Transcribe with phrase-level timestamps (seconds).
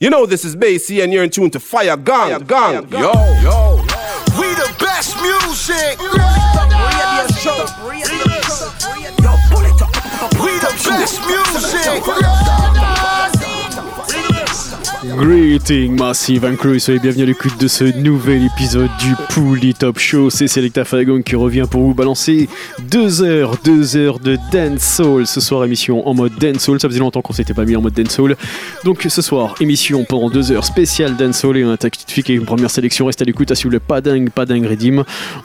[0.00, 2.42] You know this is Basie and you're in tune to Fire Gang.
[2.44, 2.88] Gang.
[2.88, 3.12] Yo,
[3.42, 3.76] yo.
[4.40, 6.00] We the best music.
[10.40, 12.99] We the best music.
[15.16, 20.30] Greeting Massive Crew, soyez bienvenus à l'écoute de ce nouvel épisode du Pouli Top Show.
[20.30, 22.48] C'est Selecta Fagon qui revient pour vous balancer
[22.90, 25.26] deux heures, deux heures de Dance Soul.
[25.26, 26.80] Ce soir, émission en mode Dance Soul.
[26.80, 28.36] Ça faisait longtemps qu'on s'était pas mis en mode Dance Soul.
[28.84, 32.46] Donc ce soir, émission pendant deux heures spéciale Dance Soul et de suite avec une
[32.46, 33.06] première sélection.
[33.06, 34.68] Reste à l'écoute, si vous voulez pas dingue, pas dingue.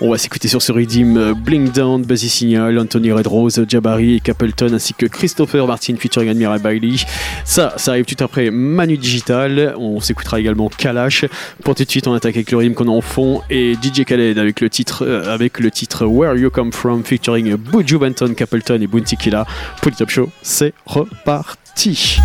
[0.01, 4.19] On va s'écouter sur ce Redeem euh, Blink Down, Basie Signal, Anthony Redrose, Jabari et
[4.19, 6.95] Capleton ainsi que Christopher Martin featuring Admiral Bailey.
[7.43, 9.54] Ça, ça arrive tout après Manu Digital.
[9.77, 11.25] On s'écoutera également Kalash.
[11.63, 14.03] Pour tout de suite, on attaque avec le rythme qu'on a en fond et DJ
[14.05, 18.33] Khaled avec le titre, euh, avec le titre Where You Come From featuring Buju Benton,
[18.35, 19.45] Capleton et Bounty Killa.
[19.81, 22.19] Pour le top show, c'est reparti.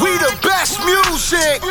[0.00, 1.62] We the best music.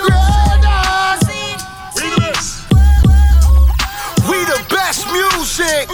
[4.27, 5.87] We the best music.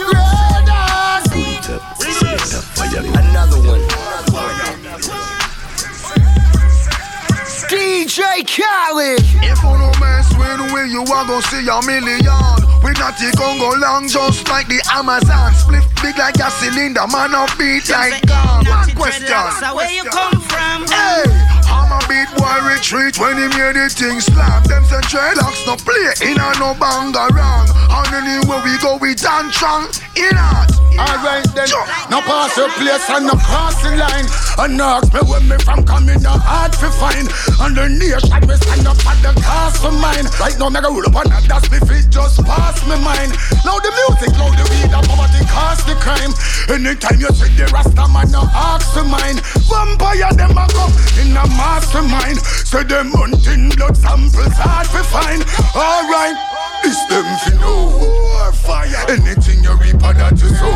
[8.03, 9.23] DJ Khaled.
[9.63, 9.91] No
[10.37, 12.63] mess with we, you are gonna see a million.
[12.83, 15.53] We not the Congo long, just like the Amazon.
[15.53, 18.65] Split big like a cylinder, man, up beat like gun.
[18.67, 19.27] One question.
[19.73, 20.85] Where you come from?
[20.87, 21.23] Hey,
[21.71, 24.67] I'm a beat boy retreat when he made the thing slap.
[24.67, 27.67] Them say dreadlocks no play in a no banga wrong.
[27.87, 29.87] And anywhere we go, we dance strong.
[30.15, 30.69] In art.
[30.93, 31.65] Alright then,
[32.11, 34.29] no pass your place and no crossing line.
[34.59, 37.25] And no ask me where me from coming, no hard to find.
[37.65, 40.22] And the nation me stand up at the cast for mine.
[40.39, 43.33] Right now, go roll up that, that's me fit just pass me mind.
[43.65, 46.31] Now the music, now the weed, and poverty cause the crime.
[46.69, 49.41] Anytime you see the Rasta man, no ask for mine.
[49.65, 52.37] Vampire them a come in a mastermind.
[52.69, 55.41] Say them hunting blood samples hard to find.
[55.75, 56.37] Alright,
[56.83, 58.51] it's them fi know.
[58.53, 59.05] Fire.
[59.09, 60.71] Anything you reap of that you sow.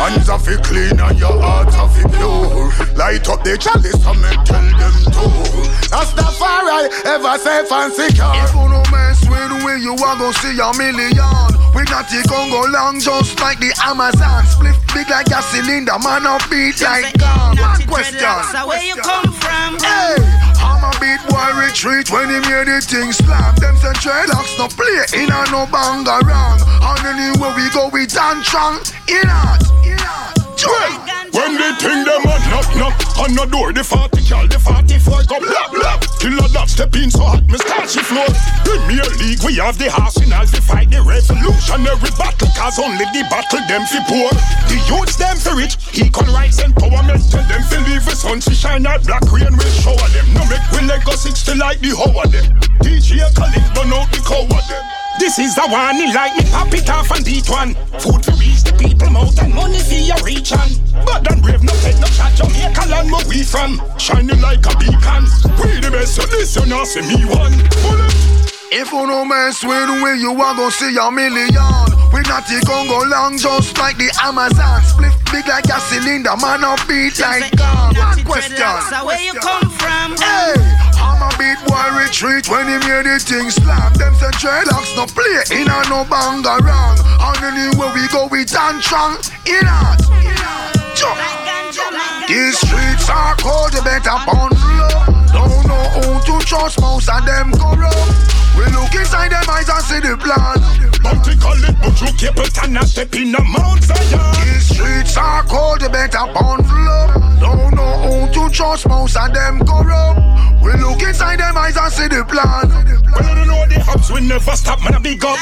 [0.00, 2.72] Hands are fi clean and your heart are fi pure.
[2.96, 5.26] Light up the chalice and me tell them to.
[5.88, 8.32] That's the far I ever safe and secure.
[8.42, 11.66] If you no mess with we, you are gonna see a million.
[11.76, 14.44] We not the Congo long, just like the Amazon.
[14.48, 17.56] Split big like a cylinder, man, up beat like gun.
[17.56, 18.24] One question.
[18.66, 19.76] Where you come from?
[19.80, 20.16] Hey,
[20.56, 23.56] I'm a beat boy retreat when he made the thing slap.
[23.60, 26.58] Them say dreadlocks no play in a no banga wrong.
[26.82, 28.78] And anywhere we go, we dance strong.
[29.10, 30.36] In art, in art.
[31.36, 35.28] When they think them a knock knock on the door, the 40 cal, the 44
[35.28, 36.00] come blap blap.
[36.16, 38.24] Killer dog step in so hot, me start she floor.
[38.64, 43.60] Premier League, we have the arsenal to fight the revolutionary battle, cause only the battle
[43.68, 44.32] them fi poor.
[44.72, 48.54] The youths them fi rich, equal rights empowerment, tell them fi leave the sun to
[48.56, 50.24] shine out, black rain will shower them.
[50.32, 52.48] No make we Lego 60 like the hoe of them.
[52.80, 55.05] DJ Khaled burn out the cow of them.
[55.18, 57.74] This is the one, he like me pop it off and beat one.
[57.98, 60.68] Food to reach the people mouth and money for your reach on.
[61.04, 63.80] But then brave no take no shot, Jamaica land where we from.
[63.98, 65.24] Shining like a beacon.
[65.58, 67.56] We the best, so this you not see me one.
[67.82, 68.12] Bullet.
[68.72, 71.54] If you no mess with we, you are gonna see a million.
[72.12, 74.82] We not the Congo long, just like the Amazon.
[74.82, 77.94] Split big like a cylinder, man, up beat like gun.
[77.96, 78.56] One question.
[79.06, 80.16] Where you come from?
[80.18, 80.60] Hey,
[81.16, 83.94] I'm a beat boy retreat when he made the thing slap.
[83.94, 87.00] Them say dreadlocks no play in a no banga wrong.
[87.00, 89.16] And anywhere we go, we dance strong.
[89.48, 90.76] In art, in art.
[90.92, 91.16] Jump.
[92.28, 94.60] These streets are cold, you better bundle
[94.92, 95.08] up.
[95.32, 98.12] Don't know who to trust, most of them corrupt.
[98.52, 100.60] We look inside them eyes and see the plan.
[101.00, 103.80] Bounty call it, but you keep it and a step in a Mount.
[104.44, 107.15] These streets are cold, you better bundle up.
[107.40, 110.20] Don't know who to trust, most of them corrupt.
[110.62, 112.68] We look inside them eyes and see the plan.
[113.12, 115.38] Well, I don't know the hubs, we never stop, man, a big up.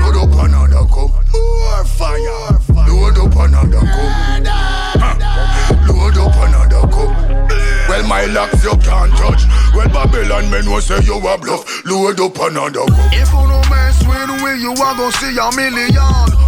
[0.00, 1.10] Load up another cup.
[1.32, 2.58] More fire.
[2.88, 4.38] Load up another cup.
[5.88, 7.48] Load up another cup.
[7.88, 9.42] Well, my locks you can't touch.
[9.74, 11.84] Well, Babylon men will say you a bluff.
[11.86, 13.12] Load up another cup.
[13.12, 15.92] If you no mess with we, you are gonna see a million.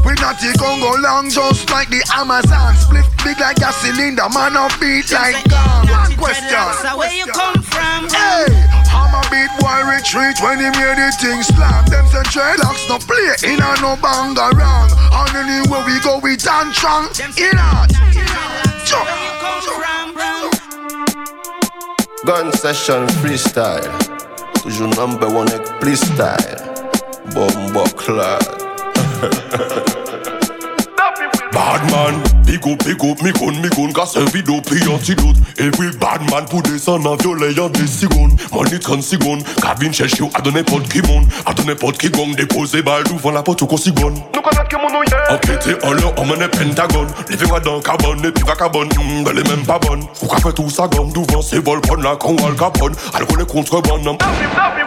[0.00, 2.72] We not the Congo long, just like the Amazon.
[2.80, 5.84] Split big like a cylinder, man, up beat like gun.
[5.86, 6.64] One question.
[6.96, 8.08] Where you come from?
[8.08, 8.48] Hey,
[8.88, 11.84] I'm a beat boy retreat when he made the thing slap.
[11.92, 14.88] Them say dreadlocks no play in a no banga wrong.
[15.12, 17.12] And anywhere we go, we dance strong.
[17.36, 17.92] In art,
[18.88, 19.04] jump.
[19.04, 19.80] Where you come from?
[22.24, 23.88] Gun session freestyle.
[24.62, 26.69] Toujours number one avec please style.
[27.34, 28.46] Bombo clad.
[31.52, 35.38] Bad man, Big up, big up, mi gun, mi gun Ka servi dopi antidote.
[35.60, 39.92] Every bad man pou desan an viole yon de sigon Money 30 sigon Ka vin
[39.92, 43.36] chèche yo a de n'importe ki mon A de n'importe ki gong Depose bal douvan
[43.36, 46.48] la porte ou kon sigon Nou konet ke moun nou ye Enquêté en leur emmène
[46.48, 50.38] pentagone Levez-moi dans carbone et puis vagabonne mm, Elle est même pas bonne Ou qu'a
[50.38, 54.18] fait tout ça gomme Devant c'est vol prendre la con Al Capone Alcool et contrebande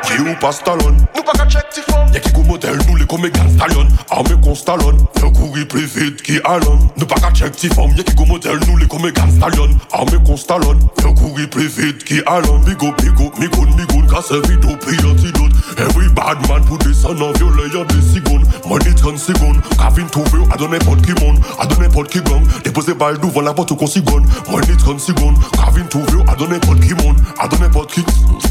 [0.04, 2.96] Qui ou pas Stallone Nou pa ka check ti fon Y'a qui go modèle nous
[2.96, 7.22] les comme Gan Stallion Armé qu'on Stallone Fais courir plus vite qui Allen Nous pas
[7.22, 9.70] qu'à check ti forme Y'a qui go modèle nous les comme Gan Stallion.
[9.92, 13.70] Armé qu'on Stallone Fais courir plus vite qui Allen Big up, big up, mi gun,
[13.78, 17.84] mi gun Ka servi dopi antidote Every eh bad man pour descendre en violet Y'a
[17.86, 21.76] des secondes Money 30 secondes Ka vin trouver à de n'importe qui monde À de
[21.76, 22.44] n'importe qui gang.
[22.64, 26.36] Déposer balle devant la porte ou qu'on sigonne Money 30 secondes Ka vin trouver à
[26.36, 28.06] de n'importe qui monde À de n'importe qui.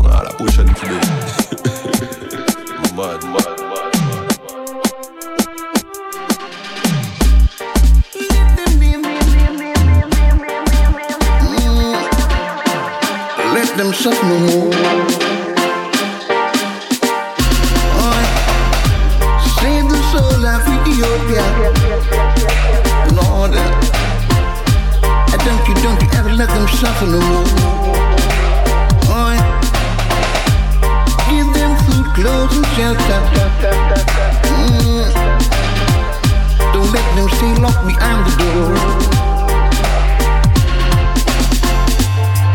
[0.05, 0.33] À la
[2.95, 3.62] Mad, mad, mad, mad
[13.73, 14.69] Let them suffer no more.
[18.05, 18.25] Oi.
[19.57, 21.47] Save the soul of Ethiopia.
[23.17, 23.65] Lord, uh,
[25.47, 27.49] don't you, don't you ever let them suffer no more.
[29.09, 29.37] Oi.
[31.31, 33.21] Give them food, clothes, and shelter.
[34.53, 35.09] Mm.
[36.75, 39.32] Don't let them stay locked behind the door.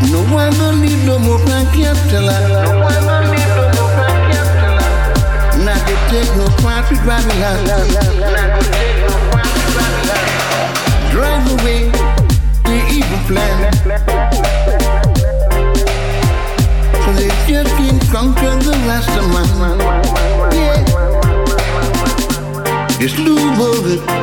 [0.05, 2.37] No one don't need no more pancatella.
[2.49, 4.85] No one don't need no more pancatella.
[5.65, 7.65] Now they take no part with Babylon.
[7.65, 10.25] Now they take no part with Babylon.
[11.11, 11.81] Drive away
[12.63, 13.57] the evil plan.
[17.03, 19.49] So they just can't conquer the rest of man.
[20.53, 20.77] Yeah.
[22.99, 23.47] Just lose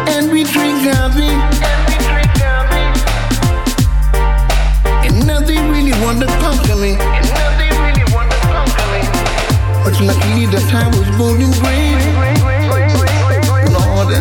[0.09, 1.74] and we drink coffee.
[5.95, 6.91] Really want to conquer me.
[6.91, 8.37] And now they really want to
[8.93, 9.03] me.
[9.85, 12.01] But luckily the time was born in grave.
[13.73, 14.13] Lord,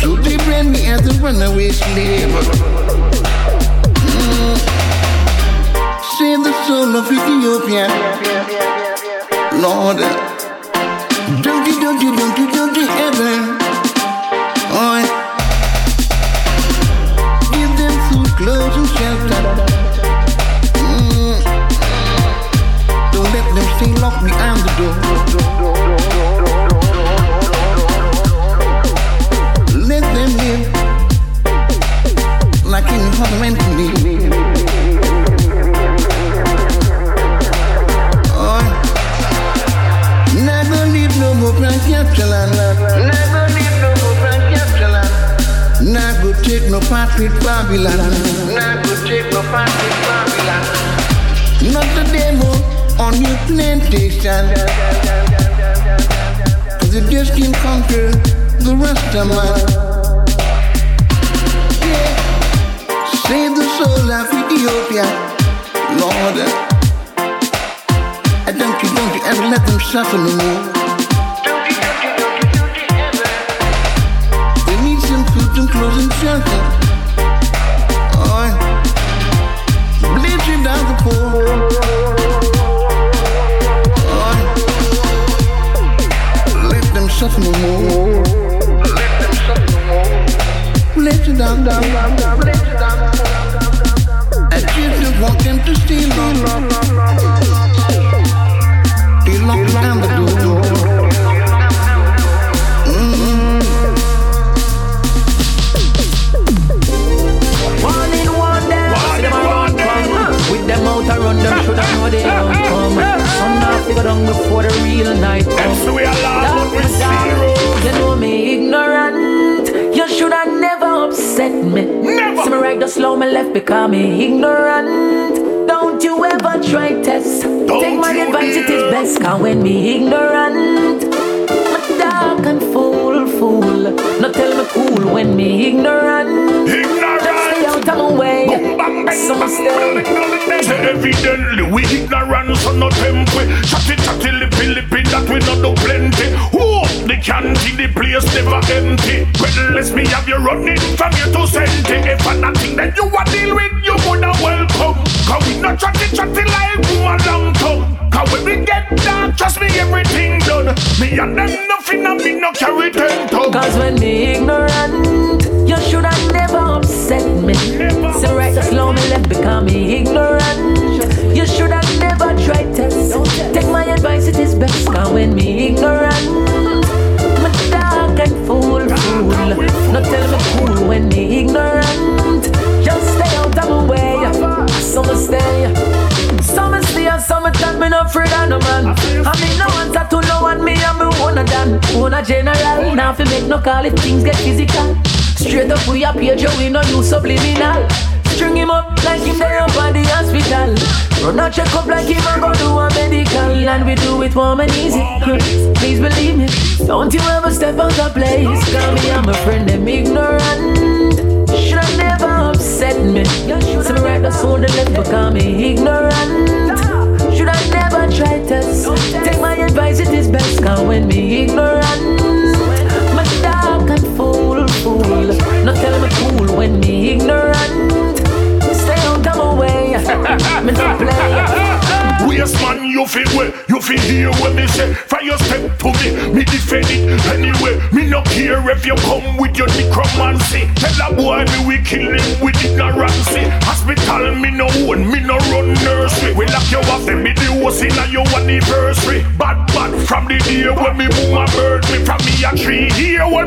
[0.00, 2.28] so they brand me as a runaway slave.
[4.16, 4.56] Mm.
[6.18, 7.88] Save the soul of Ethiopia.
[9.60, 9.98] Lord,
[11.42, 12.49] don't you, don't you, don't you,
[24.80, 25.19] door.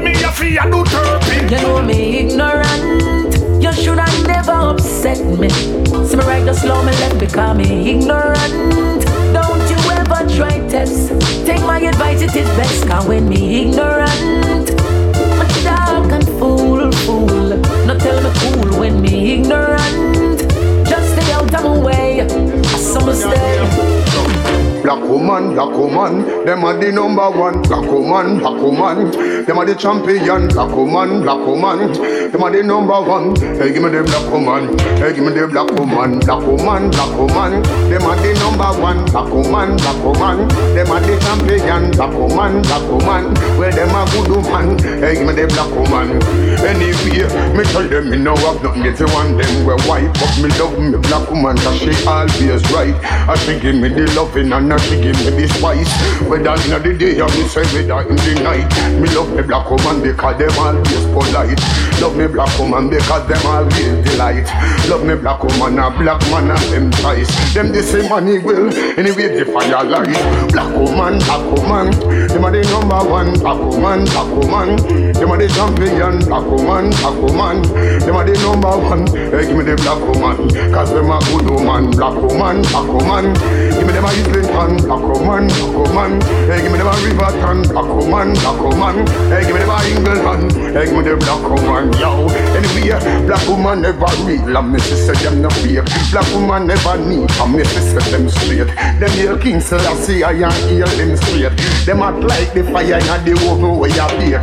[0.03, 1.49] Me a fee do turpin.
[1.49, 3.33] You know me ignorant.
[3.63, 5.49] You should have never upset me.
[5.49, 9.05] See me right the slow me left because me ignorant.
[9.33, 11.09] Don't you ever try test.
[11.45, 12.87] Take my advice, it is best.
[12.87, 14.75] Cause when me ignorant,
[15.39, 17.57] my dark and fool, fool.
[17.87, 20.39] Not tell me cool when me ignorant.
[20.87, 22.42] Just stay out of my way.
[24.83, 27.61] Black woman, black woman, them are the number one.
[27.63, 29.09] Black woman, black woman,
[29.45, 30.49] them are the champion.
[30.49, 31.93] Black woman, black woman,
[32.29, 33.33] them are the number one.
[33.39, 34.77] Hey, give me the black woman.
[34.99, 36.19] Hey, give me the black woman.
[36.19, 39.05] Black woman, black woman, them are the number one.
[39.07, 41.91] Black woman, black woman, them are the champion.
[41.95, 44.77] Black woman, black woman, well them a good woman.
[44.99, 46.19] Hey, give me the black woman.
[46.59, 47.23] Anyway,
[47.55, 49.63] me tell them me no have nothing to want them.
[49.63, 52.82] Well, white, but me love me black woman, cause she always right.
[52.91, 55.91] I she give me the loving and now she give me the spice.
[56.27, 58.67] Whether in the day or me say whether in the night.
[58.99, 61.61] Me love me black woman because them always polite.
[62.01, 64.47] Love me black woman because them always delight.
[64.89, 67.27] Love me black woman a black man and them ties.
[67.53, 70.15] Them the same money will anyway the fire light.
[70.51, 71.91] Black woman, black woman,
[72.27, 73.33] them are the number one.
[73.39, 74.75] Black woman, black woman,
[75.13, 76.19] them are the champion.
[76.25, 77.61] Black woman, black woman,
[77.99, 79.07] them are the number one.
[79.07, 81.91] Hey, give me the black woman, cause them a good woman.
[81.91, 83.33] Black woman, woman,
[83.77, 84.77] give me them a Islington.
[84.83, 85.49] Black woman,
[86.49, 87.61] hey, give me them a Riverton.
[87.69, 88.33] Black woman,
[89.29, 90.51] hey, give me them a England.
[90.73, 92.27] Hey, give me the black woman, yo.
[92.57, 95.85] Anyway, black woman never real, and me say them no fake.
[96.11, 98.67] Black woman never need, and me say them straight.
[98.99, 101.53] Them hail King Selassie, I and hail them straight.
[101.85, 104.41] Them act like the fire in the oven where you bake.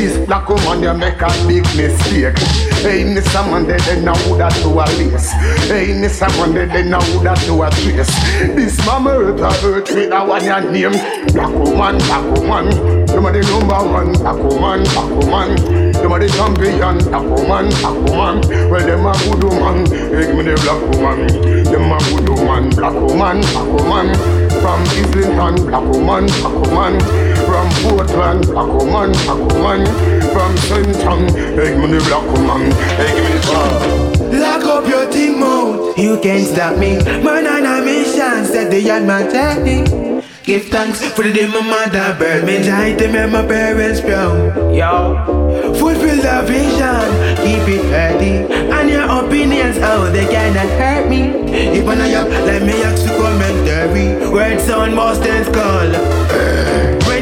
[0.00, 2.38] This black woman, you make a big mistake.
[2.80, 3.44] Hey, Mr.
[3.44, 5.30] Man, they know who that do a lace.
[5.68, 6.26] Hey, Mr.
[6.40, 8.08] Man, they know who that do a trace.
[8.56, 10.96] This mama earth a earth with a one your name.
[11.36, 13.04] Black woman, black woman.
[13.04, 14.12] Them are the number one.
[14.14, 15.92] Black woman, black woman.
[15.92, 16.96] Them are the champion.
[17.04, 18.70] Black woman, black woman.
[18.72, 19.84] Well, them a good woman.
[19.84, 21.28] Hey, give me the black woman.
[21.68, 22.70] Them a good woman.
[22.72, 24.16] Black woman, black woman.
[24.64, 26.96] From Islington, black woman, black woman.
[27.44, 29.89] From Portland, black woman, black woman.
[30.32, 31.18] From Central,
[31.56, 32.70] hey, give me the black woman.
[32.98, 34.00] Hey, give me the black
[34.40, 36.98] Lock up your thing mouth, you can't stop me.
[37.22, 40.10] Man on a mission, set the yard man technique.
[40.44, 44.74] Give thanks for the day my mother bird me giant them and my parents proud.
[44.74, 47.06] Yo, fulfill the vision,
[47.42, 48.50] keep it ready.
[48.72, 51.28] And your opinions, oh, they cannot hurt me.
[51.52, 54.30] If I know let me ask you commentary.
[54.30, 55.94] Words on most dance call.
[55.94, 56.69] Eh.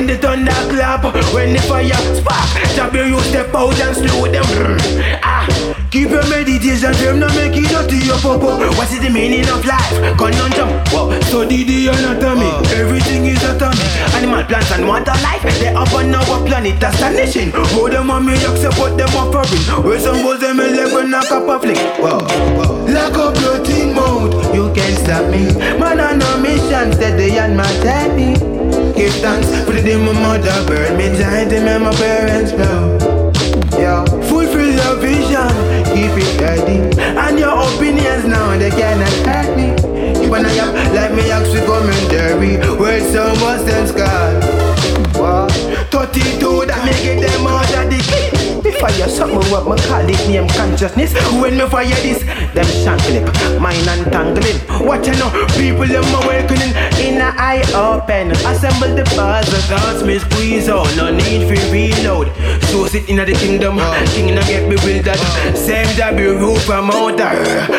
[0.08, 4.40] The thunder clap, when the fire spark, tap you, step out and slow them.
[5.20, 5.44] Ah,
[5.90, 8.56] keep your meditation firm, not make it dirty your popo.
[8.72, 9.92] What is the meaning of life?
[10.16, 10.80] Conundrum.
[10.88, 12.48] Whoa, study the anatomy.
[12.72, 13.84] Everything is atomic.
[14.16, 15.44] Animal, plants, and water life.
[15.60, 17.52] They up on our planet, astonishing.
[17.76, 19.84] Hold them on me, accept what them offering.
[19.84, 21.76] Where some was them eleven knock up a flick.
[22.00, 22.16] Whoa,
[22.56, 22.80] whoa.
[22.88, 25.52] Lock up your thing mode, you can't stop me.
[25.76, 28.57] Man on a mission, steady on my technique.
[28.98, 32.98] Give thanks for the day my mother burned me giant and my parents proud.
[33.78, 35.46] Yeah, fulfill your vision,
[35.94, 36.78] keep it ready.
[36.98, 39.68] And your opinions now, they cannot hurt me.
[40.20, 42.58] You wanna yap like me ask you commentary.
[42.76, 44.42] Words so much sense, God.
[45.14, 45.52] What?
[45.92, 48.37] 32 that make it them out of the key.
[48.62, 51.14] The fire something what me call it name consciousness.
[51.40, 52.22] When me fire this,
[52.54, 53.26] them shankling,
[53.62, 54.58] mind untangling.
[54.86, 58.32] What you know, people them awakening in a eye open.
[58.46, 60.88] Assemble the the thoughts me squeeze out.
[60.96, 62.34] No need for reload.
[62.66, 63.78] So sit in the kingdom,
[64.14, 65.18] king no get bewildered.
[65.56, 67.18] Same that be roof from out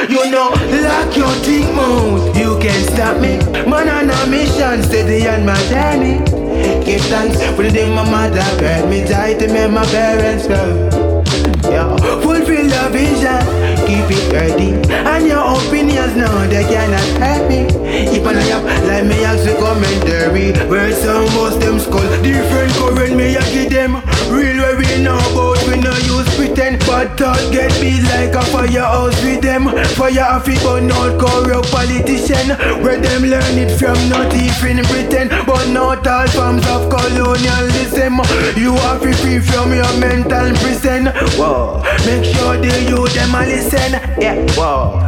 [0.09, 0.49] You know,
[0.83, 2.37] lock your thing mouth.
[2.37, 3.37] You can't stop me.
[3.69, 6.48] Man on a mission, steady on my journey.
[6.85, 8.89] Give thanks for the day my mother bred.
[8.89, 11.27] Me die to make my parents proud.
[11.63, 13.41] Yeah, fulfill the vision,
[13.89, 14.69] keep it ready.
[14.93, 17.65] And your opinions now they cannot hurt me.
[17.89, 21.25] If I have like me as a commentary, where some
[21.59, 23.97] them skull different current me I give them
[24.29, 28.43] real where we know about we no use pretend, but thought get beat like a
[28.53, 29.65] firehouse with them.
[29.97, 32.53] Fire off it burn out corrupt politician,
[32.83, 38.21] where them learn it from not even pretend, but not all forms of colonialism.
[38.55, 41.09] You are free, free from your mental prison.
[41.39, 43.78] Whoa, make sure the you them a listen.
[43.79, 44.99] Yeah, whoa.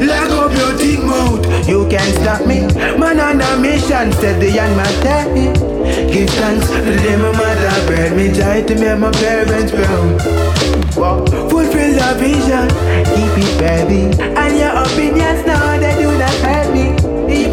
[0.00, 2.60] Leg up your thick mouth, you can't stop me.
[2.98, 5.52] Man on a mission, steady on my daddy.
[6.10, 10.96] Give thanks to the day my mother bred me joy to make my parents proud.
[10.96, 11.24] Wow.
[11.50, 12.68] Fulfill the vision,
[13.12, 14.00] keep it baby.
[14.22, 16.75] And your opinions now they do not hurt me.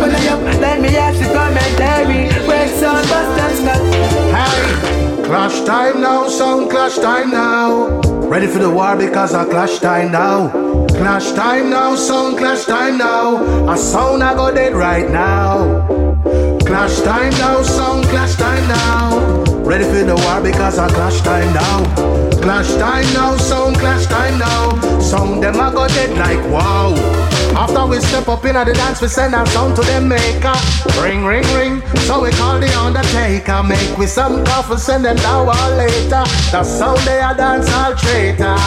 [0.07, 2.27] Lay up me as a commentary.
[2.47, 3.81] Where sound busters got.
[4.35, 8.01] Hey, clash time now, sound clash time now.
[8.27, 10.49] Ready for the war because I clash time now.
[10.87, 13.71] Clash time now, sound clash time now.
[13.71, 15.87] A sound I go dead right now.
[16.65, 19.43] Clash time now, sound clash time now.
[19.63, 21.85] Ready for the war because I clash time now.
[22.41, 24.99] Clash time now, sound clash time now.
[24.99, 27.32] Sound them I go dead like wow.
[27.55, 30.53] After we step up in the dance, we send our sound to the maker.
[31.01, 31.81] Ring, ring, ring.
[32.07, 33.61] So we call the undertaker.
[33.61, 36.23] Make we some coffee, send them now or later.
[36.51, 38.57] The sound they a dance all traitor.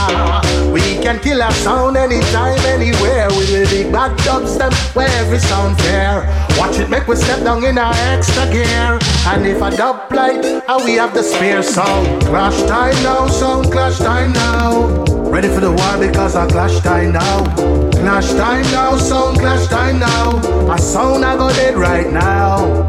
[0.71, 3.29] We can kill a sound anytime, anywhere.
[3.29, 6.23] With the big bad dubstep where every sound fair.
[6.57, 8.99] Watch it make we step down in our extra gear.
[9.27, 12.23] And if a dub light, how we have the spear sound.
[12.23, 15.05] Clash time now, sound clash time now.
[15.29, 17.86] Ready for the war because I clash time now.
[18.01, 20.39] Clash time now, sound clash time now.
[20.73, 22.89] A sound I go dead right now.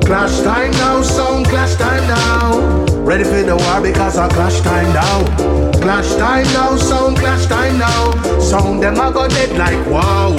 [0.00, 2.84] Clash time now, sound clash time now.
[3.04, 5.72] Ready for the war because I clash time now.
[5.80, 8.38] Clash time now, sound clash time now.
[8.40, 10.30] Sound them I go dead like wow.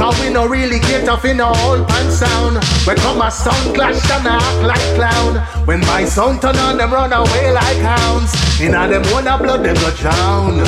[0.00, 2.56] Cause we no really get off in a whole pan sound.
[2.86, 5.36] When come a sound clash and act like clown.
[5.66, 8.32] When my sound turn on, them run away like hounds.
[8.62, 10.64] In a them wanna blood, them go drown.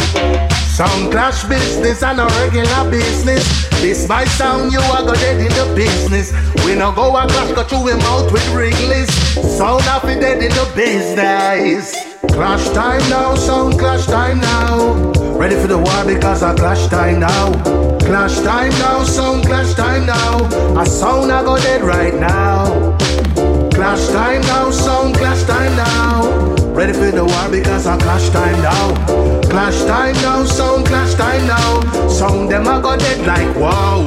[0.76, 3.70] Sound clash business and a regular business.
[3.80, 6.30] This my sound, you are go dead in the business.
[6.66, 9.08] We no go a clash, go through him out with Wrigley's.
[9.56, 11.96] Sound off it dead in the business.
[12.34, 14.92] Clash time now, sound clash time now.
[15.38, 17.91] Ready for the war because I clash time now.
[18.06, 20.44] Clash time now, sound clash time now.
[20.80, 22.96] A sound I go dead right now.
[23.70, 26.54] Clash time now, sound clash time now.
[26.74, 29.40] Ready for the war because I clash time now.
[29.48, 32.08] Clash time now, sound clash time now.
[32.08, 34.04] Sound them I go dead like wow.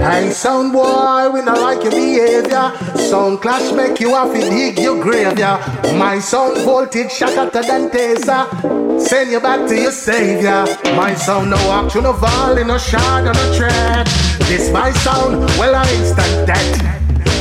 [0.00, 2.72] Hey sound boy, we not like your behavior.
[2.96, 5.58] Sound clash make you have to dig your grave, yeah.
[5.98, 8.98] My sound voltage shatter than taser.
[8.98, 10.64] Send you back to your savior.
[10.96, 14.06] My sound no action, no volley, no shot, no tread.
[14.48, 17.00] This my sound, well I instant death.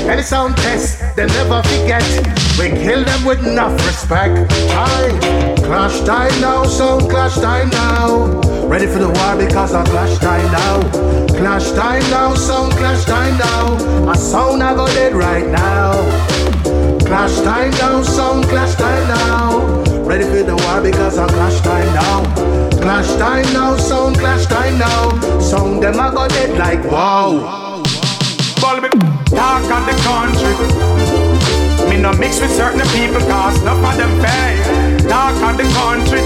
[0.10, 2.04] Any sound test, they never forget.
[2.60, 4.52] We kill them with enough respect.
[4.72, 8.26] Aye, clash time now, sound clash time now.
[8.66, 10.82] Ready for the war because I clash time now.
[11.38, 14.10] Clash time now, sound clash time now.
[14.12, 15.94] A sound I go dead right now.
[17.06, 19.84] Clash time now, sound clash time now.
[20.10, 22.18] Ready for the war because I clash time now.
[22.82, 25.40] Clash time now, sound clash time now.
[25.40, 27.84] Sound them I go dead like wow.
[28.60, 28.90] Call me
[29.30, 31.19] talk on the country.
[32.00, 35.06] Me no mix with certain people cause none of them pay.
[35.10, 36.22] Talk on the country.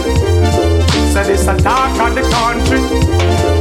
[1.12, 2.78] So this a talk on the country.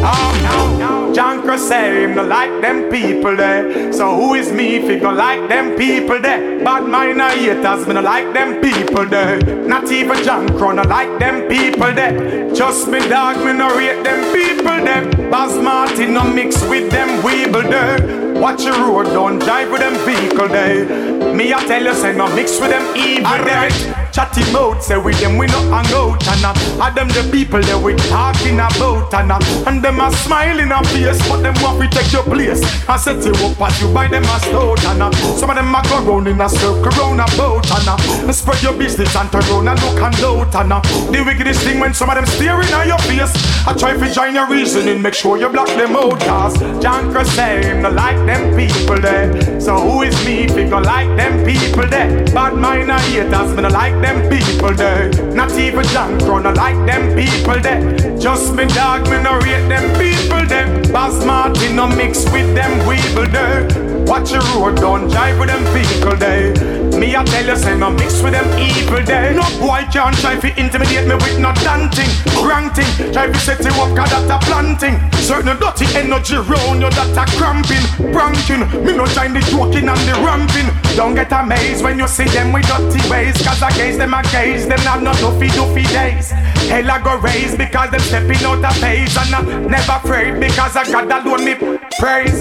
[0.05, 3.95] Oh no, Janko say him no like them people there.
[3.95, 6.63] So who is me if he go like them people there?
[6.63, 9.39] Bad mind haters, me no like them people there.
[9.67, 12.53] Not even Janko no like them people there.
[12.53, 15.31] Just me dog, me no rate them people there.
[15.31, 18.22] Baz Martin no mix with them weeble there.
[18.43, 21.33] Watch your road, don't drive with them vehicle day.
[21.33, 24.02] Me, I tell you, say no mix with them evil Alright.
[24.13, 27.81] Chatty mouth, say with them we no hang out And uh, them the people that
[27.81, 31.89] we talking about And uh, and them a smiling a face But them want we
[31.89, 32.61] take your place.
[32.87, 35.75] I set you up as you buy them a stout And uh, some of them
[35.75, 39.33] a go round in a circle round a boat And uh, spread your business and
[39.33, 42.27] turn round and look and out And uh, the wickedest thing when some of them
[42.27, 43.33] staring at your face.
[43.67, 47.81] I try to join your reasoning, make sure you block them out Cause John say
[47.81, 49.61] no like them people there.
[49.61, 52.25] So who is me he go like them people there?
[52.27, 55.09] Bad mind haters, me no like them people there.
[55.33, 58.19] Not even John Crown, like them people there.
[58.19, 60.69] Just me dog, me no rate them people there.
[60.93, 63.67] Boss Martin no mix with them weevil there.
[64.07, 66.82] Watch your road, don't drive with them people there.
[66.99, 69.35] Me I tell you, say no mix with them evil there.
[69.35, 72.89] No boy can't try to intimidate me with no dancing, granting.
[73.13, 75.01] Try to set you up, cause that a planting.
[75.19, 78.69] Certain dirty energy round you that a cramping, pranking.
[78.85, 80.69] Me no join the joking and the ramping.
[80.97, 84.23] Don't get amazed when you see them with dirty ways, cause I against them a
[84.31, 86.31] gaze, them not no doofy doofy days.
[86.69, 90.77] Hell I go raise because them stepping out of phase and I'm never afraid because
[90.77, 91.55] I got that one me
[91.99, 92.39] praise.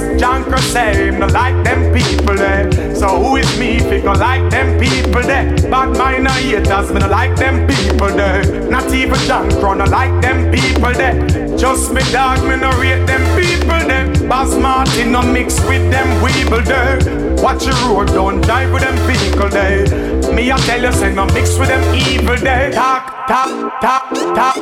[0.72, 2.72] Say him no like them people there.
[2.96, 5.56] So who is me if he go like them people there?
[5.70, 8.70] Bad mind haters, me no like them people there.
[8.70, 11.58] Not even John Cross no like them people there.
[11.58, 14.08] Just me dog, me no rate them people there.
[14.28, 17.00] Boss Martin no mix with them weeble there.
[17.44, 20.21] Watch your road, don't drive with them vehicle there.
[20.34, 22.72] Me I tell you, say no mix with them evil there.
[22.72, 24.56] Talk, talk, talk, talk,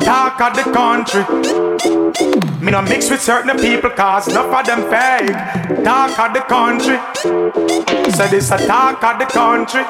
[0.00, 1.24] talk of the country.
[2.60, 5.84] Me no mix with certain people cause enough of them fake.
[5.84, 6.98] Talk of the country.
[8.12, 9.84] Say this a talk of the country.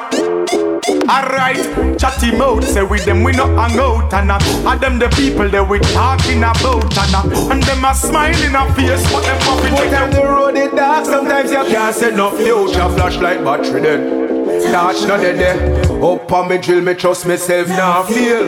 [1.09, 5.09] Alright, chatty mouth say with them we no hang out and uh, and them the
[5.09, 9.39] people that we talking about and uh, and them a smiling a face but them
[9.41, 13.81] puppy Put on the road it dark, sometimes you can't see no future Flashlight battery
[13.81, 18.45] then Touch no dead there Up on me drill, me trust myself now feel.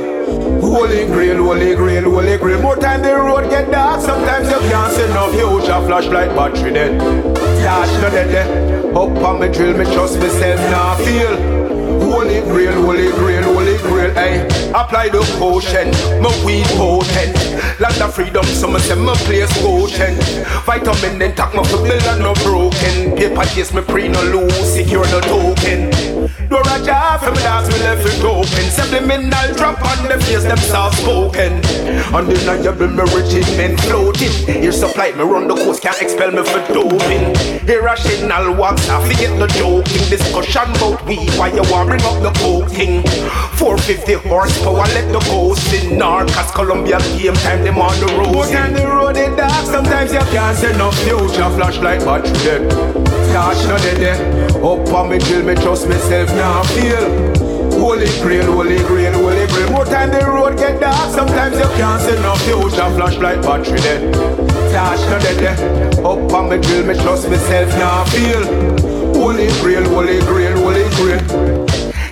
[0.62, 2.62] Holy grail, holy grail, holy grail.
[2.62, 5.80] More time the road get dark, sometimes you can't see no future.
[5.88, 7.00] Flashlight battery then
[7.64, 11.77] Touch no dead there Up on me drill, me trust myself now feel
[12.08, 15.92] Holy grail, holy grail, holy grail, hey Apply the potion,
[16.22, 17.36] my weed potent.
[17.80, 20.22] Land of freedom, some say my place potent
[20.66, 23.16] Vitamin and talk my build and no broken.
[23.16, 25.90] Paper case me pre no lose, secure no token.
[26.50, 28.66] Do a job for me dance, me left it open.
[28.72, 31.62] Subliminal drop on the face, them soft spoken
[32.14, 34.32] Undeniable me regiment floating.
[34.46, 37.36] Here supply me run the coast, can't expel me for doping.
[37.68, 40.10] Irrational wax, I forget the joking.
[40.10, 43.04] Discussion about weed, why you want bring up the coke thing.
[43.58, 45.98] 450 horsepower, let the ghost in.
[45.98, 48.34] Narcos, Columbia, game time, them on the road.
[48.34, 51.50] But on the road it dark, sometimes you can't see no future.
[51.56, 52.70] Flashlight battery dead.
[53.34, 57.46] Touch no dead Up on me drill, me trust myself now feel.
[57.80, 59.72] Holy grail, holy grail, holy grail.
[59.72, 62.90] More time the road get dark Sometimes you can't see no future.
[62.96, 64.14] Flashlight battery dead.
[64.72, 68.44] Touch no dead Up on me drill, me trust myself now feel.
[69.14, 71.67] Holy grail, holy grail, holy grail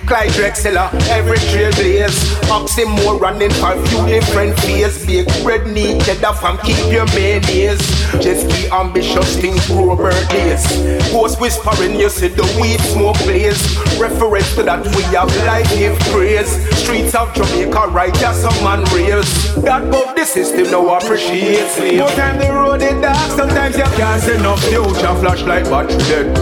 [0.06, 2.14] Clyde Drexler, every trailblaze.
[2.46, 5.04] Oxymoron running for a few different fears.
[5.04, 7.80] Big bread need cheddar from keep your mayonnaise.
[8.22, 10.64] Just be ambitious, things grow birthdays
[11.10, 13.60] Ghost whispering, you see the weed smoke blaze.
[13.98, 16.50] Reference to that we have life give praise.
[16.78, 21.98] Streets of Jamaica, right, just some man rails That above the system now appreciates me.
[21.98, 25.14] More time the road is dark, sometimes you can't see no future.
[25.18, 26.36] Flashlight battery dead.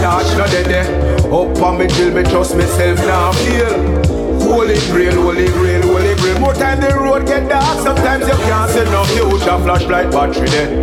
[0.00, 4.20] Touch no dead Up on me drill, me trust myself now feel.
[4.42, 6.40] Holy grail, holy grail, holy grail.
[6.40, 9.58] More time the road get dark Sometimes you can't see no future.
[9.62, 10.80] Flashlight battery there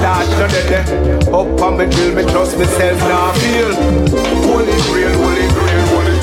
[0.00, 3.74] Touch no dead Up on me drill, me trust myself now feel.
[4.46, 6.14] Holy grail, holy grail, holy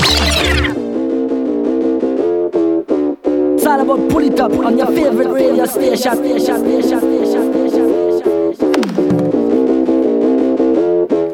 [3.54, 6.16] It's all about pull it up on your favorite radio station.
[6.16, 8.07] station, station, station, station, station.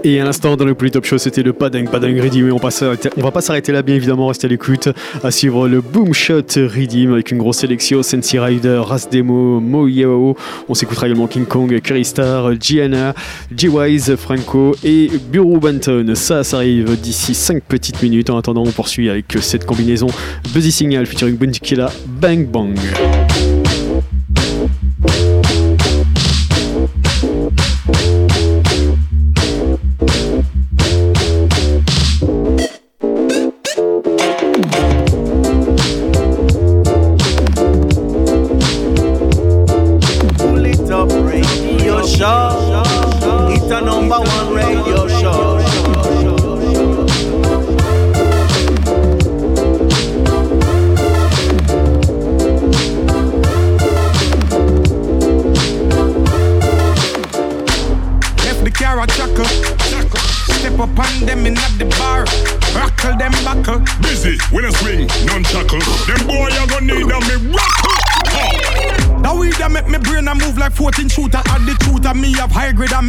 [0.06, 2.48] Et à l'instant, dans le plus top show, c'était le Padang Padang Redeem.
[2.48, 4.90] Et on, passe, va pas s'arrêter là, bien évidemment, restez à l'écoute.
[5.22, 10.36] À suivre le Boom Shot avec une grosse sélection Sensi Rider, Ras Demo, Mo Yao.
[10.68, 13.14] On s'écoutera également King Kong, Curry Star, Gianna,
[13.56, 16.12] G-Wise, Franco et Bureau Banton.
[16.14, 18.28] Ça, ça arrive d'ici 5 petites minutes.
[18.28, 20.08] En attendant, on poursuit avec cette combinaison
[20.52, 22.76] Buzzy Signal featuring Bundy Killa, Bang Bang.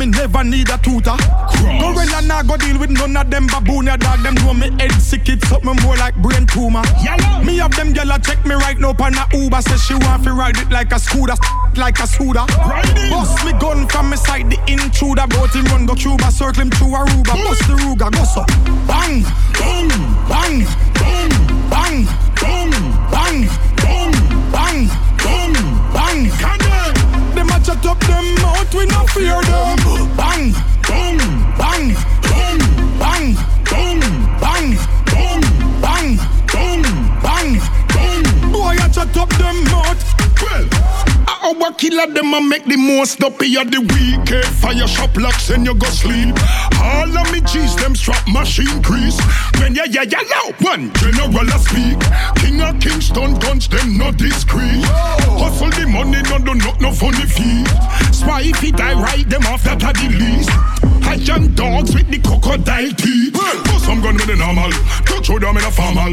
[0.05, 1.15] Me never need a tutor.
[1.79, 4.19] Go run and I go deal with none of them baboon ya dog.
[4.21, 6.83] Them know me head sick, it's something more like brain tumor.
[7.43, 9.61] Me have them gyal check me right now on a Uber.
[9.61, 11.35] Say she want to ride it like a scooter,
[11.75, 12.45] like a scooter.
[13.09, 15.27] Bust me gun from me side, the intruder.
[15.27, 17.33] Bout him run go Cuba, circle him through Aruba.
[17.43, 18.43] Bust the Ruger, go so.
[18.87, 19.89] Bang, bang,
[20.29, 21.31] bang, bang,
[21.69, 22.71] bang, bang,
[23.11, 23.64] bang,
[27.86, 29.78] up them out, we no fear them.
[30.17, 30.52] Bang,
[30.86, 31.17] boom,
[31.58, 31.93] bang,
[32.26, 32.58] boom,
[33.00, 33.36] bang,
[33.69, 34.00] boom,
[34.39, 35.41] bang, boom,
[35.82, 36.17] bang,
[36.52, 36.82] boom,
[37.21, 37.52] bang,
[37.93, 38.52] boom.
[38.52, 39.98] Boy, I shut up them out.
[40.41, 44.45] Well, our killer them a make the most up of the weekend.
[44.45, 46.36] Fire shop locks and you go sleep.
[46.81, 49.19] All of me G's them strap machine crease.
[49.59, 51.99] When ya ya ya now one general a speak.
[52.38, 54.83] King of Kingston guns them not discreet.
[55.39, 57.67] Hustle the money no do not no funny feet.
[58.13, 60.49] Spy if he die them off that a the least.
[61.05, 63.33] I young dogs with the crocodile teeth.
[63.33, 64.71] But some gun with the normal.
[65.05, 66.11] Touch show them in a formal.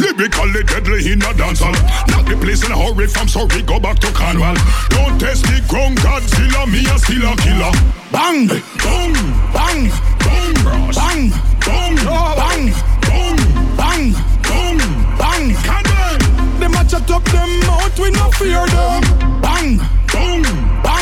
[0.00, 1.76] Lyrically deadly in a dancehall.
[2.08, 4.56] Not the place in a hurry from sorry go back to Cornwall.
[4.90, 9.12] Don't test the ground Godzilla, me a still a killer bang, bang,
[9.52, 9.90] bang,
[10.22, 10.54] bang,
[10.94, 11.30] bang,
[11.66, 13.34] bang, bang,
[13.76, 14.78] bang, bang,
[15.18, 15.44] bang.
[15.68, 19.02] Come on, them a chat them mouth, we no fear them.
[19.42, 19.78] Bang,
[20.12, 20.93] bang.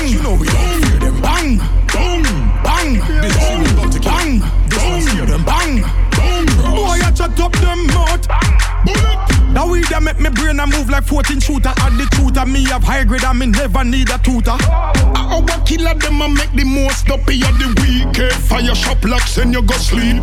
[10.63, 12.47] I move like 14 shooter at the tutor.
[12.47, 14.55] Me have high grade I me never need a tutor.
[14.55, 19.39] I want killer them and make the most up of the i Fire shop locks
[19.39, 20.23] and you go sleep.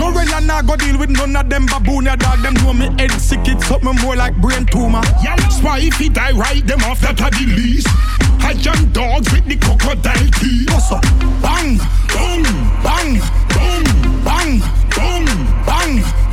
[0.00, 2.06] Gorilla now go deal with none of them baboon.
[2.06, 3.44] Your dog them know me head sick.
[3.44, 5.04] It's something more like brain tumor.
[5.60, 7.88] why if he die right them off that I the least.
[8.56, 10.72] Giant dogs with the crocodile teeth.
[10.72, 11.02] What's up?
[11.44, 11.76] Bang,
[12.08, 12.48] boom,
[12.80, 13.20] bang,
[13.52, 13.84] boom,
[14.24, 15.26] bang, boom,
[15.68, 16.00] bang.
[16.00, 16.25] bang.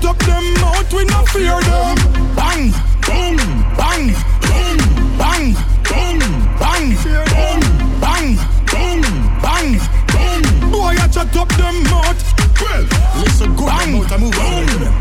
[0.00, 1.94] Shut up them out, we not fear them.
[2.34, 2.72] Bang,
[3.04, 3.36] boom,
[3.76, 4.78] bang, boom,
[5.18, 5.52] bang,
[5.84, 6.18] boom,
[6.58, 7.60] bang, boom,
[8.00, 9.00] bang, boom,
[9.42, 9.76] bang,
[10.08, 10.70] boom.
[10.70, 12.16] Boy, I shut up them mouth.
[12.62, 12.86] Well,
[13.20, 14.30] listen good, bang, move boom,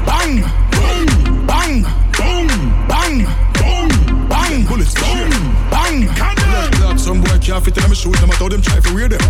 [0.06, 0.44] bang,
[0.76, 1.06] boom,
[1.48, 2.48] bang, boom,
[2.90, 3.24] bang,
[3.56, 5.30] boom, bang, bullets, boom,
[5.72, 6.98] bang.
[6.98, 9.22] Some boy can't fit in them shoes, no matter how them try for wear them.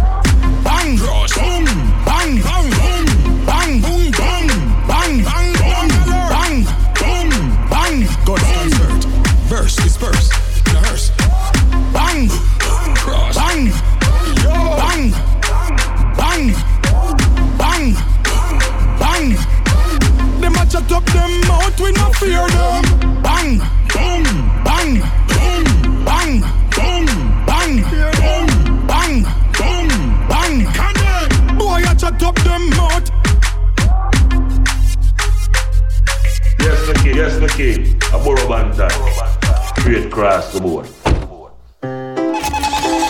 [0.63, 1.68] Bang, boom.
[38.35, 38.45] King.
[38.45, 38.91] A Burro Banton.
[39.79, 40.87] Straight cross the board.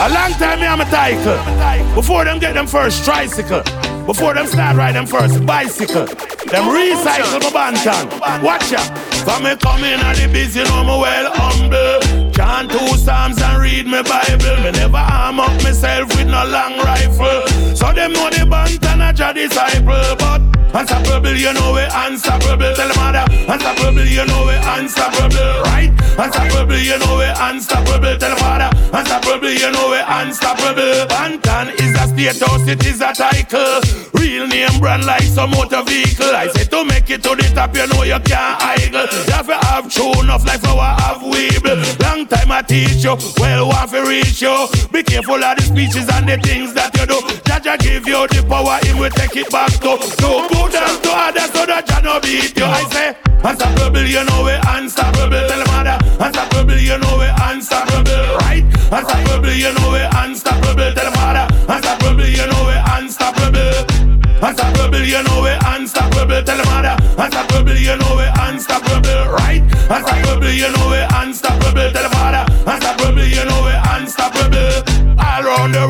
[0.02, 1.96] A long time me I'm a title.
[1.96, 3.64] Before them get them first tricycle.
[4.06, 6.06] Before them start ride them first bicycle.
[6.06, 8.44] Them recycle my Banton.
[8.44, 8.80] Watch ya.
[9.26, 12.32] For me come in at the biz, you know me well humble.
[12.32, 14.64] Chant two psalms and read me Bible.
[14.64, 17.48] Me never arm up myself with no long rifle.
[17.76, 20.16] So them know the Banton a disciple.
[20.18, 22.74] But unstoppable, you know we unstoppable.
[22.76, 25.62] Tell them mother, unstoppable, you know we unstoppable.
[25.70, 25.92] Right?
[26.18, 28.18] Unstoppable, you know we unstoppable.
[28.18, 31.08] Tell them father, unstoppable, you know we unstoppable.
[31.10, 33.82] Banton is a state house, it is a title.
[34.14, 36.36] Real name brand like some motor vehicle.
[36.36, 39.08] I say to make it to the top, you know you can't idle.
[39.26, 41.80] You have to have true enough like our have weeble.
[42.04, 44.68] Long time I teach you, well want to reach you.
[44.92, 47.20] Be careful of the speeches and the things that you do.
[47.48, 49.98] Jaja give you the power, him will take it back to.
[50.20, 52.66] Do good and to others so that you no beat you.
[52.66, 55.42] I say, unstoppable, you know we unstoppable.
[55.48, 58.26] Tell them mother, unstoppable, you know we unstoppable.
[58.44, 58.64] Right?
[58.92, 60.90] Unstoppable, you know we unstoppable.
[60.94, 63.88] Tell them mother, unstoppable, you know we unstoppable.
[64.40, 66.42] Unstoppable, you know we unstoppable.
[66.44, 69.24] Tell them mother, unstoppable, you know we unstoppable.
[69.40, 69.64] Right?
[69.90, 71.88] Unstoppable, you know we unstoppable.
[71.92, 73.69] Tell them mother, unstoppable, you know we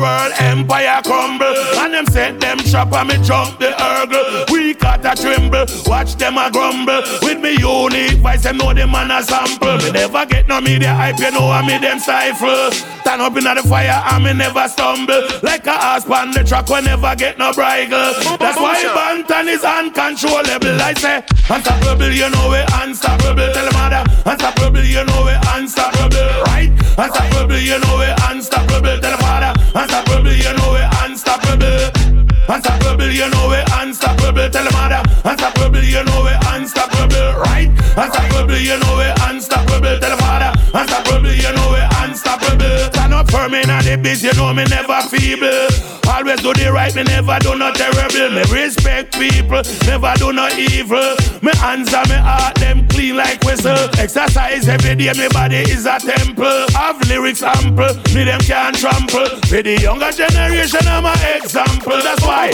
[0.00, 1.54] world, empire crumble.
[1.78, 4.46] And them set them trap and me jump the hurdle.
[4.50, 7.02] We got a tremble, watch them a grumble.
[7.22, 9.76] With me unique voice, them know the man a sample.
[9.78, 12.72] Me never get no media hype, you know I me them stifle.
[13.00, 15.20] Stand up in the fire and me never stumble.
[15.42, 18.14] Like a ass on the track, we never get no bridle.
[18.38, 20.80] That's why Banton is uncontrollable.
[20.80, 23.52] I say, unstoppable, you know we unstoppable.
[23.52, 26.42] Tell them mother, unstoppable, you know we unstoppable.
[26.48, 26.70] Right?
[26.96, 29.00] Unstoppable, you know we unstoppable.
[29.00, 29.19] Tell
[29.74, 31.90] unstoppable, you know we unstoppable.
[32.48, 34.48] Unstoppable, you know we unstoppable.
[34.50, 37.40] Tell them mother, unstoppable, you know we unstoppable.
[37.46, 37.70] Right?
[37.96, 39.98] Unstoppable, you know we unstoppable.
[40.00, 41.79] Tell them mother, unstoppable, you know we
[43.48, 45.68] me, now the biz, you know me never feeble.
[46.10, 48.34] Always do the right, me never do no terrible.
[48.34, 51.14] Me respect people, never do no evil.
[51.40, 53.88] Me hands and me heart, them clean like whistle.
[53.98, 56.66] Exercise every day, me body is a temple.
[56.74, 59.28] Have lyrics ample, me them can't trample.
[59.46, 62.00] For the younger generation, I'm an example.
[62.02, 62.50] That's why.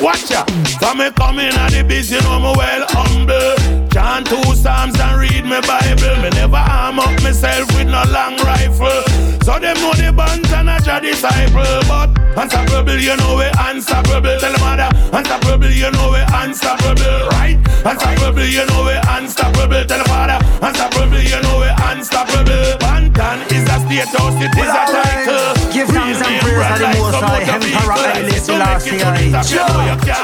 [0.00, 0.44] Watch ya,
[0.80, 3.89] for me coming at the biz, you know me well humble.
[3.90, 6.16] Chant two psalms and read me Bible.
[6.22, 9.02] Me never arm up myself with no long rifle.
[9.42, 11.82] So them know the band and a your disciple.
[11.90, 14.38] But unstoppable, you know we unstoppable.
[14.38, 17.28] Tell them mother, unstoppable, you know we unstoppable.
[17.34, 17.58] Right?
[17.82, 19.82] Unstoppable, you know we unstoppable.
[19.84, 22.78] Tell them father, unstoppable, you know we unstoppable.
[22.78, 25.50] Banton is a state house, it is a title.
[25.74, 29.34] Give thanks and praise to the Most High, Emperor Haile Selassie I.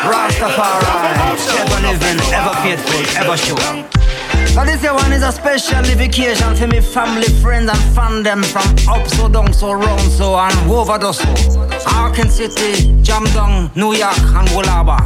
[0.07, 0.87] Rastafari,
[1.57, 3.56] ever living, ever faithful, ever sure.
[4.57, 8.43] Now this year one is a special vacation for me family, friends and fan them
[8.43, 11.29] from up so down so round so and over the so.
[11.95, 14.99] Arkin City, Jam Down, New York and Wolaba.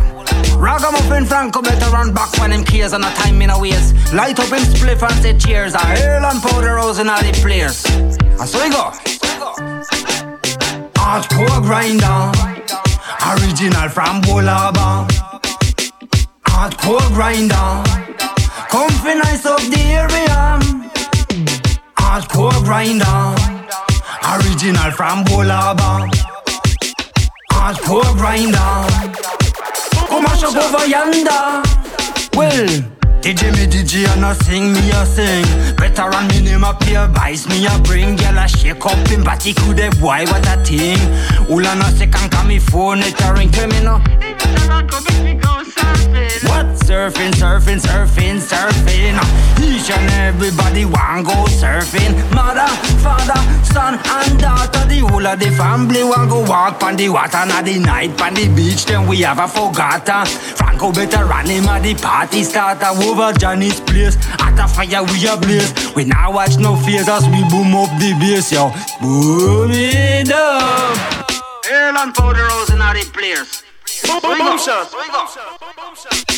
[0.56, 3.92] Ragamuffin Franco better run back when him cares and a time in a ways.
[4.12, 5.74] Light up him spliff and say cheers.
[5.74, 7.84] A Earl and Powder Rose and all the players.
[7.86, 8.92] And so we go.
[10.94, 12.30] Hardcore grinder,
[13.32, 15.08] original from Wolaba.
[16.44, 18.29] Hardcore grinder.
[18.68, 20.58] Comfy nice up the area.
[21.96, 23.34] Hardcore grinder.
[24.32, 26.10] Original from Bolaba.
[27.52, 28.72] Hardcore grinder.
[30.08, 31.62] Come and shop over yonder.
[32.36, 32.99] Well.
[33.20, 35.44] DJ me DJ and I sing me a sing
[35.76, 39.22] Better run me name up here Vice me a bring Girl a shake up in
[39.22, 40.98] body could have why what a thing
[41.48, 44.00] Ula no second call me phone it a ring Tell me no
[46.44, 46.66] what?
[46.88, 49.16] Surfing, surfing, surfing, surfing.
[49.62, 52.12] Each and everybody want go surfing.
[52.34, 52.66] Mother,
[53.02, 54.84] father, son and daughter.
[54.88, 57.44] The whole of the family want go walk on the water.
[57.46, 60.26] Now the night on the beach, then we have a forgotten.
[60.56, 62.92] Franco better run him at the party starter.
[63.10, 65.72] Over Johnny's place, at the fire we a blaze.
[65.96, 68.70] We now watch no fears as we boom up the bass, yo.
[69.00, 71.28] Boom it up.
[71.68, 73.64] Earl and Powder and all the players.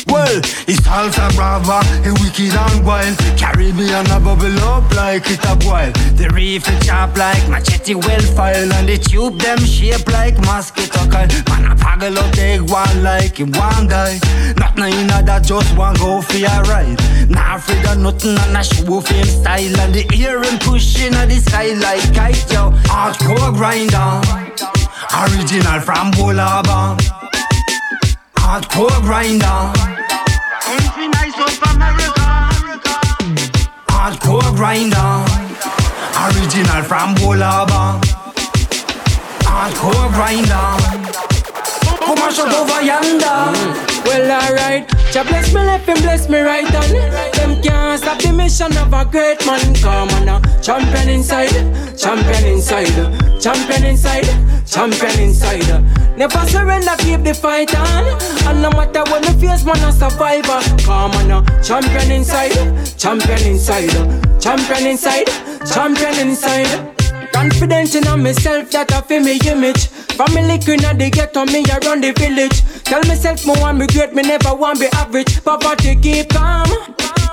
[0.07, 3.17] Well, it's Alpha Brava, a wicked and wild.
[3.37, 5.91] Caribbean a bubble up like it a boil.
[6.17, 11.05] The reef is sharp like machete well file, and the tube them shape like mosquito
[11.09, 11.27] coil.
[11.49, 14.19] Man a paggle up the one like him one guy.
[14.57, 16.97] Not no inna that just one go for a ride.
[17.29, 21.29] Nah afraid of nothing and a show for him style, and the earring pushing at
[21.29, 22.71] the sky like kite yo.
[22.89, 24.21] Hardcore grinder,
[25.13, 26.97] original from Bolaba
[28.43, 29.59] hardcore grinder.
[30.65, 32.27] Country nice of America.
[33.87, 35.11] Hardcore grinder.
[36.23, 38.01] Original from Bolaba.
[39.47, 40.67] Hardcore grinder.
[42.03, 43.39] Come and shut over yonder.
[43.55, 44.05] Mm.
[44.05, 44.89] Well, alright.
[45.13, 47.33] Jah bless me left and bless me right hand.
[47.35, 49.75] Them can't stop the mission of a great man.
[49.75, 51.53] Come on now, champion inside,
[51.95, 52.91] champion inside,
[53.39, 54.25] champion inside,
[54.65, 55.69] champion inside.
[56.15, 58.05] Never surrender, keep the fight on.
[58.47, 60.61] And no matter what me face, man a survivor.
[60.83, 62.53] Come on now, champion inside,
[62.97, 63.89] champion inside,
[64.39, 65.27] champion inside,
[65.65, 66.93] champion inside.
[67.33, 69.87] Confident in myself that I feel me image.
[70.13, 72.61] Family queen of the ghetto, me around the village.
[72.83, 75.43] Tell myself more want me great, me never want be average.
[75.43, 76.69] Poverty keep calm.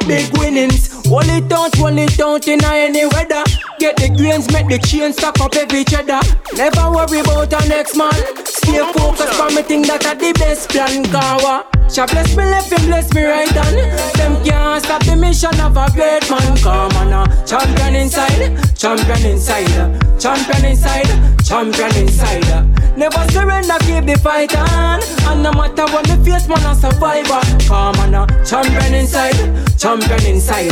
[0.09, 3.45] Big winnings, hold it out, hold it out in any weather.
[3.79, 6.21] Get the grains, make the chains, stack up every cheddar.
[6.57, 8.50] Never worry about our next man.
[8.61, 11.05] Stay focused for me think that I the best plan.
[11.05, 11.65] Kawa.
[11.91, 13.79] Shall bless me left and bless me right hand.
[14.15, 16.57] Them can't stop the mission of a great man.
[16.59, 19.91] Come on now, champion inside, champion inside, uh.
[20.17, 21.11] champion inside,
[21.43, 22.45] champion inside.
[22.47, 22.63] Uh.
[22.97, 25.03] Never surrender, keep the fight on.
[25.27, 27.43] And no matter what the face, man a survivor.
[27.67, 29.35] Come on now, champion inside,
[29.77, 30.71] champion inside,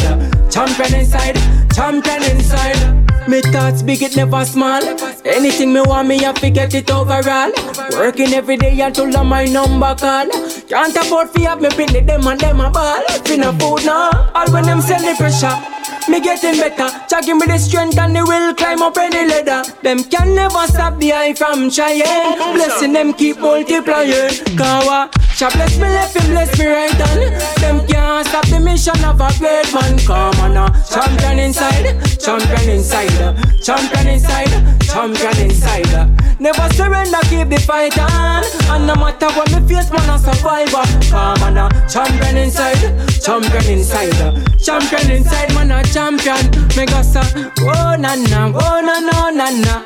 [0.53, 1.36] champion inside,
[1.74, 3.07] champion inside.
[3.29, 4.83] Me thoughts big, it never small.
[5.26, 7.53] Anything me want, me have to get it overall.
[7.93, 10.31] Working every day until I'm my number call.
[10.66, 13.05] Can't afford fi have me pin them and them a ball.
[13.29, 15.57] Finna food now, all when them send the pressure.
[16.11, 16.89] Me getting better,
[17.20, 19.62] give me the strength and the will climb up any ladder.
[19.83, 22.55] Them can never stop the eye from trying.
[22.55, 24.31] Blessing them keep multiplying.
[24.57, 27.32] Kawa, Jah bless me left him bless me right hand.
[27.62, 29.97] Them can't stop the mission of a great man.
[30.01, 33.14] Come on now, champion inside, champion inside,
[33.62, 34.51] champion inside,
[34.82, 36.41] champion inside.
[36.41, 38.43] Never surrender, keep the fight on.
[38.66, 40.82] And no matter what me face, man, a survivor.
[41.09, 42.82] Come on now, champion inside,
[43.22, 44.18] champion inside,
[44.59, 46.51] champion inside, man, a champion.
[46.74, 47.22] Mega sa,
[47.62, 49.84] oh na na, oh na na na na.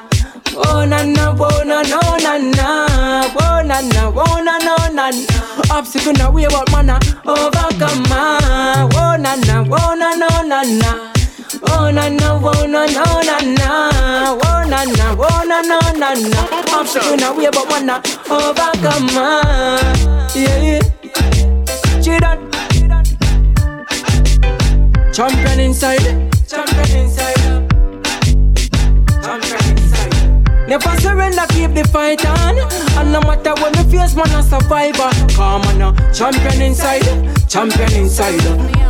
[0.55, 5.32] Oh na na, oh na na na na, oh na na, oh na na na.
[5.73, 8.05] Obstacle na way, but man a overcome.
[8.95, 11.13] Oh na na, oh na na na na.
[11.69, 13.69] Oh na na, oh na na na na,
[14.33, 16.41] oh na na, oh na na na na.
[16.79, 19.09] Obstacle na way, but man a overcome.
[19.13, 20.29] ah.
[20.35, 20.81] Yeah yeah.
[22.03, 22.19] She.
[25.13, 27.37] Champion inside, champion inside,
[29.23, 29.62] champion.
[30.73, 32.57] Never surrender, keep the fight on.
[32.97, 35.11] And no matter what me face, man, a survivor.
[35.35, 37.05] Come on now, champion inside,
[37.47, 38.41] champion inside,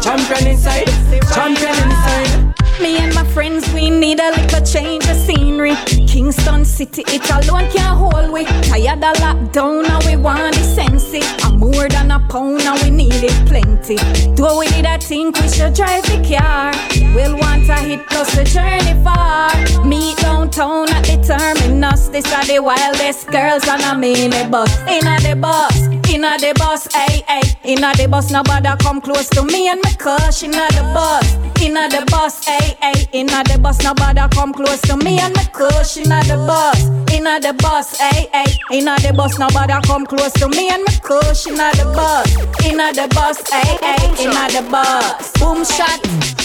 [0.00, 0.86] champion inside,
[1.34, 2.61] champion inside.
[2.82, 5.76] Me and my friends, we need a little change of scenery.
[6.08, 8.44] Kingston City, it alone can't hold we.
[8.44, 11.14] Tired of lockdown, and we want the sense.
[11.14, 11.24] it.
[11.44, 13.96] I'm more than a pound, and we need it plenty.
[14.34, 16.72] Do we need a think we should drive the car?
[17.14, 19.52] We'll want a hit plus the journey far.
[19.86, 22.08] Meet downtown at the terminus.
[22.08, 24.72] This are the wildest girls on a minibus.
[24.88, 27.42] Inna the bus, inna the bus, ay ay.
[27.64, 30.42] Inna the bus, nobody come close to me and my crush.
[30.42, 33.08] Inna the bus, inna the bus, ay ay.
[33.12, 35.96] Inna the bus, nobody come close to me and my crush.
[35.96, 36.80] Inna the bus,
[37.12, 38.58] inna the bus, ay ay.
[38.72, 41.46] Inna the bus, nobody come close to me and my crush.
[41.46, 42.30] Inna the bus,
[42.64, 44.04] inna the bus, ay ay.
[44.20, 46.00] Inna the bus, boom shot.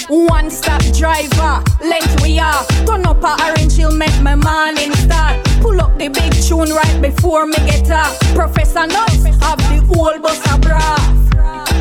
[0.10, 2.66] One stop driver, let we are.
[2.86, 5.44] Turn up a orange, he'll make my morning start.
[5.62, 8.18] Pull up the big tune right before me get up.
[8.34, 11.28] Professor Nuts, have the whole bus a brass.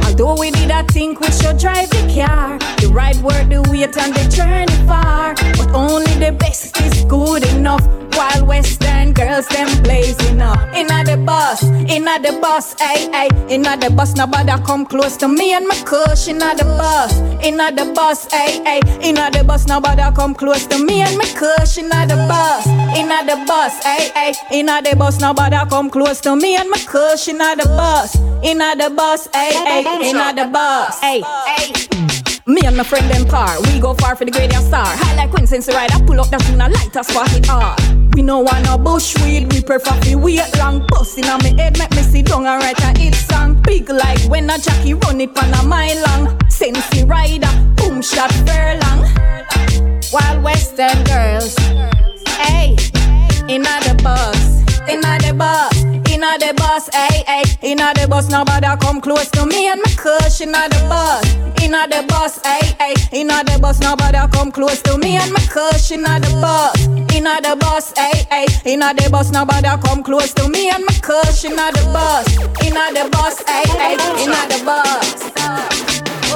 [0.06, 2.58] Although we did a think we should drive the car.
[2.80, 5.34] The ride worth the wait and the journey far.
[5.56, 7.84] But only the best is good enough.
[8.16, 10.56] While Western girls them blazing up.
[10.74, 13.28] Inna the bus, inna the bus, ay ay.
[13.50, 16.26] Inna the bus, nobody come close to me and my cush.
[16.26, 17.12] Inna the bus,
[17.44, 18.80] inna the bus, ay ay.
[19.02, 21.76] Inna the bus, nobody come close to me and my cush.
[21.76, 22.66] Inna the bus,
[22.96, 24.32] inna the bus, ay ay.
[24.50, 27.28] Inna the bus, nobody come close to me and my cush.
[27.28, 30.08] Inna the bus, inna the bus, ay ay.
[30.08, 32.35] Inna the bus, ay ay.
[32.48, 34.86] Me and my friend them par, we go far for the gradient star.
[34.86, 37.44] High like Queen since ride, I pull up the tune, I light a spot it
[37.44, 37.80] hard.
[38.14, 40.86] We no want no bushweed, we prefer fi wait long.
[40.86, 43.60] Bustin' on me head, make me sit down and write a hit song.
[43.62, 46.38] Big like when a jockey run it on a mile long.
[46.48, 49.02] Sensi rider, boom shot furlong.
[50.12, 51.56] Wild Western girls,
[52.38, 52.76] hey,
[53.48, 55.86] inna the bus, inna the bus.
[56.16, 57.44] Inna the bus, ay ay.
[57.60, 61.86] Inna the bus, nobody come close to me and my cushion Inna the bus, inna
[61.88, 62.94] the bus, ay ay.
[63.12, 65.90] Inna the bus, nobody come close to me and my cush.
[65.90, 68.46] Inna the bus, inna the bus, ay ay.
[68.64, 71.44] Inna the bus, nobody come close to me and my cush.
[71.44, 72.26] Inna the bus,
[72.64, 73.94] inna the bus, ay ay.
[74.22, 75.32] Inna the bus.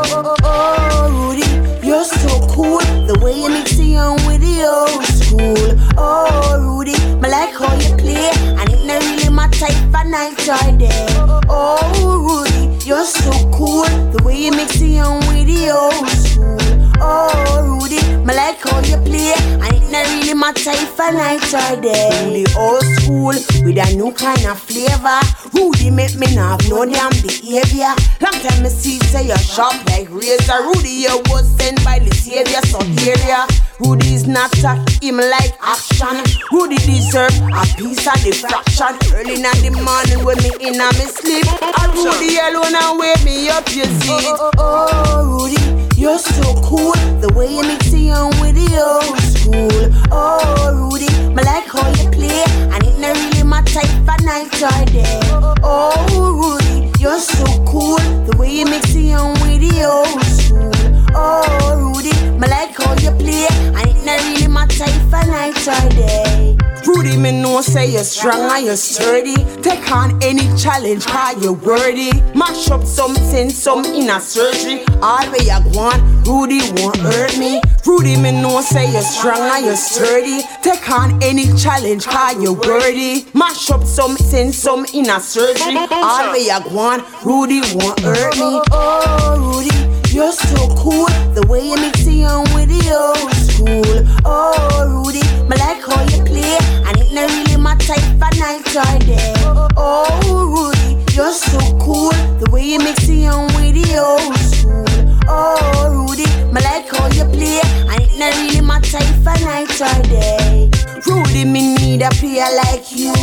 [0.02, 1.46] Oh, oh, oh, Rudy,
[1.86, 2.78] you're so cool.
[3.06, 5.70] The way you mix it on with the old school.
[5.96, 10.76] Oh, Rudy, I like how you play, it not really my type for night or
[10.76, 11.06] day.
[11.48, 13.88] Oh, Rudy, you're so cool.
[14.12, 16.58] The way you mix it on with the old school.
[17.00, 19.32] Oh, Rudy, I like how you play,
[19.64, 22.10] and it not really my type for night or day.
[22.24, 23.32] Rudy, old school
[23.64, 25.20] with a new kind of flavor.
[25.54, 27.96] Rudy make me not no damn behavior.
[28.20, 30.60] Long time me see say you're sharp like razor.
[30.68, 33.46] Rudy, you was sent by the savior, so here ya.
[33.80, 36.22] Rudy is not a him like action.
[36.52, 38.92] Rudy deserve a piece of the fraction.
[39.16, 43.24] Early in the morning when me in a me sleep, and Rudy alone and wake
[43.24, 43.66] me up.
[43.74, 44.20] You see.
[44.28, 45.60] Oh, oh, oh, oh, Rudy.
[46.00, 49.92] You're so cool, the way you mix it on with the old school.
[50.10, 54.48] Oh, Rudy, I like how you play, and it not really my type for night
[54.62, 55.20] or day.
[55.62, 55.92] Oh,
[56.40, 60.72] Rudy, you're so cool, the way you mix it on with the old school.
[61.12, 65.68] Oh, Rudy, I like how you play, and it not really my type for night
[65.68, 66.56] or day.
[66.86, 69.36] Rudy me know say you're strong and you're sturdy.
[69.60, 72.12] Take on any challenge, cause you're worthy.
[72.34, 74.84] Mash up something, some in a surgery.
[75.02, 77.60] All way you want, Rudy won't hurt me.
[77.86, 80.40] Rudy, me know say you're strong and you're sturdy.
[80.62, 83.26] Take on any challenge, cause you're worthy.
[83.34, 85.76] Mash up something, some in a surgery.
[85.76, 88.40] All way you want, Rudy won't hurt me.
[88.40, 91.06] Oh, oh, oh Rudy, you're so cool.
[91.32, 94.04] The way you mix it on with the old school.
[94.26, 96.58] Oh, Rudy, me like how you play.
[96.86, 99.32] And it not really matter if I night or day.
[99.76, 102.12] Oh, Rudy, you're so cool.
[102.38, 104.89] The way you mix it on with the old school.
[105.32, 107.60] Oh, Rudy, me like how you play.
[107.62, 110.70] And it not really matter if I night or day.
[111.06, 113.14] Rudy, me need a player like you.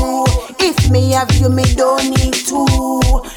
[0.59, 2.65] If me have you, me don't need two.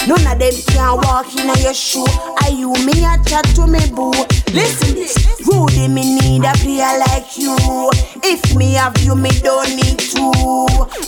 [0.06, 2.06] None of them can walk in your shoe.
[2.42, 4.12] Are you me a chat to me boo?
[4.52, 5.14] Listen this,
[5.46, 7.56] Rudy, me need a player like you.
[8.22, 10.32] If me have you, me don't need two.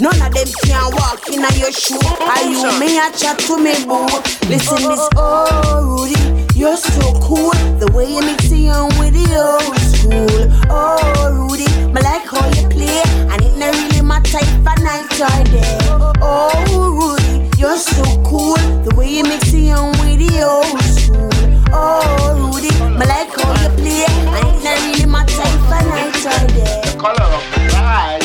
[0.01, 1.99] None of them can walk in your shoe.
[2.21, 4.07] Are you me a chat to me boo?
[4.49, 7.51] Listen this, oh Rudy, you're so cool.
[7.83, 10.47] The way you mix it on with the old school.
[10.71, 10.95] Oh
[11.35, 15.43] Rudy, me like how you play, and it not really matter if I night or
[15.51, 15.79] day.
[16.23, 18.55] Oh Rudy, you're so cool.
[18.87, 21.35] The way you mix it on with the old school.
[21.75, 26.27] Oh Rudy, me like how you play, and it not really matter if I night
[26.31, 26.81] or day.
[26.87, 28.22] The color of the pride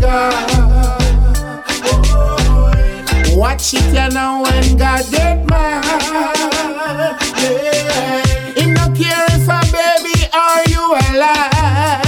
[0.00, 0.32] God.
[3.34, 5.84] Watch it you know when God get mad.
[8.56, 12.02] He no care if a baby are you alive.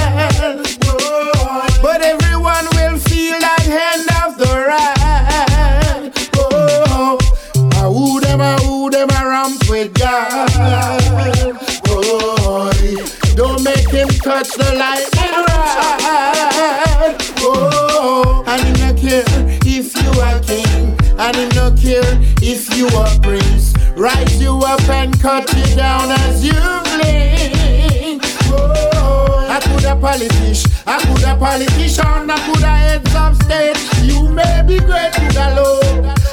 [1.82, 4.54] But everyone will feel that hand of the.
[6.36, 7.18] Oh,
[9.68, 10.50] with God.
[11.88, 12.70] Oh,
[13.34, 15.23] don't make him touch the lightning
[22.46, 23.72] if you are prince.
[23.96, 26.52] Rise you up and cut you down as you
[26.92, 28.22] blink.
[29.48, 33.78] I could a politician, I could a politician, I could a heads of state.
[34.02, 35.80] You may be great, could a low,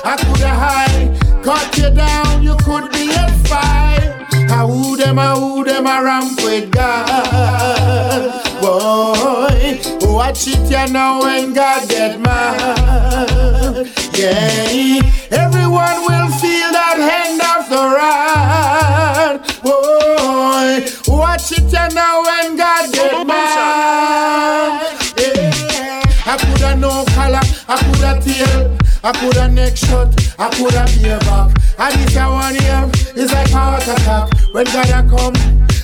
[0.04, 1.20] I could a high.
[1.44, 4.28] Cut you down, you could be a spy.
[4.34, 8.42] I who them, I who them a ramp with God.
[8.62, 13.88] Boy, watch it you know when God get mad.
[14.14, 15.02] Yeah,
[15.32, 19.42] everyone will feel that hand of the rod.
[19.64, 24.98] Boy, watch it you know when God get mad.
[25.18, 28.81] Yeah, I coulda no color, I coulda tail.
[29.04, 31.50] I put a neck shot, I put a beer back.
[31.80, 32.86] And this a one year
[33.16, 34.30] it's like heart attack.
[34.54, 35.34] When God a come,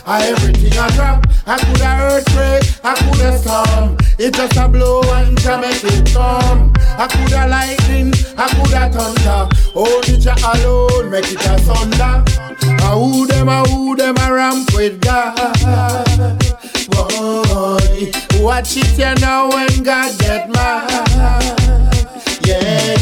[0.06, 1.26] I everything a drop.
[1.48, 3.98] I could a earthquake, I could a storm.
[4.20, 6.74] It just a blow and to make it come.
[6.78, 9.50] I could a lightning, I could a thunder.
[9.74, 12.24] Only Jah alone make it a thunder.
[12.86, 15.36] I who them, I who them a ramp with God.
[16.92, 18.12] Boy,
[18.44, 21.57] watch it you know when God get mad.
[22.48, 22.96] Yeah,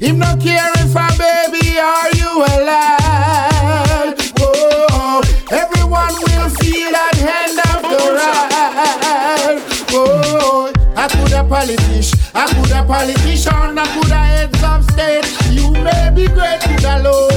[0.00, 4.16] him no care if a baby are you alive.
[4.40, 5.20] Oh,
[5.50, 9.60] everyone will feel that hand of the ride.
[9.92, 15.26] Oh, I could a politician, I could a politician, I could a heads of state.
[15.52, 17.28] You may be great, could a low,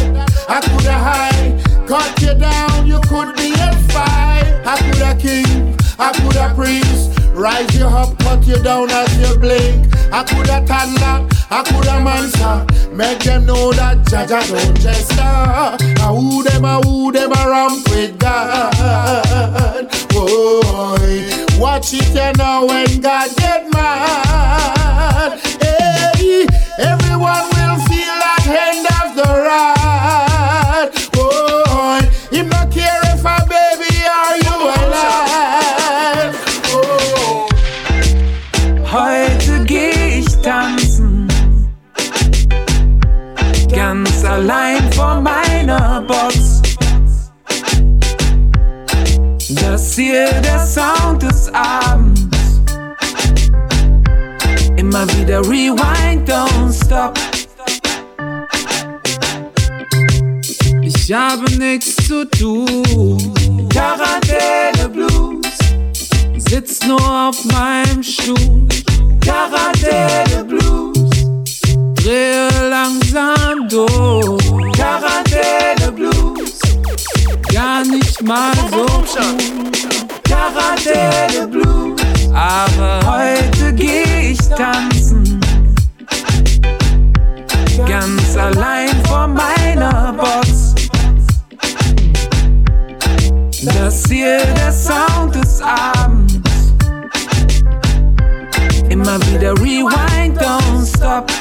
[0.47, 1.62] I could a high.
[1.86, 4.39] Cut you down, you could be a spy.
[4.66, 7.20] I could a king, I could a prince.
[7.34, 9.88] Rise you up, cut you down as you blink.
[10.11, 12.65] I could a toddler, I could a monster.
[12.93, 15.77] Make them know that Jaja don't just I
[16.13, 19.89] who them, I who them a ramp with God.
[20.09, 25.39] Boy, watch it you know when God get mad.
[25.61, 26.45] Hey,
[26.77, 27.61] everyone
[50.04, 52.22] Hier der Sound des Abends.
[54.76, 57.20] Immer wieder rewind, don't stop.
[60.82, 63.32] Ich habe nichts zu tun.
[63.70, 65.45] Quarantäne Blues.
[66.49, 68.68] Sitz nur auf meinem Stuhl.
[69.24, 70.97] Quarantäne Blues.
[72.04, 74.41] real langsam durch.
[77.52, 78.86] Gar nicht mal so.
[80.24, 82.02] Quarantäne Blues,
[82.34, 85.39] aber heute geh ich tanzen.
[87.88, 90.76] Ganz allein vor meiner Box.
[93.64, 96.39] Das hier der Sound des Abends.
[98.89, 101.32] Immer wieder rewind, don't stop.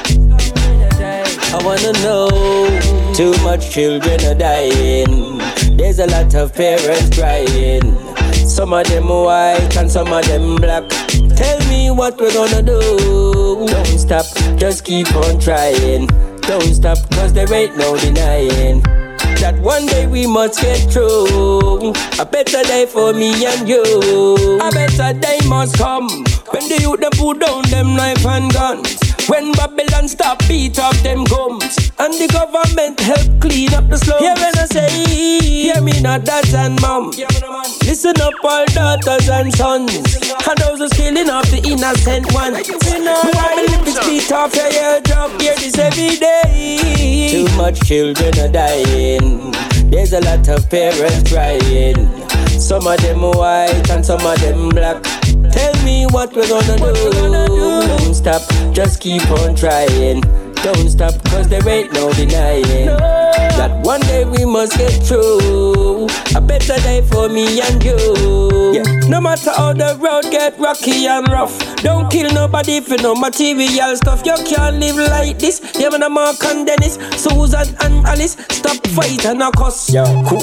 [1.52, 5.38] I wanna know, too much children are dying.
[5.76, 7.96] There's a lot of parents crying.
[8.32, 10.88] Some of them white and some of them black.
[11.36, 13.66] Tell me what we're gonna do.
[13.66, 14.26] Don't stop,
[14.58, 16.06] just keep on trying.
[16.42, 18.82] Don't stop, cause there ain't no denying.
[19.40, 21.92] That one day we must get through.
[22.20, 23.82] A better day for me and you.
[24.62, 26.08] A better day must come.
[26.50, 29.09] When the youth them put down them knife and guns.
[29.30, 31.92] When Babylon stop beat up them gums.
[32.00, 34.22] And the government help clean up the slums.
[34.22, 34.90] Hear when I say,
[35.38, 37.12] hear me not dads and mom.
[37.86, 39.94] Listen up all daughters and sons.
[40.48, 42.66] And those who's killing off the innocent ones.
[42.66, 45.38] You want me live this beat off your eardrum.
[45.38, 47.28] Hear this every day.
[47.30, 49.52] Too much children are dying.
[49.92, 52.10] There's a lot of parents crying.
[52.58, 55.19] Some of them white and some of them black.
[55.90, 56.86] Me what we're gonna do.
[57.98, 60.22] Don't stop, just keep on trying.
[60.62, 62.86] Don't stop, cause there ain't no denying.
[63.56, 66.06] That one day we must get through.
[66.36, 68.72] A better day for me and you.
[68.74, 69.08] Yeah.
[69.08, 71.56] No matter how the road get rocky and rough.
[71.76, 74.24] Don't kill nobody for no material stuff.
[74.24, 75.60] You can't live like this.
[75.78, 78.36] Yeah, man, I'm Mark and Dennis, Susan and Alice.
[78.50, 79.90] Stop fighting a cuss.
[79.92, 80.38] Yeah, cool.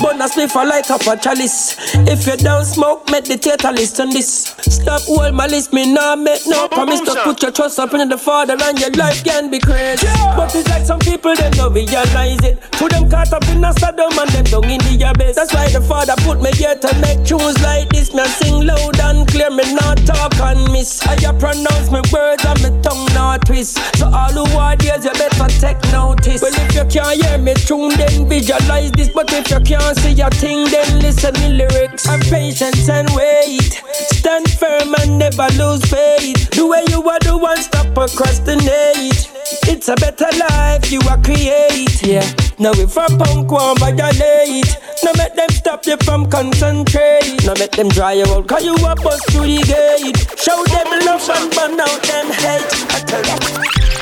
[0.00, 1.76] But a spliff a light up a chalice.
[2.08, 4.54] If you don't smoke, meditate and listen this.
[4.60, 8.08] Stop all my list, me nah make no promise to put your trust up in
[8.08, 10.06] the Father and your life can be crazy.
[10.36, 12.60] But it's like some people they don't realize it.
[12.78, 15.36] To them caught up in a Sodom and them down in the abyss.
[15.36, 18.14] That's why the Father put me here to make tunes like this.
[18.14, 21.00] Me sing loud and clear, me not talk and miss.
[21.06, 23.78] I pronounce my words and my tongue not twist.
[23.96, 26.42] So all who are there, you better take notice.
[26.42, 29.10] Well, if you can't hear me tune, then visualize this.
[29.10, 32.06] But if you can't see a thing, then listen me lyrics.
[32.06, 33.82] Have patience and wait.
[33.92, 36.50] Stand firm and never lose faith.
[36.50, 39.30] Do what you are, do one stop procrastinate.
[39.68, 42.26] It's a better life you are create, yeah.
[42.58, 47.44] Now if a punk won't violate, now make them stop you from concentrate.
[47.44, 50.38] Now make them dry you out, cause you a bust through the gate.
[50.38, 52.66] Show them love and burn out them hate.
[52.90, 53.95] I tell you.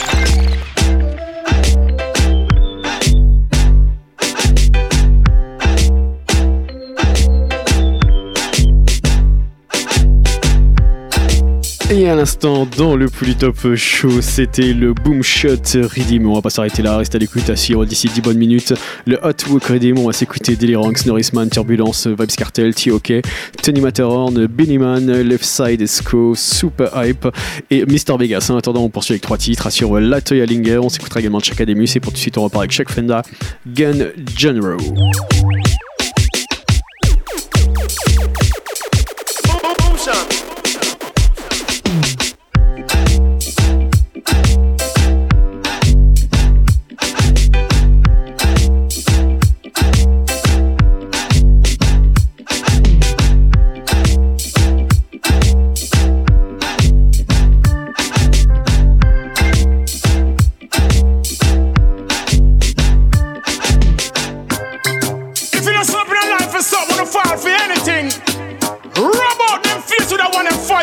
[11.90, 16.26] Et à l'instant, dans le Top Show, c'était le Boom Shot Redeem.
[16.26, 18.72] On va pas s'arrêter là, reste à l'écoute à d'ici 10 bonnes minutes.
[19.06, 23.22] Le Hot Walk Redeem, on va s'écouter Deliranx, Norrisman, Turbulence, Vibes Cartel, T.O.K.,
[23.62, 27.28] Tony Matterhorn, Benny Man, Left Side Esco, Super Hype
[27.70, 28.16] et Mr.
[28.18, 28.48] Vegas.
[28.50, 29.66] En attendant, on poursuit avec trois titres.
[29.66, 32.72] Assure Latoya Linger, on s'écoutera également Chakademus et pour tout de suite, on repart avec
[32.72, 33.22] Chuck Fenda,
[33.66, 34.78] Gun General.
[39.78, 40.43] Boom shot.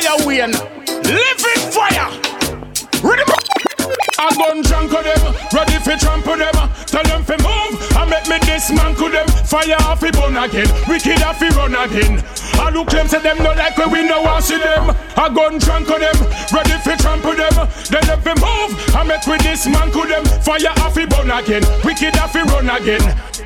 [0.02, 0.52] Fire win.
[0.52, 2.10] Live in fire.
[3.04, 3.24] Ready?
[4.20, 6.54] I gun drunk on them, ready for trample them.
[6.86, 9.28] Tell them fi move, I make me dismantle them.
[9.46, 12.24] Fire off burn again, wicked off run again.
[12.54, 14.96] I look claim say them no like we no want see them.
[15.18, 16.18] I gun drunk on them,
[16.54, 17.56] ready for trample them.
[17.90, 20.26] Tell them fi move, I make we dismantle them.
[20.42, 23.02] Fire off burn again, wicked off run again.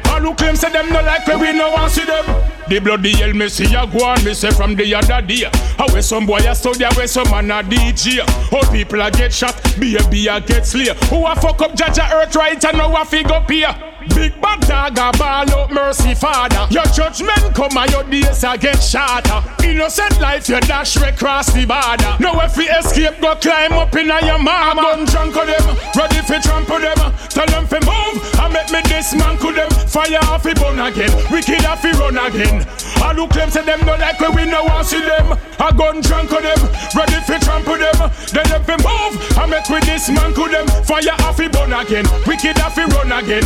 [0.06, 2.55] I look claim say them no like we no want see them.
[2.68, 5.50] The bloody hell me see a go on, me say from the other day.
[5.78, 8.26] How where some boy a study, where some man a DJ.
[8.52, 10.90] All people a get shot, baby a get slay.
[11.10, 13.95] Who a fuck up Jaja Earth right and now a fig up here.
[14.14, 16.68] Big bad dog a ball out mercy father.
[16.70, 19.42] Your judgment come and your days a get shorter.
[19.64, 22.16] Innocent life you dash way cross the border.
[22.20, 24.82] Now if we escape go climb up in your mama.
[24.82, 26.98] Gun drunk on them, ready for trample them.
[27.30, 29.70] Tell them fi move, I make me dismantle them.
[29.88, 32.66] Fire off fi burn again, wicked off fi run again.
[33.02, 35.32] I look them say them no like we no want see them.
[35.60, 36.60] A gun drunk on them,
[36.96, 38.12] ready for trample them.
[38.32, 40.68] Then if we move, I make man to them.
[40.84, 43.46] Fire off he burn again, wicked off he run again.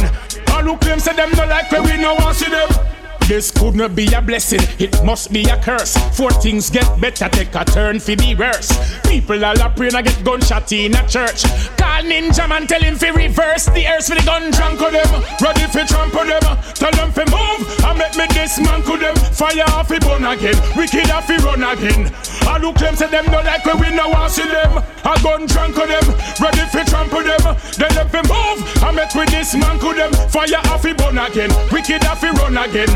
[0.60, 2.68] All who claim say them no like when we no want see them.
[3.30, 5.96] This could not be a blessing, it must be a curse.
[6.18, 8.74] Four things get better, take a turn for the worse.
[9.08, 11.44] People all a praying, I get gunshot in a church.
[11.78, 15.06] Call Ninjaman, tell him fi reverse the earth for the gun drunk of them.
[15.46, 16.42] Ready fi trample them,
[16.74, 17.70] tell them fi move.
[17.86, 19.16] I make me this man to them.
[19.30, 22.10] Fire off fi burn again, wicked off fi run again.
[22.50, 24.82] All who claim say them no like we no want see them.
[25.06, 26.06] A gun drunk of them,
[26.42, 27.46] ready fi trample them.
[27.78, 28.58] Then them move.
[28.82, 30.12] I make man to them.
[30.30, 32.90] Fire off fi burn again, wicked off fi run again.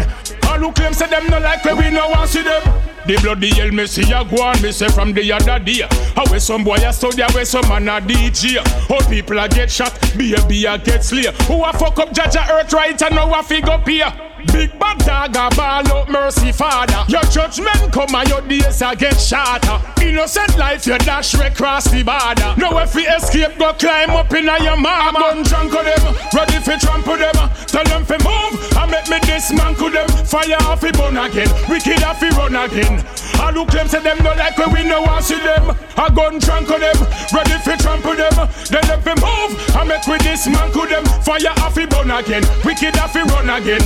[0.54, 2.62] All who claim say them no like when we no want see them.
[3.08, 5.82] The bloody hell me see a go on, me say from the other day.
[6.16, 8.62] How where some boy a study, where some man a DJ.
[8.88, 11.26] All people a get shot, baby a get slay.
[11.48, 14.14] Who a fuck up Jaja Earth right and now a fig up here.
[14.52, 17.04] Big bad dog a ball out mercy father.
[17.08, 19.80] Your judgment come and your days a get shorter.
[20.02, 22.54] Innocent life you dash right cross the border.
[22.58, 25.20] Now if we escape go climb up in a your mama.
[25.20, 27.36] Gun drunk of them, ready fi trample them.
[27.68, 30.08] Tell them fi move, I make me dismantle them.
[30.26, 33.04] Fire off fi burn again, wicked off fi run again.
[33.40, 35.70] I look them say them no like when we no want see them.
[35.98, 36.98] A gun drunk of them,
[37.34, 38.36] ready fi trample them.
[38.70, 41.06] Then them fi move, I make we dismantle them.
[41.24, 43.82] Fire off fi burn again, wicked off fi run again.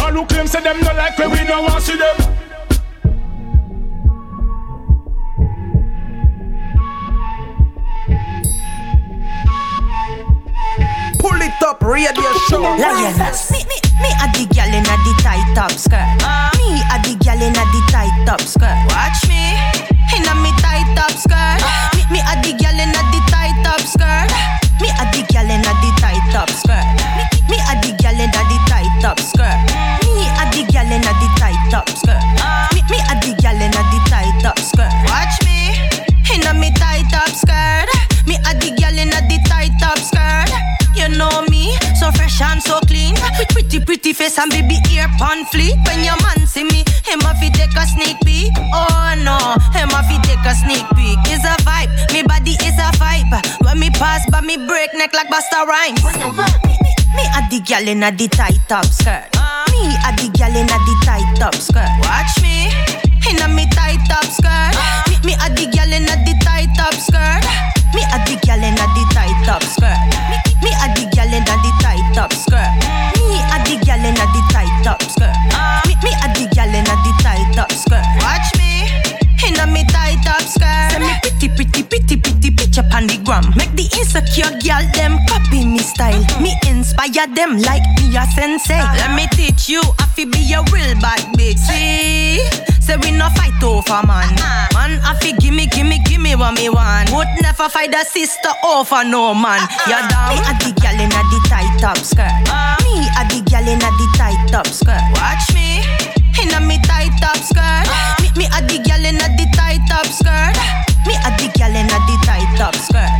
[0.00, 2.16] All who claim say them no like when we no want see them.
[11.18, 12.62] Pull it up, radio show.
[12.62, 13.50] Lioness.
[13.50, 15.98] Me, me, me a the gal in a the tight top skirt.
[16.22, 16.50] Uh.
[16.56, 18.78] Me a the gal in a the tight top skirt.
[18.88, 19.58] Watch me.
[20.16, 21.60] In a me tight top skirt.
[21.60, 21.90] Uh.
[21.96, 24.30] Me, me a the gal in a the tight top skirt.
[24.80, 26.97] Me a the gal in a the tight top skirt.
[29.00, 29.58] Top skirt.
[30.16, 32.22] Me a the gal in a the tight top skirt.
[32.74, 34.92] Me, me a the gal in a the tight top skirt.
[35.06, 35.74] Watch me.
[36.34, 37.88] In a me tight top skirt.
[38.26, 40.50] Me a the gal in a the tight top skirt.
[40.96, 43.14] You know me, so fresh and so clean.
[43.38, 45.76] With pretty, pretty face and baby ear pon fleet.
[45.86, 48.52] When your man see me, him a fi take a sneak peek.
[48.74, 49.38] Oh no,
[49.78, 51.18] him a fi take a sneak peek.
[51.30, 53.30] It's a vibe, me body is a vibe.
[53.64, 56.97] When me pass, but me break neck like Busta Rhymes.
[57.14, 59.28] Me, a the gal in a the tight top skirt.
[59.72, 61.88] Me a the gal in a the tight top skirt.
[62.04, 62.68] Watch me,
[63.30, 64.74] in a me tight top skirt.
[65.08, 67.44] Me, me a the gal in a the tight top skirt.
[67.94, 69.96] Me a the gal in a the tight top skirt.
[70.60, 72.68] Me, a the gal in a the tight top skirt.
[73.16, 75.32] Me a the gal in a the tight top skirt.
[75.88, 78.04] Me, me a the gal in a the tight top skirt.
[80.48, 80.90] Skirt.
[80.90, 83.44] Send me pretty, pretty, pretty, pretty picture on the gram.
[83.56, 86.24] Make the insecure gal them copy me style.
[86.40, 88.80] Me inspire them like me a sensei.
[88.80, 88.96] Ah.
[88.96, 91.60] Let me teach you, I fi be a real bad bitch.
[91.60, 92.40] See,
[92.80, 94.32] say we no fight over man.
[94.40, 94.68] Ah.
[94.74, 97.10] Man, I fi gimme, gimme, gimme what me want.
[97.12, 99.60] Would never fight a sister over no man.
[99.60, 100.32] Ah, you down?
[100.32, 102.32] Me a the in a the tight top skirt.
[102.82, 105.02] Me a the in a the tight top skirt.
[105.14, 105.84] Watch me.
[106.40, 107.86] In a me tight top skirt.
[108.22, 109.46] Me, me a the gal in a the
[110.10, 110.56] skirt.
[111.06, 113.10] Me a the gal in a the tight top skirt.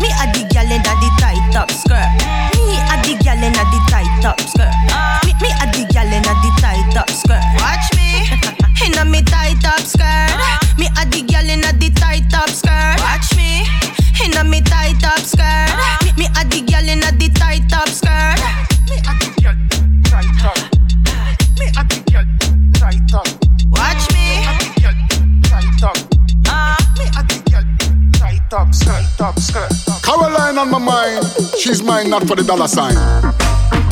[0.00, 2.10] Me, a the gal in a the tight top skirt.
[2.54, 4.74] Me a the gal in a the tight top skirt.
[5.40, 7.63] Me, a the gal in a the tight top skirt.
[30.64, 31.24] On my mind,
[31.58, 32.94] she's mine not for the dollar sign.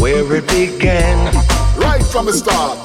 [0.00, 1.34] Where it began,
[1.76, 2.78] Right from the start.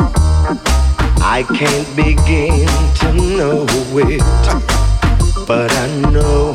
[1.22, 2.68] I can't begin
[3.02, 3.66] to know
[4.08, 4.22] it,
[5.46, 6.52] but I know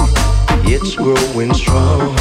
[0.64, 2.16] it's growing strong.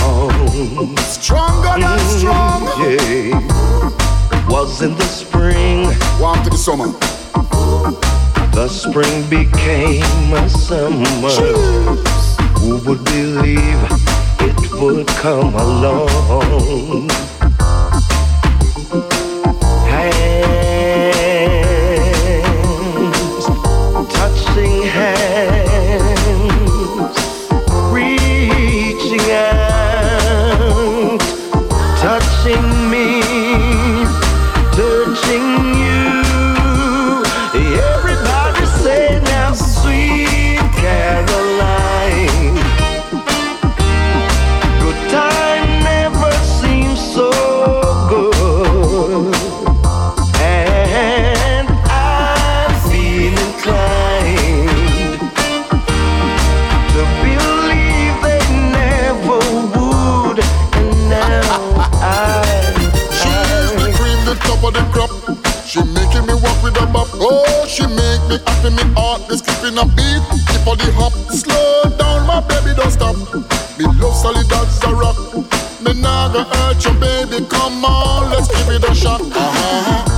[0.98, 2.62] Stronger than mm, strong.
[2.80, 4.48] Yeah.
[4.50, 5.88] Was in the spring.
[6.20, 6.88] Warm to the summer.
[8.52, 11.30] The spring became a summer.
[12.60, 14.11] Who would believe
[14.44, 17.41] it would come along?
[68.62, 70.22] Keeping me heart is keeping a beat.
[70.54, 71.14] Keep on the hop.
[71.34, 73.16] Slow down, my baby, don't stop.
[73.80, 75.18] Me love solid as a rock.
[75.82, 77.44] Me nah gonna hurt you, baby.
[77.50, 79.22] Come on, let's give it a shot.
[79.22, 80.11] Uh-huh.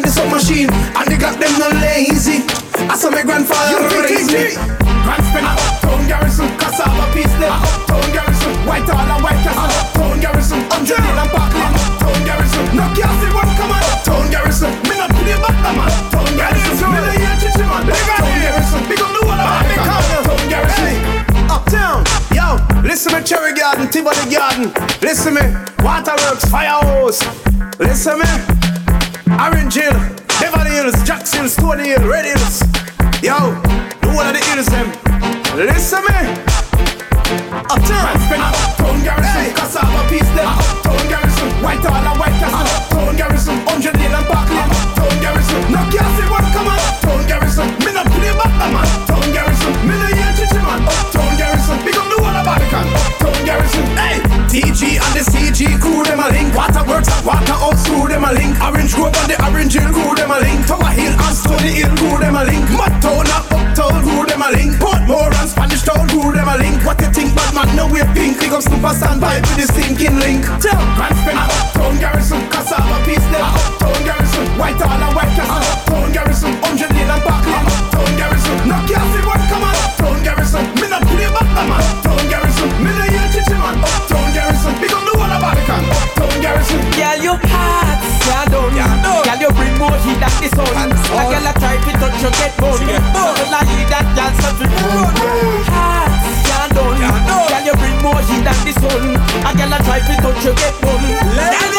[0.00, 2.44] Of the Mac and the sub machine and they got them no lazy.
[2.88, 4.56] I saw my grandfather raise me.
[5.04, 7.52] Grand spinner, uptown garrison, cassava piece them.
[7.52, 9.68] Uptown garrison, white hall and white castle.
[9.68, 11.74] Uptown garrison, hill and Parkland.
[11.76, 13.82] Uptown garrison, no castle one come on.
[13.92, 15.90] Uptown garrison, me not play back the man.
[15.90, 17.82] Uptown garrison, me no hear chichi man.
[17.84, 20.96] Uptown garrison, big up the wall of Uptown garrison.
[21.50, 22.00] Uptown,
[22.32, 24.72] yo, listen me Cherry Garden, Tivoli Garden.
[25.04, 25.44] Listen me,
[25.84, 27.20] Waterworks, Firehouse.
[27.78, 28.59] Listen me,
[29.40, 29.96] Orange Hill,
[30.36, 32.60] Beverly Hills, Jackson, Stony Hill, Red Hills.
[33.24, 33.56] Yo,
[34.04, 34.92] the one of the hills them.
[35.56, 36.28] Listen me.
[37.72, 40.44] Uptown, Uptown Garrison, Cassava Piece them.
[40.44, 42.68] Uptown Garrison, White Hall and White Castle.
[42.68, 44.72] Uptown Garrison, Hundred Hill and Parkland.
[44.76, 46.76] Uptown Garrison, no Cassie what come on.
[46.76, 48.88] Uptown Garrison, me no play back the man.
[48.92, 50.84] Uptown Garrison, me no hear chichi man.
[50.84, 52.84] Uptown Garrison, big up the one of Barbican.
[52.92, 54.20] Uptown Garrison, hey.
[54.52, 56.52] TG and the CG crew them a link.
[56.52, 57.79] Waterworks and Waterhouse crew
[58.30, 58.54] a link.
[58.62, 60.66] Orange Grove and the Orange Hill crew them a link.
[60.66, 62.64] Tower Hill and Stony Hill crew them a link.
[62.70, 64.72] Mudtown and Uptown crew them a link.
[64.78, 66.78] Portmore and Spanish Town crew them a link.
[66.86, 67.68] What you think, bad man?
[67.74, 68.38] No way pink.
[68.38, 70.46] Big up super standby to the sinking link.
[70.62, 73.42] Tell Grand Spinner, Uptown Garrison, Cassava Piece them.
[73.42, 75.09] Uptown Garrison, White Hall
[90.60, 91.16] heat than the sun.
[91.16, 92.76] A girl a try to touch you get bone.
[92.76, 94.72] So la heat that girl something
[95.70, 96.12] hot,
[96.48, 97.00] yeah done.
[97.00, 99.16] Girl, you bring more heat than the sun.
[99.46, 101.69] A girl a try to touch you get bone.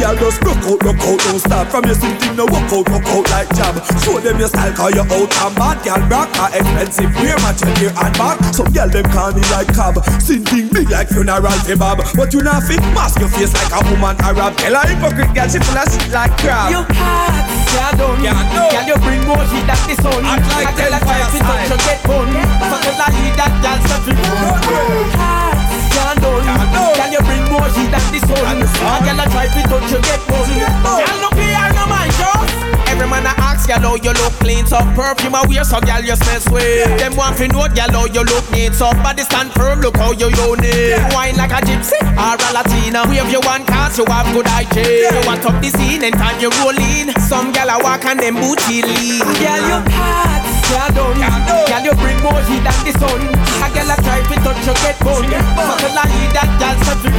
[0.00, 1.68] Girl just rock out, rock out, don't stop.
[1.68, 3.76] From your sitting, no walk out, walk out like jam.
[4.00, 5.76] Show them your style, cause you out and bad.
[5.84, 9.44] Girl, rock are expensive, wear match your ear and back Some girl them call me
[9.52, 10.00] like cab.
[10.24, 12.00] Sinting big like funeral kebab.
[12.16, 15.48] But you not fit, mask your face like a woman Arab Tell a hypocrite girl,
[15.52, 16.72] she full of shit like crab.
[16.72, 17.44] You hot,
[17.76, 18.24] yeah done.
[18.24, 20.24] Girl, you bring more heat than the sun.
[20.24, 22.32] Act like a girl a them try to fire touch you get bone.
[22.72, 25.59] So la heat that girl something hot,
[25.94, 26.44] yeah done.
[26.44, 28.62] Girl, you bring more heat than the sun.
[28.62, 30.46] A girl a try to touch you get bone.
[30.50, 32.70] Girl, no care, no mind, Joe.
[32.90, 36.02] Every man a ask girl how you look clean So perfume a wear so girl
[36.02, 36.90] you smell sweet.
[36.98, 40.10] Them want to know girl how you look neat So body stand firm look how
[40.10, 40.98] you unique.
[41.14, 43.06] Wine like a gypsy or a Latina.
[43.06, 45.06] Wave you one cause you have good hygiene.
[45.14, 47.14] You want up the scene anytime you roll in.
[47.30, 49.22] Some girl a walk and them booty lean.
[49.38, 51.18] Girl you hot, yeah done
[51.70, 53.20] Girl you bring more heat than the sun.
[53.62, 56.76] A girl a try to touch you get bone So tell her heat that girl
[56.86, 57.14] something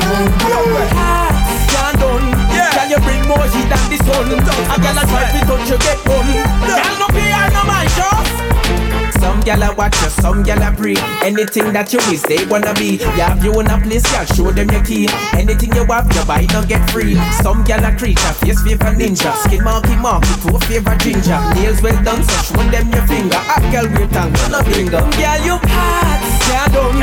[0.95, 1.35] Hot,
[1.71, 2.27] yeah done.
[2.51, 4.27] Girl you bring more heat than the sun.
[4.31, 6.31] A girl a try to touch you get bone
[6.67, 10.95] Girl no fear no mind just some gyal a watch you, some gyal a pray.
[11.23, 12.97] Anything that you wish they wanna be.
[13.01, 15.07] You have you in a place, girl, show them your key.
[15.33, 17.15] Anything you have, you buy, don't get free.
[17.41, 19.33] Some gyal a creature, face favor ninja.
[19.43, 21.39] Skin marky marky, toe favor ginger.
[21.55, 23.41] Nails well done, so show them your finger.
[23.41, 25.01] A girl with tongue, no finger.
[25.17, 26.97] Girl, you hot, yeah done.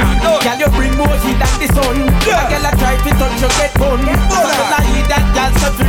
[0.45, 1.97] Girl, you bring more heat than the sun.
[1.99, 3.73] A girl a try to touch you, get.
[3.79, 5.87] So tell her heat that girl something.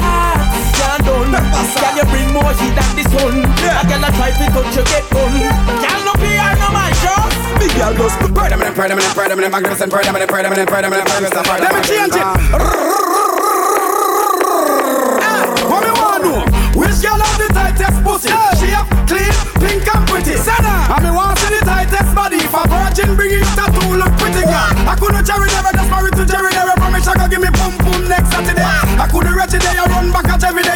[0.00, 0.39] Hot,
[0.80, 1.32] yeah done.
[1.36, 3.44] Girl, you bring more heat than the sun.
[3.44, 5.32] A girl a try to touch you, get bun.
[5.84, 7.36] Girl, no fear, no mind, just.
[7.60, 12.24] Big girl just Permanent, permanent, permanent, magnificent, permanent, permanent, permanent, magnificent, Let me change it
[12.24, 12.40] ah,
[15.68, 16.40] What me want know?
[16.72, 18.32] Which girl have the tightest pussy?
[18.56, 20.40] She have clean, pink and pretty.
[20.40, 22.40] And me want see the tightest body.
[22.40, 24.72] If a virgin bring it tattoo, look pretty girl.
[24.88, 27.76] I couldn't Jerry never just married to Jerry never promise I could give me boom
[27.84, 28.64] boom next Saturday.
[28.64, 30.69] I couldn't reach it day, I run back at every day.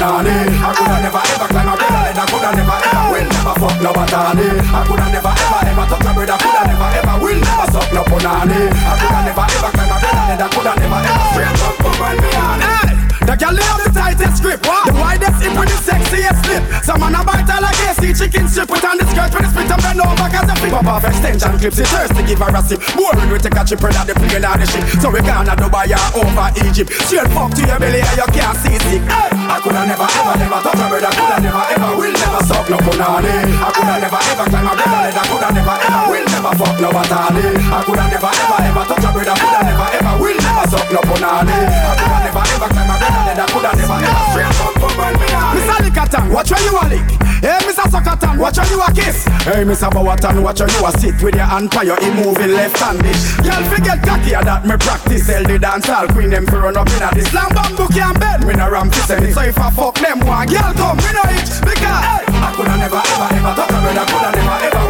[0.00, 0.32] No.
[0.32, 2.26] I coulda never ever climb a brother ladder.
[2.32, 4.48] Coulda never ever will never fuck no batani.
[4.56, 8.02] I coulda never ever ever thought a brother coulda never ever will never suck no
[8.08, 8.60] punani.
[8.72, 10.48] I coulda never ever climb a brother ladder.
[10.56, 11.76] Coulda never ever straight up
[12.16, 12.60] me on.
[12.64, 12.89] Hey,
[13.30, 16.62] the girl have the tightest grip, the widest hip with the sexiest slip.
[16.82, 18.66] Some man a bite her like AC chicken strip.
[18.66, 21.06] With on the skirt with the spit and bend over Cause the flip up off
[21.06, 22.82] extension clips hurts to give her a sip.
[22.98, 25.94] Boring we take a chip and the plane on the ship So we gonna Dubai
[25.94, 26.90] or over Egypt.
[27.06, 29.02] Straight fuck to your belly and you can't see sick.
[29.06, 29.30] Hey!
[29.30, 31.12] I coulda never ever never touch a brother.
[31.14, 33.30] Coulda never ever will never suck no punani.
[33.46, 36.88] I coulda never ever climb a brother ladder Coulda never ever will never fuck no
[36.90, 37.44] batani.
[37.62, 39.36] I coulda never ever ever touch a brother.
[39.38, 41.54] Coulda never ever will never suck no punani.
[41.54, 45.26] I coulda never ever climb a brother ladder Coulda never ever straight fuck for me
[45.56, 45.76] Mr.
[45.84, 47.88] Lickatan, watch where you a lick Hey, Mr.
[47.88, 49.24] Suckatan, watch how you a kiss.
[49.48, 49.88] Hey, Mr.
[49.88, 53.16] Bowatan, watch how you a sit with your hand by your moving left-handed.
[53.40, 55.26] Girl, forget cocky, that me practice.
[55.26, 58.12] Tell the dance hall queen them for run up in a this long bamboo can
[58.20, 58.44] bend.
[58.44, 59.32] Me no ram it.
[59.32, 62.76] So if I fuck them one, girl come, me no itch because hey, I coulda
[62.76, 64.89] never ever ever talk a brother, coulda never ever will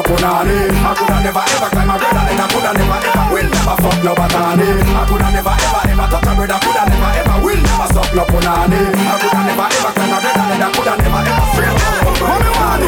[0.00, 0.56] no punani.
[0.70, 3.98] I coulda never ever climb a brother, and I coulda never ever will never fuck
[4.04, 4.66] no batani.
[4.80, 8.24] I coulda never ever ever talk a brother, coulda never ever will never suck no
[8.24, 8.80] punani.
[8.96, 11.76] I coulda never ever climb a brother, and I coulda never ever straight
[12.20, 12.82] Come on,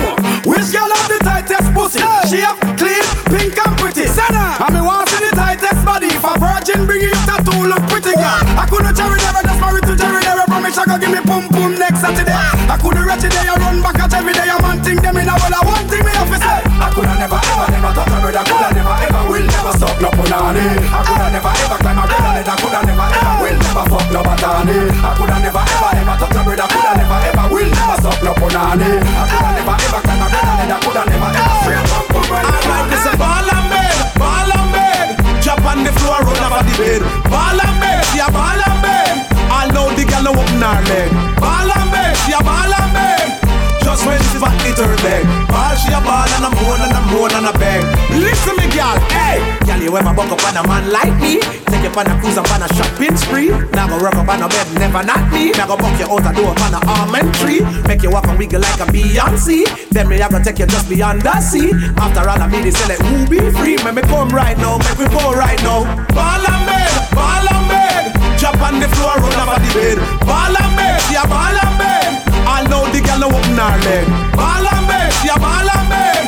[0.49, 2.01] which girl have the tightest pussy?
[2.29, 4.07] She have clean, pink and pretty.
[4.09, 6.09] Sana, and me want see the tightest body.
[6.09, 8.43] If a virgin bring you tattoo, look pretty girl.
[8.57, 10.45] I couldn't cherry never, just married to Jerry never.
[10.49, 12.33] Promise I go give me pum pum next Saturday.
[12.33, 12.77] I
[13.23, 14.49] reach it there, I run back at every day.
[14.49, 15.37] I'm hunting them in a
[19.33, 20.64] will never suck no punani.
[20.93, 22.57] I coulda never ever climb a brother ladder.
[22.61, 24.76] Coulda never ever will never fuck no batani.
[24.93, 26.68] I coulda never ever ever touch a brother.
[26.68, 28.91] Coulda never ever will never suck no punani.
[29.01, 30.78] I coulda never ever climb a brother ladder.
[30.85, 32.37] Coulda never ever straight up for me.
[32.37, 34.51] Alright, this a ball and bed, ball.
[35.43, 37.03] Drop on the floor, run over the bed.
[37.33, 38.83] Ball and bed, yeah, ball and.
[39.53, 41.12] I know the girl open her leg.
[44.83, 45.24] Her leg.
[45.49, 47.80] Ball, she a ball and I'm moan and I'm moan and I beg.
[48.18, 49.39] Listen me, girl, hey.
[49.66, 51.39] Girl, you ever buck up on a man like me?
[51.70, 53.51] Take you on a cruise up on a shopping spree.
[53.72, 55.53] Now go rock up on a bed, never not me.
[55.55, 57.62] Now go buck you out a door on a almond tree.
[57.87, 59.66] Make you walk and wiggle like a Beyonce.
[59.91, 61.70] Then me I go take you just beyond the sea.
[61.97, 63.76] After all I mean is say like, who be free?
[63.85, 65.87] Make me come right now, make me go right now.
[66.11, 68.05] Ball and bed, ball and bed.
[68.39, 69.99] Drop on the floor, run over the bed.
[70.26, 72.02] Ball and bed, yeah, ball and bed.
[72.73, 74.09] Know the girl no open her leg.
[74.33, 76.25] Ball and bed, yeah, ball and bed.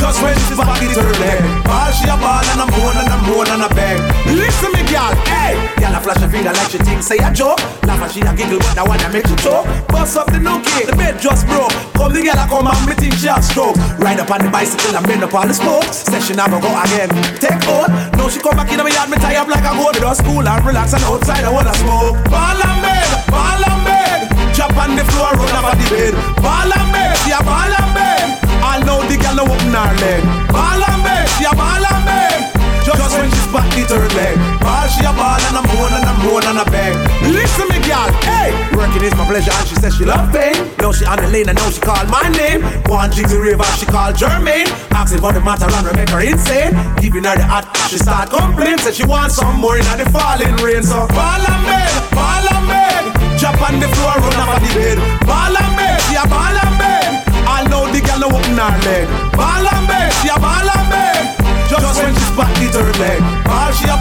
[0.00, 1.44] Just when she's it's her leg.
[1.68, 4.00] Ball, she a ball and I'm moan and I'm moan and I beg.
[4.32, 5.52] Listen me, girl, hey.
[5.76, 7.60] Girl, I flash a finger like she thinks say a joke.
[7.84, 9.68] Laugh and she a giggle, but I make you choke.
[9.92, 11.76] Bust up the new kid, the bed just broke.
[11.92, 13.76] Come the girl, I come and me think she a stroke.
[14.00, 16.08] Ride up on the bicycle and bend up on the spokes.
[16.08, 17.12] Say she never go again.
[17.36, 17.92] Take hold.
[18.16, 20.40] Now she come back in my yard, me tie up like I go to school
[20.40, 22.16] and relax and outside I wanna smoke.
[22.32, 24.31] Ball and bed, ball and bed.
[24.62, 26.14] Drop on the floor, run over the bed.
[26.38, 28.38] Ball and bed, yeah, ball and bed.
[28.62, 30.22] I know the girl no open her leg.
[30.54, 32.46] Ball and bed, yeah, ball and bed.
[32.86, 34.38] Just when she's back, it her leg.
[34.62, 36.94] Ball, she a ball and I'm moan and I'm moan and I beg.
[37.34, 38.54] Listen me, girl, hey.
[38.78, 40.54] Working is my pleasure and she says she love pain.
[40.78, 42.62] Now she on the lane and now she call my name.
[42.86, 44.70] One jiggy river, she call Jermaine.
[44.94, 46.70] Asking for the matter and make her insane.
[47.02, 48.78] Giving her the hot, she start complain.
[48.78, 50.86] Said she wants some more in the falling rain.
[50.86, 53.11] So ball and bed, ball and bed.
[53.42, 54.98] Drop on the floor, run over the bed.
[55.26, 57.26] Ball and bed, yeah, ball and bed.
[57.42, 59.10] I know the girl open her leg.
[59.34, 61.26] Ball and bed, yeah, ball and bed.
[61.66, 63.18] Just when she's back, it her leg.
[63.42, 63.98] Ball, she a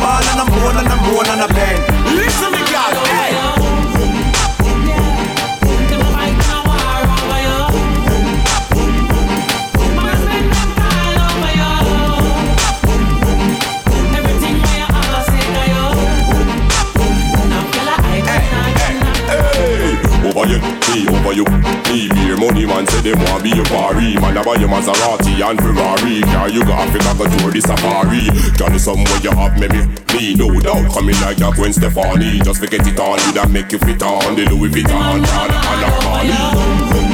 [32.12, 32.40] Stefani.
[32.40, 35.92] Just forget it on you that make you fit on the Louis Vuitton and and
[35.94, 37.11] Armani.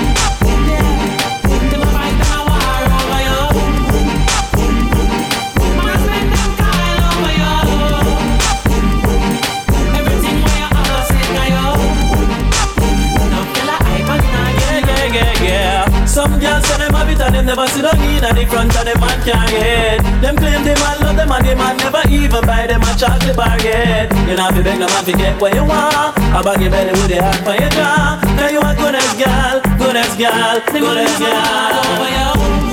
[24.38, 26.14] Know fi beg no man fi get what you want.
[26.38, 28.22] I bag your belly with the heart for your jaw.
[28.38, 28.76] Now you a
[29.18, 31.74] girl, goodest girl, the goodest girl.
[31.90, 32.67] Over you, me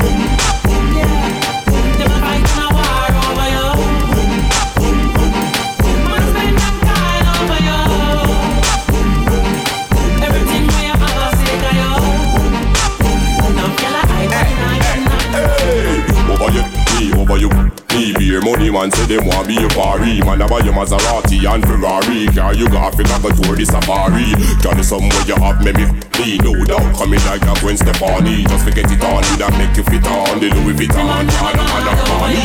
[18.75, 20.19] man say them want be a party.
[20.27, 22.27] Man, I buy you Maserati and Ferrari.
[22.35, 24.35] Car you got Africa go tour the safari.
[24.59, 25.87] Girl, somewhere you have maybe
[26.19, 28.43] be no doubt coming like a Gwen Stefani.
[28.51, 31.07] Just forget it on, you that make you fit on the Louis Vuitton.
[31.07, 32.43] And and and Armani.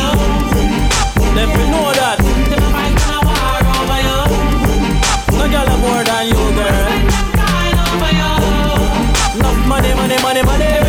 [1.34, 2.22] Them we know that.
[5.34, 7.10] No girl more than you, girl.
[9.34, 10.79] Enough money, money, money, money.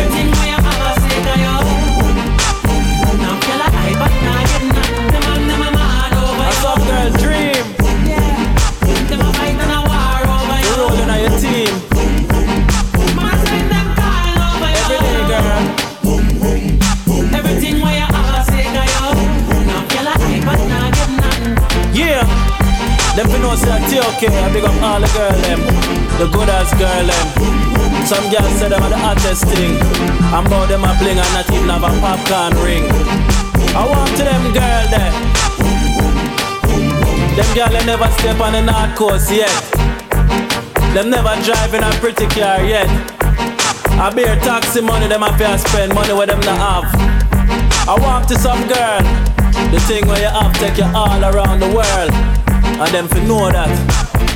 [23.16, 24.32] Them fi know say okay.
[24.32, 25.60] I big up all the girl them,
[26.16, 27.26] the good ass girl them.
[28.08, 29.76] Some girls say them are the hottest thing.
[30.32, 32.88] I'm about them a bling and not even have a popcorn ring.
[33.76, 35.12] I want to them girl there.
[37.36, 39.52] Them girl they never step on the north coast yet.
[40.96, 42.88] Them never drive in a pretty car yet.
[44.00, 46.88] I bear taxi money them have to spend money where them not have.
[47.88, 49.02] I walk to some girl,
[49.70, 52.12] the thing where you have take you all around the world,
[52.82, 53.70] and them fi know that.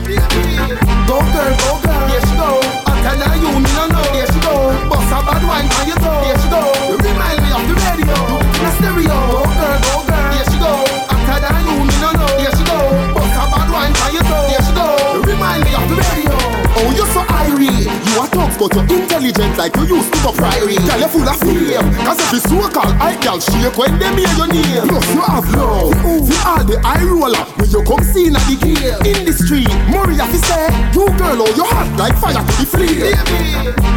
[0.06, 2.62] Go girl, go girl, here she go.
[2.86, 4.70] I tell her you me no know, here she go.
[4.86, 6.62] Bust a bad wine on your toe, here she go.
[6.86, 8.14] You remind me of the radio,
[8.62, 9.18] the stereo.
[9.34, 10.72] Go girl, go girl, here she go.
[11.10, 12.78] I tell her you me no know, here she go.
[13.18, 14.86] Bust a bad wine on your toe, here she go.
[14.94, 16.38] You remind me of the radio.
[16.78, 17.90] Oh, you're so irate.
[17.90, 20.78] You are talks, but you're intelligent like you used to go priory.
[20.86, 21.82] Girl, you're full of fame.
[22.06, 24.86] Cause it's so-called I girl shake when they hear your name.
[24.86, 25.90] Plus, you have love.
[26.28, 28.76] See all the eye roller when you come see in the game.
[29.06, 32.66] In the street, Maria fi say, you girl, oh, you hot like fire to the
[32.66, 33.14] flame.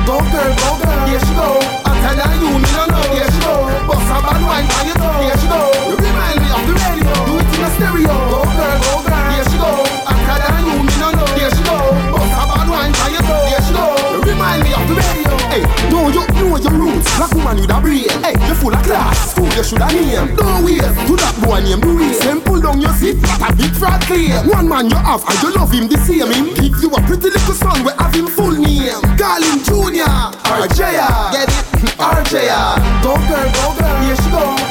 [0.06, 1.62] Go girl, go girl, here she go.
[1.86, 3.70] I tell her you me no know, here she go.
[3.86, 5.62] Bust a bad wine on your toe, here she go.
[5.90, 8.16] You remind me of the radio, do it in a stereo.
[8.30, 9.72] Go girl, go girl, here she go.
[10.08, 11.78] I tell her you me no know, here she go.
[12.14, 13.86] Bust a bad wine on your toe, here she go.
[14.18, 15.34] You remind me of the radio.
[15.54, 15.64] Hey,
[15.94, 17.10] no, you know your roots.
[17.18, 18.10] Black woman with a brain.
[18.26, 19.39] Hey, you full of class.
[19.60, 20.38] You should have name.
[20.38, 22.18] Don't wait to that boy name the way.
[22.24, 23.20] Then pull down your seat.
[23.20, 24.48] That a big fraud claim.
[24.48, 26.32] One man you have and you love him the same.
[26.32, 27.84] Him give you a pretty little son.
[27.84, 29.04] We have him full name.
[29.20, 30.32] Call him Junior.
[30.48, 31.36] RJ야.
[31.36, 31.92] Get it?
[32.00, 33.04] RJ야.
[33.04, 34.00] Go girl, go girl.
[34.00, 34.69] Here she go.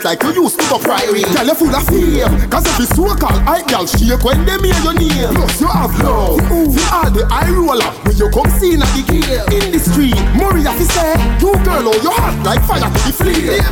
[0.00, 1.22] Intelligent like you used to go priory.
[1.22, 2.50] Girl, you're full of fame.
[2.50, 5.34] Cause if it's so-called I girl shake when they hear your name.
[5.34, 6.40] Plus, you have love.
[6.40, 9.24] See all the eye roller when you come see in the game.
[9.52, 13.12] In the street, Maria fi say, you girl, oh, you hot like fire to the
[13.12, 13.64] flame.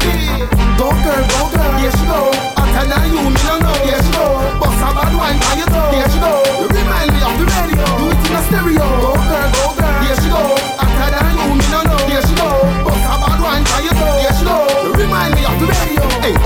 [0.76, 2.30] Go girl, go girl, here she go.
[2.56, 4.26] I tell you me no know, here she go.
[4.60, 6.32] Bust a bad wine on your toe, here she go.
[6.62, 8.86] You remind me of the radio, do it in a stereo.
[9.02, 10.77] Go girl, go girl, here she go.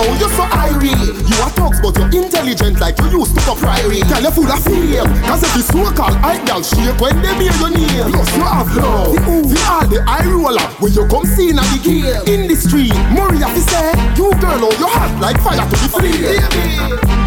[0.00, 1.12] Oh, you're so irate.
[1.28, 4.00] You are talks, but you're intelligent like you used to go priory.
[4.08, 5.08] Girl, you're full of fame.
[5.26, 8.10] Cause if it's so-called I girl shake when they hear your name.
[8.12, 9.12] Plus, you have love.
[9.48, 12.06] See all the eye roller when you come see in the game.
[12.26, 15.88] In the street, Maria fi say, you girl, oh, you hot like fire to the
[15.90, 16.40] flame.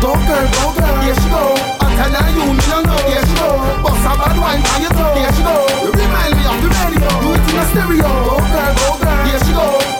[0.01, 1.53] Go girl, go girl, here she go.
[1.81, 3.49] I tell her you me no know, here she go.
[3.83, 5.55] Bust a bad wine on your toe, she go.
[5.85, 8.09] You remind me of the radio, do it in a stereo.
[8.27, 9.94] Go girl, go girl, here she go.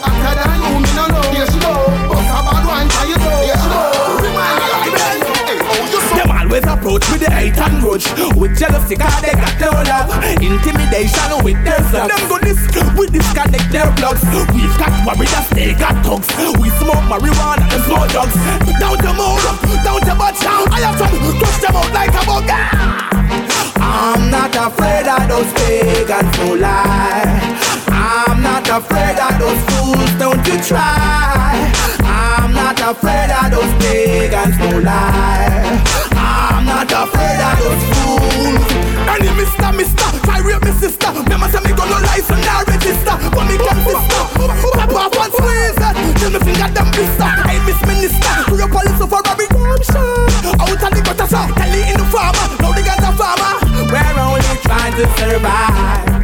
[6.86, 8.06] Approach with the hate and grudge.
[8.38, 10.06] With jealousy cause they got no love.
[10.38, 12.14] Intimidation with their slugs.
[12.14, 12.62] Them go this,
[12.94, 14.22] we disconnect their plugs.
[14.54, 16.30] We've got warriors, they got thugs.
[16.62, 18.38] We smoke marijuana and smoke drugs.
[18.78, 19.42] Down the moon,
[19.82, 21.10] down the butt I have some,
[21.42, 22.50] touch them out like a bug.
[23.82, 27.26] I'm not afraid of those pagans, no lie.
[27.90, 31.66] I'm not afraid of those fools, don't you try.
[32.06, 36.15] I'm not afraid of those pagans, no lie
[36.66, 38.66] not afraid of those fools
[39.06, 41.08] Any mister, mister, try rape me sister.
[41.14, 43.14] Remember say me got no license, now register.
[43.30, 44.22] But me can sister,
[44.74, 45.94] pop off and squeeze it.
[46.18, 50.26] Till me finger them blister Hey miss minister, we a police for Robbie Hampshire
[50.58, 53.54] Out of the gutter, sir, tell in the farmer Now the guns are farmer.
[53.86, 56.16] We're only trying to survive.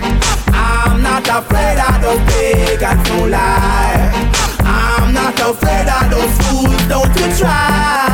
[0.53, 4.11] I'm not afraid of those pagans, no lie
[4.65, 8.12] I'm not afraid of those fools, don't you try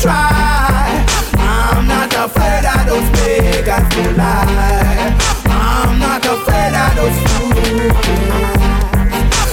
[0.00, 1.04] try.
[1.34, 5.16] I'm not afraid of those pagans who lie.
[5.46, 7.96] I'm not afraid of those fools.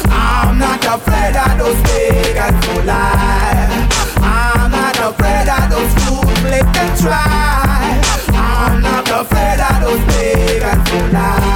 [0.10, 3.88] I'm not afraid of those pagans who lie.
[4.22, 6.44] I'm not afraid of those fools.
[6.44, 8.02] Let them try.
[8.34, 11.55] I'm not afraid of those pagans who lie.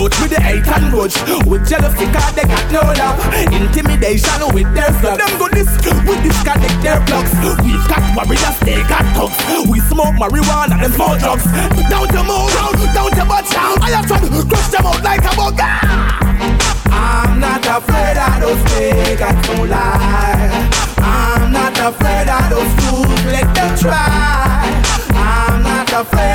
[0.00, 1.16] Approach with the hate and grudge.
[1.44, 3.20] With jealousy cause they got no love.
[3.52, 5.68] Intimidation with their slugs Them go this,
[6.08, 7.32] we disconnect their plugs.
[7.60, 9.36] We've got warriors, they got thugs.
[9.68, 11.44] We smoke marijuana and smoke drugs.
[11.92, 14.16] Down to move, down, down to butt down I have to
[14.48, 20.70] crush them out like a bug I'm not afraid of those pagans who lie
[21.02, 25.00] I'm not afraid of those fools, let them try.
[25.12, 26.29] I'm not afraid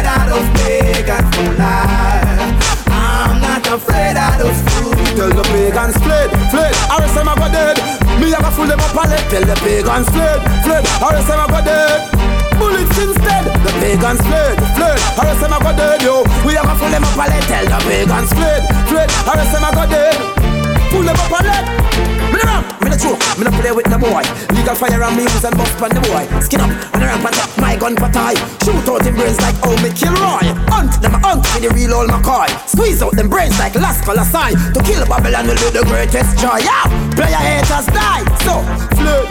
[5.26, 6.76] Tell the pagans fled, fled.
[6.86, 7.82] Or else them a go dead.
[8.22, 10.86] Me a go full them up a Tell the pagans fled, fled.
[11.02, 12.14] Or else them a go dead.
[12.60, 13.46] Bullets instead.
[13.66, 15.00] The pagans fled, fled.
[15.18, 16.22] Else them a go dead yo.
[16.46, 19.10] We have a full them up a Tell the pagans fled, fled.
[19.10, 20.55] Else them a go dead
[20.96, 21.96] Full them up a let
[22.32, 24.24] me no rap, me no joke, me no play with no boy.
[24.56, 26.24] Legal fire and me use and bust on the boy.
[26.40, 28.36] Skin up and a ramp and top my gun for tie.
[28.64, 30.48] Shoot out them brains like how me kill Roy.
[30.72, 34.24] Hunt them a hunt with the real old McCoy Squeeze out them brains like color
[34.24, 36.64] sign To kill Babylon will be the greatest joy.
[36.64, 38.24] Yeah, player haters die.
[38.48, 38.64] So,
[38.96, 39.28] fled,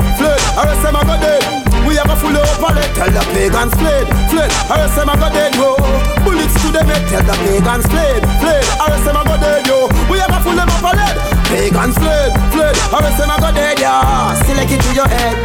[0.60, 1.42] or else them a go dead.
[1.88, 5.14] We have a full up pallet Tell the pagans fled, fled, or else them a
[5.16, 5.76] go dead yo.
[6.24, 9.66] Bullets to them head Tell the pagans fled, fled, or else them a go dead
[9.66, 9.88] yo.
[10.08, 14.34] We have a full up pallet Pagans fled, fled, or else a go dead yeah.
[14.44, 15.36] Select it to your head.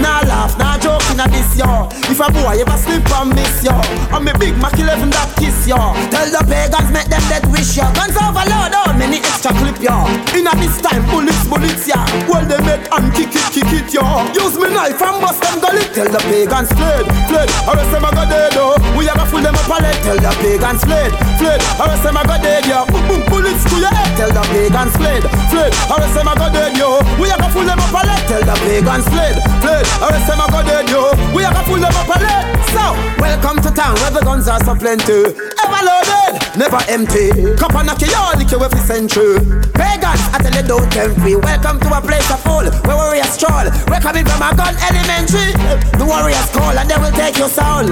[0.00, 1.88] Nah laugh, nah joke in this yo.
[2.06, 3.74] If a boy ever slip and miss yo.
[4.14, 5.76] I'm a big Mac 11 that kiss yo.
[6.14, 7.86] Tell the pagans make them dead wish yo.
[7.98, 10.06] Guns overload oh many extra clip yo.
[10.38, 12.06] In a this time bullets bullets yeah.
[12.30, 14.02] Well they make and kick it kick it yo.
[14.38, 17.48] Use me knife and bust them gullet Tell the pagans fled, fled.
[17.66, 20.30] Or else a go dead oh We a full them up a let Tell the
[20.38, 21.10] pagans fled,
[21.42, 21.60] fled.
[21.82, 22.86] Or else a go dead yo.
[22.86, 24.14] Boom boom bullets to your head.
[24.14, 27.00] Tell the pagans fled, fled Or else them a go dead yo.
[27.16, 28.22] We a full them up a let.
[28.28, 31.12] Tell the pagans fled, fled Or else them a go dead yo.
[31.34, 32.44] We a full them up a let.
[32.68, 32.84] So,
[33.16, 35.32] welcome to town where the guns are so plenty.
[35.32, 37.32] Ever loaded, never empty.
[37.56, 39.40] Cup and knock you all lick you every century.
[39.72, 41.36] Pagans, I tell you don't tempt me.
[41.36, 45.56] Welcome to a place of full where warriors stroll We're coming from a gun elementary.
[45.96, 47.88] The warriors call and they will take your soul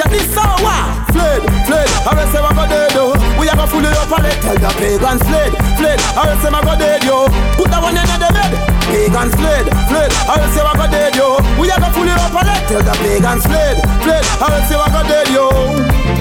[0.00, 1.12] You're this what?
[1.12, 3.12] Fled, fled, or else them a go dead yo.
[3.36, 6.54] We have a full up a let Tell the pagans fled, fled, or else them
[6.54, 7.28] a go dead yo.
[7.60, 8.56] Put that one in the bed.
[8.88, 11.36] Pagans fled, fled, or else them a go dead yo.
[11.60, 14.80] We have a full up a let Tell the pagans fled, fled, or else them
[14.80, 16.19] a go dead yo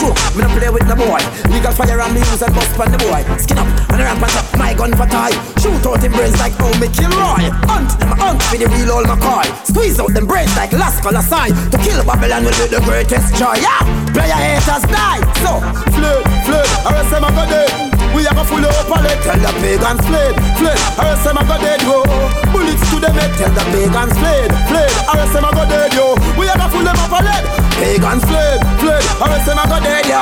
[0.00, 1.20] no rap, me no play with the boy.
[1.52, 3.20] Legal fire and me use and bust on the boy.
[3.36, 5.34] Skin up and a ramp top my gun for tie.
[5.60, 7.50] Shoot out them brains like how me kill Roy.
[7.68, 11.22] Hunt them hunt with the real old McCoy Squeeze out them brains like last color
[11.22, 11.52] sign.
[11.70, 13.56] To kill Babylon will be the greatest joy.
[13.60, 13.82] Yeah,
[14.12, 15.20] player haters die.
[15.42, 15.60] So,
[15.92, 19.38] fled, fled, or else them a go dead we have a full up pallet Tell
[19.38, 20.78] the pagans fled, fled.
[20.98, 22.02] Or else them a go dead yo.
[22.50, 23.32] Bullets to them head.
[23.38, 24.92] Tell the pagans fled, fled.
[25.08, 26.16] Or else them a go dead yo.
[26.34, 27.44] We have a full up pallet
[27.78, 29.04] Pagans fled, fled.
[29.22, 30.20] Or else them a go dead yo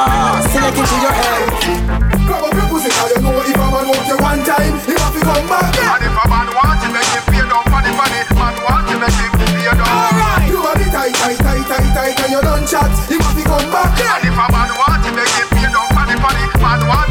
[0.52, 2.10] Select it to your head.
[2.28, 4.94] Grab up your pussy Cause you know if a man want you one time He
[4.94, 5.74] have to come back.
[5.74, 8.20] And if a man want you make him pay down for the money.
[8.38, 9.82] Man want you make him pay down.
[9.82, 10.46] Alright.
[10.46, 12.90] You have the tight, tight, tight, tight, tight And you done chat.
[13.10, 13.98] He have to come back.
[13.98, 16.44] And if a man want you make him pay down for the money.
[16.62, 17.09] Man want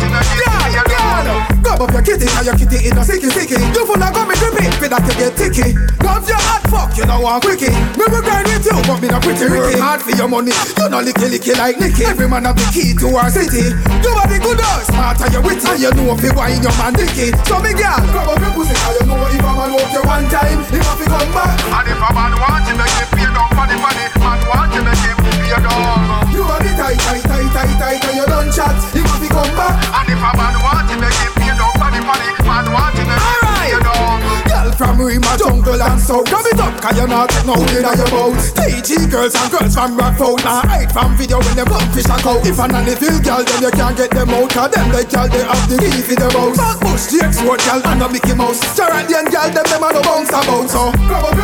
[1.79, 4.35] Grab up your kitty, cause your kitty in a sicky sicky You full of gummy
[4.35, 5.71] grippy, for that you get ticky.
[6.03, 7.71] Love your hot fuck, you know I'm quickie.
[7.95, 9.79] Me will grind with you, but me not pretty Ricky.
[9.79, 12.03] Hard for your money, you know licky licky like Nicky.
[12.03, 13.71] Every man have the key to our city.
[14.03, 15.63] You are the good or smart and you witty.
[15.71, 17.31] And you know if you wine your man dicky.
[17.47, 20.03] So me girl, grab up your pussy, cause you know if a man walk you
[20.03, 21.55] one time have to come back.
[21.63, 24.75] And if a man want you make him pay down for the money Man want
[24.75, 26.27] you make him pay down.
[26.27, 29.53] You are the tight, tight, tight, tight, tight And you done chat, have to come
[29.55, 29.79] back.
[29.95, 31.38] And if a man want you make him
[32.09, 34.17] money Man want you make him pay down
[34.49, 36.25] Girl from Rima, jungle and south.
[36.25, 39.93] Grab it up, cause you not no in your mouth TG girls and girls from
[39.93, 43.19] Rockfort Now hide from video when them bump fish and cow If a nanny feel
[43.21, 46.01] girl, then you can't get them out Cause them like girl, they have the key
[46.01, 48.59] for the mouse Back bush, the X-Word girl and a Mickey Mouse.
[48.73, 50.91] Charandian girl, them them a no bounce about So.
[51.07, 51.38] Grab up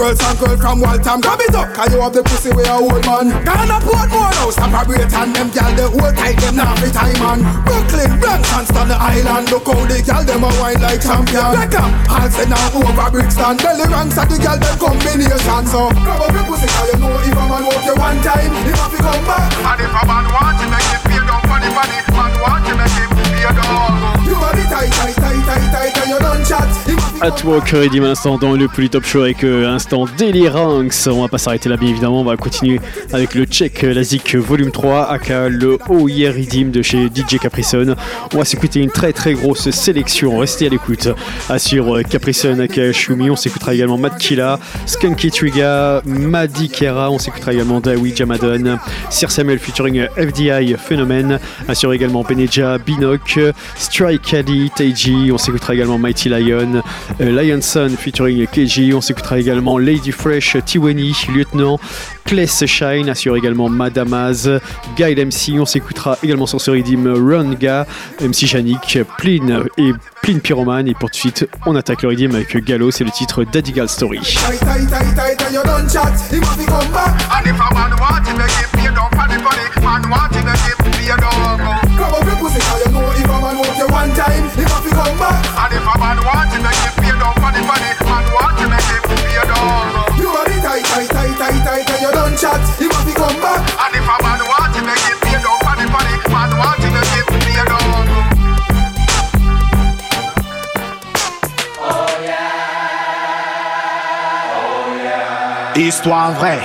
[0.00, 2.80] girls and girl from Waltham Grab it up, cause you have the pussy where a
[2.80, 3.28] old man.
[3.44, 6.80] Gonna put more now, stop a rate And them gal the whole tight, them not
[6.80, 7.44] fit time man.
[7.68, 11.52] Brooklyn, Bronx and Staten Island Look how the gal them a wine like champion.
[12.08, 13.60] I'll send out over Brixton.
[13.60, 15.92] Belly ranks and the gal them combination So.
[15.92, 18.72] Grab up your pussy, cause you know if a man walk you one time He
[18.72, 19.52] have to come back.
[19.52, 22.72] And if a man want to make it feel down funny funny Man want to
[22.72, 24.24] make it feel down.
[24.24, 25.19] You body tight, tight, tight,
[27.40, 31.06] toi, Redim, à l'instant dans le Polytop Show avec euh, instant Daily Ranks.
[31.06, 32.20] On va pas s'arrêter là, bien évidemment.
[32.20, 32.80] On va continuer
[33.12, 37.38] avec le check euh, Lazik volume 3, aka le Oh Yeah Redim de chez DJ
[37.40, 37.94] Caprison.
[38.34, 40.38] On va s'écouter une très très grosse sélection.
[40.38, 41.08] Restez à l'écoute.
[41.48, 43.30] Assure euh, Caprison, aka Shumi.
[43.30, 47.10] On s'écoutera également Matt Killa, Skunky Trigger, Maddy Kera.
[47.10, 48.78] On s'écoutera également Dawi Jamadon,
[49.08, 51.38] Sir Samuel featuring FDI Phénomène.
[51.68, 53.38] Assure également Beneja, Binoc,
[53.76, 55.30] Strike Caddy, Taiji.
[55.32, 56.82] On s'écoutera également Mighty Lion.
[57.20, 61.78] Euh, Lionson featuring KG, on s'écoutera également Lady Fresh, Tiwani, Lieutenant,
[62.24, 64.48] Kless Shine, assure également Madamaz,
[64.96, 67.86] Guide MC, on s'écoutera également sur ce rythme Runga,
[68.20, 69.92] MC Janik, Plin et
[70.22, 73.10] Plin Pyroman et pour tout de suite on attaque le rythme avec Gallo, c'est le
[73.10, 74.20] titre Daddy Gal Story.
[83.52, 85.10] Man want it feel down funny funny Man want to make it feel down Grab
[85.10, 85.10] up your pussy, cause you know if a man walk one time He have to
[85.10, 85.36] come back And if
[85.80, 89.02] a man want to make it feel down funny funny Man want to make it
[89.06, 93.04] feel down You body tight, tight, tight, tight, tight And you don't chat He have
[93.06, 96.14] to come back And if a man want to make it feel down funny funny
[96.30, 97.90] Man want to make it feel down
[105.74, 106.60] Histoire vraie.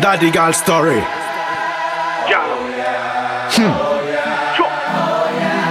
[0.00, 0.98] Daddy Gal Story.
[2.30, 2.44] Yeah.
[3.50, 3.83] Hmm.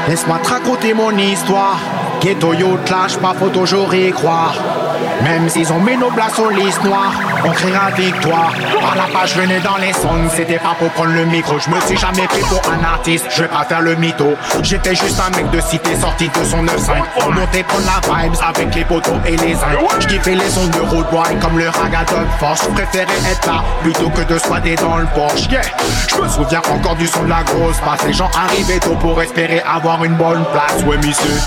[0.07, 1.79] Laisse-moi te raconter mon histoire.
[2.21, 4.82] Ghetto yo clash, pas faut toujours y croire.
[5.23, 7.13] Même s'ils ont mis nos blagues sur liste noire,
[7.45, 8.51] on criera victoire.
[8.81, 11.57] Par la page venais dans les songs, c'était pas pour prendre le micro.
[11.59, 14.35] Je me suis jamais pris pour un artiste, je vais pas faire le mytho.
[14.61, 17.03] J'étais juste un mec de cité sorti de son 9-5.
[17.25, 19.99] On montait prendre la vibes avec les poteaux et les uns.
[19.99, 21.05] Je kiffais les sons de road
[21.41, 22.63] comme le ragadon force.
[22.63, 25.47] Je préférais être là plutôt que de squatter dans le Porsche.
[25.49, 25.61] Yeah.
[26.09, 28.03] Je me souviens encore du son de la grosse basse.
[28.05, 30.83] Les gens arrivaient tôt pour espérer avoir une bonne place.
[30.85, 31.39] Ouais, monsieur.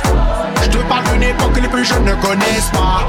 [0.63, 3.07] Je te parle d'une époque que les plus jeunes ne connaissent pas.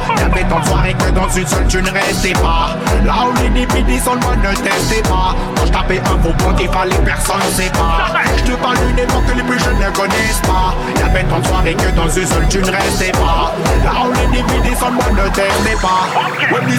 [0.65, 2.77] Soirées que dans une seule tu ne restais pas.
[3.05, 5.35] Là où les nipidis sont loin, ne testez pas.
[5.55, 8.13] Quand je tapais un faux point, il fallait personne sait pas.
[8.37, 10.73] Je te parle d'une époque que les plus jeunes ne connaissent pas.
[10.99, 13.53] Y'avait tant de soirées que dans une seule tu ne restais pas.
[13.83, 16.53] Là où les nipidis sont loin, ne testez pas.
[16.53, 16.77] Ouais, mais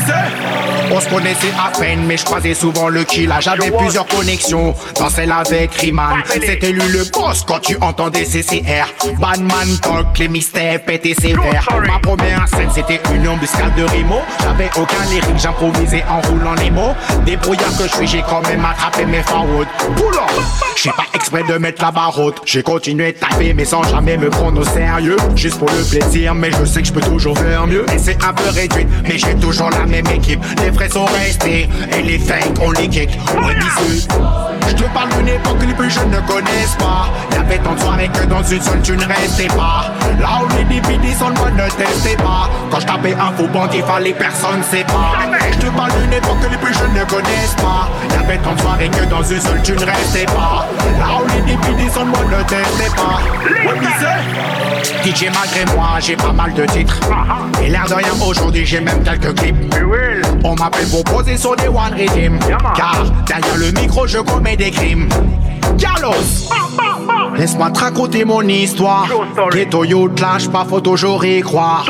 [0.90, 3.32] on se connaissait à peine, mais je croisais souvent le kill.
[3.40, 6.22] J'avais plusieurs connexions, dans celle avec Riman.
[6.26, 8.86] C'était lui le boss quand tu entendais CCR.
[9.18, 11.68] Badman talk, les mystères pétaient sévères.
[11.86, 14.20] Ma première scène, c'était une embuscade de Rimo.
[14.42, 16.94] J'avais aucun lyrique, j'improvisais en roulant les mots.
[17.24, 19.66] Débrouillard que je suis, j'ai quand même attrapé mes forwards.
[19.96, 20.26] Poula!
[20.76, 22.40] J'ai pas exprès de mettre la barre haute.
[22.44, 25.16] J'ai continué de taper, mais sans jamais me prendre au sérieux.
[25.34, 27.84] Juste pour le plaisir, mais je sais que je peux toujours faire mieux.
[27.92, 30.40] Et c'est un peu réduit, mais j'ai toujours la même équipe.
[30.62, 33.10] Les vrais sont restés, et les fakes, on les kick.
[33.10, 34.08] Bisous.
[34.68, 37.08] Je te parle d'une époque que les plus jeunes ne connaissent pas.
[37.32, 39.92] Y'avait tant de soirées que dans une seule tu ne restais pas.
[40.20, 42.50] Là où les DVD sont ne testez pas.
[42.70, 45.14] Quand je tapais un faux band, il fallait personne sait pas.
[45.52, 47.88] Je te parle d'une époque que les plus jeunes ne connaissent pas.
[48.10, 50.66] Y'avait tant de soirées que dans une seule tu ne restais pas.
[50.98, 53.18] Là où les DVD sont loin, ne testez pas.
[53.66, 57.00] Ouais, DJ malgré moi, j'ai pas mal de titres.
[57.62, 59.74] Et l'air de rien, aujourd'hui j'ai même quelques clips.
[60.44, 62.38] On m'appelle pour poser sur des one rhythm.
[62.76, 65.08] Car derrière le micro, je commets des crimes.
[65.78, 66.14] Carlos!
[67.36, 69.06] Laisse-moi te raconter mon histoire.
[69.52, 71.84] Ghetto yo clash, pas faut toujours y croire.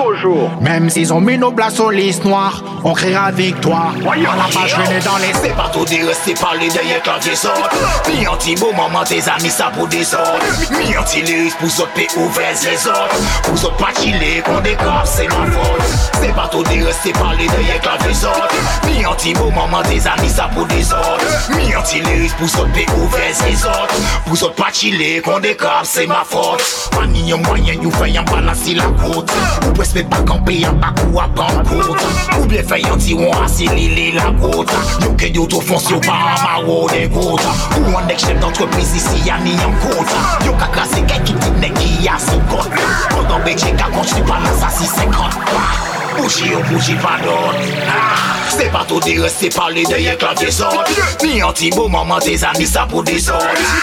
[0.61, 3.95] Même s'ils ont mis nos blagues sur liste noire, on criera victoire.
[4.07, 7.25] À la page venait dans les C'est pas tout dire, c'est pas les derrière quand
[7.25, 7.75] ils sortent.
[8.09, 10.45] Mi anti beau maman, tes amis, ça pour des ordres.
[10.71, 13.43] Mi anti lyrics pour autres pays ouverts les autres.
[13.45, 15.83] Pour autres pas chiller, qu'on décore, c'est ma faute.
[16.21, 18.55] C'est pas tout dire, c'est pas les derrière quand ils sortent.
[18.87, 21.25] Mi anti beau maman, tes amis, ça pour des ordres.
[21.57, 23.95] Mi anti lyrics pour autres pays ouverts les autres.
[24.27, 26.63] Pour autres pas chiller, qu'on décore, c'est ma faute.
[26.91, 29.31] Pas ni un moyen, you fait un balancer la côte.
[29.67, 32.05] Ou peut se pas camper en bas ou à bancote.
[32.39, 34.71] Ou bien fait un petit on a l'île la côte.
[35.03, 37.47] Yo que yo to fonce yo pas en maro des côtes.
[37.79, 40.13] Ou un ex chef d'entreprise ici y'a ni en compte.
[40.45, 42.71] Yo ka classé quelqu'un qui n'est qui a son compte.
[43.11, 45.15] Pendant Belgique a construit pas ça 650.
[46.17, 47.57] Bougie ou bougie pas d'autre.
[47.89, 50.75] Ah, Se pa tou dire se pale deye klak de son
[51.23, 53.39] Mi an ti bo maman te zami sa pou de son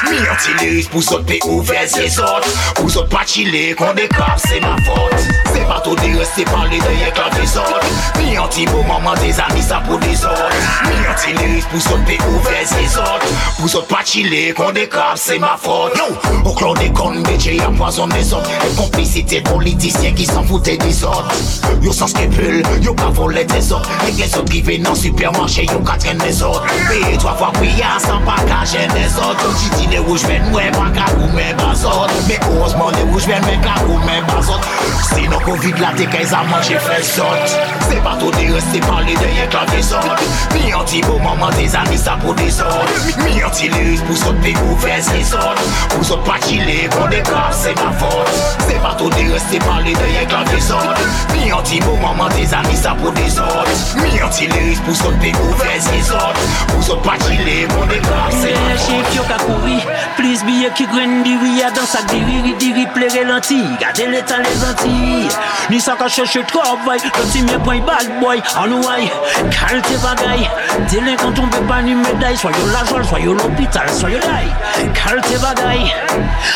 [0.09, 2.43] Mi an ti liris pou sot pe ouve se sot
[2.75, 5.21] Pou sot pa chile kon de kap se ma fote
[5.53, 7.87] Se pa tou dire se pale deye klak de son
[8.17, 10.43] Mi an ti bo maman te zami sa pou de son
[10.89, 13.25] Mi an ti liris pou sot pe ouve se sot
[13.61, 17.23] Pou sot pa chile kon de kap se ma fote Ou non, klon de kon
[17.29, 21.31] beje ya poison de sot E komplicite politisyen ki san foute de sot
[21.79, 25.63] Yo sans kepul, yo pa vole de sot E gen sot ki Rive nan supermanche
[25.69, 29.69] yon katren ne zot Peye 3 fwa priya san pa ka jen ne zot Ti
[29.75, 33.45] ti ne wouj ven mwen pa ka ou men bazot Me ozman ne wouj ven
[33.45, 34.65] men ka ou men bazot
[35.11, 37.53] Se nan kovid la te kez a manje fel zot
[37.85, 40.25] Se pa to de reste parle de ye klan de zot
[40.55, 44.01] Mi an ti bo maman de zani sa pou de zot Mi an ti lus
[44.07, 45.61] pou sot pe ou vez le zot
[45.93, 48.33] Pou sot pa chile kon de kap se ma fot
[48.65, 51.05] Se pa to de reste parle de ye klan de zot
[51.35, 54.81] Mi an ti bo maman de zani sa pou de zot Mi an ti lyrique
[54.83, 59.15] pour sauter ouvert ses ordres Pour sauter pas chiller, qu'on déclare, c'est ma faute Chef
[59.15, 59.79] yo ka kouri
[60.17, 64.43] Plis biye ki gren diri Ya dan sak diri, diri plere lanti Gade le tan
[64.45, 65.27] les anti
[65.69, 69.09] Ni sa ka chèche travay Lanti mien point bad boy Anouay,
[69.51, 70.47] kalte bagay
[70.91, 74.19] Delen kan tombe pa ni meday Soy yo la jol, soy yo l'hôpital, soy yo
[74.19, 74.47] day
[74.93, 75.89] Kalte bagay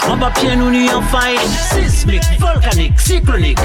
[0.09, 1.37] An ba pied nou ni an fay
[1.69, 3.59] Sismic, volcanique, cyclonique.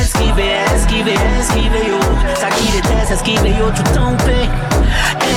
[0.00, 1.98] Esquive, esquive, esquive yo.
[2.40, 4.48] Sa ki de tes, esquive yo tout an pe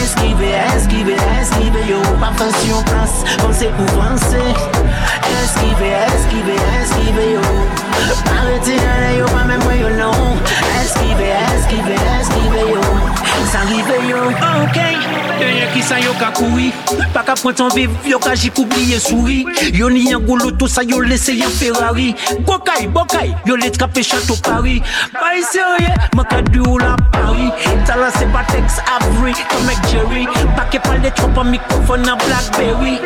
[0.02, 4.44] Esquive, esquive, esquive yo Pa fasyon plas, pense pou vanse
[5.44, 7.42] Esquive, esquive, esquive yo.
[8.40, 10.40] Arrete ale yo, pa men mwen yo non.
[10.82, 13.07] Esquive, esquive, esquive yo
[13.48, 14.78] Sa rive yo ah, Ok,
[15.40, 16.72] denye ki sa yo ka koui
[17.14, 20.84] Pa ka prentan viv, yo ka jik oubliye souri Yo ni yon golo to sa
[20.84, 22.16] yo lese yon Ferrari.
[22.46, 24.82] Bokay, bokay, yo le trape chateau Paris.
[25.14, 27.52] Bay serye, maka du ou la Paris.
[27.86, 30.28] Tala se pa Tex Avery, Tomek Jerry.
[30.56, 33.00] Pa ke pal de trop an mikrofon nan Blackberry.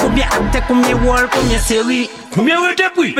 [0.00, 3.16] Combien acte, combien wall, combien série Combien de débris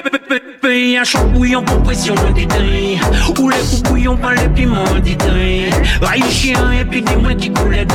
[0.62, 3.01] Pays un chaud bouillon pour pression de dédain
[3.38, 5.70] Ou les coups bouillons par les piments dédain
[6.01, 6.59] Raï chien
[6.90, 7.94] puis dis-moi qui coule les dents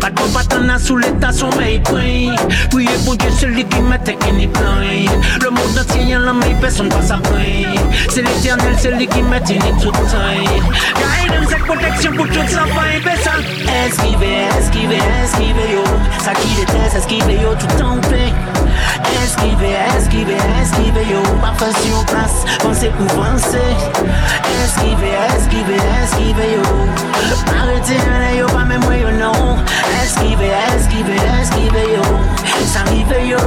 [0.00, 2.34] Pas de bon patana sous l'état son point
[2.70, 3.16] Priez bon
[3.82, 3.98] m'a
[4.32, 4.80] ni plein
[5.42, 7.18] Le monde entier y a la main personne pas sa
[9.80, 10.66] tout le temps.
[10.96, 12.64] Guidance et protection pour toute sa
[13.86, 14.22] Esquive,
[14.58, 15.84] esquive, esquive yo.
[16.24, 18.32] Ça qui déteste, esquive yo tout en paix.
[19.22, 21.22] Esquive, esquive, esquive yo.
[21.40, 23.64] Pa fasyon plas, pense pou vanse
[24.64, 26.62] Esquive, esquive, esquive yo.
[27.60, 29.56] Arrete tire yo pa men mwen yo nou
[30.02, 32.06] Eskive, eskive, eskive yo
[32.72, 33.40] Sa mi yo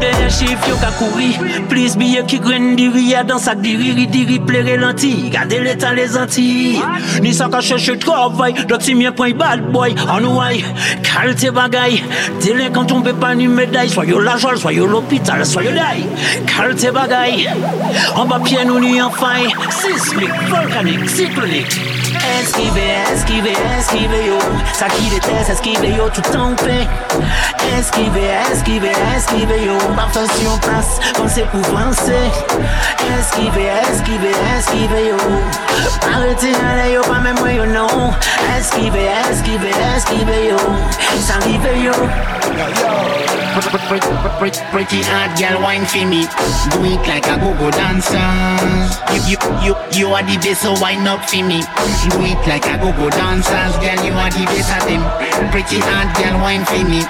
[0.00, 1.30] Deye chif yo ka kouri
[1.70, 5.94] Plis biye ki gren diri Ya dans sak diriri diri ple relanti Gade le tan
[5.94, 6.82] le zanti
[7.22, 10.64] Ni sa ka chèche travay Dok si mye pwen bad boy Anouay,
[11.06, 12.02] kalte bagay
[12.42, 16.04] Dele kan tombe pa ni meday Soyo la jol, soyo l'opital, soyo day
[16.50, 17.46] Kalte bagay
[18.16, 21.95] An ba pien ou ni an fay Sismik, volkanik, siklonik
[22.40, 24.38] Esquive, esquive, esquive yo.
[24.74, 26.88] Sa ki detes, esquive yo tout en paix
[27.78, 29.78] Esquive, esquive, esquive yo.
[29.96, 32.18] Pa fasyon plas, pense pou vanse
[33.18, 35.18] Esquive, esquive, esquive yo.
[36.12, 38.14] Arrete ale yo, pa men mwen yo non
[38.58, 40.60] Esquive, esquive, esquive yo.
[41.26, 41.94] Sa rive yo.
[44.70, 46.28] Pretty hard girl wine for me.
[46.70, 48.20] Do it like a go-go dancer.
[49.12, 51.62] You, you, you, you are the best so wine up for me
[52.18, 53.76] It like a go-go dancers.
[53.78, 55.02] Girl you are the best of them.
[55.50, 57.00] Pretty hard girl wine for me.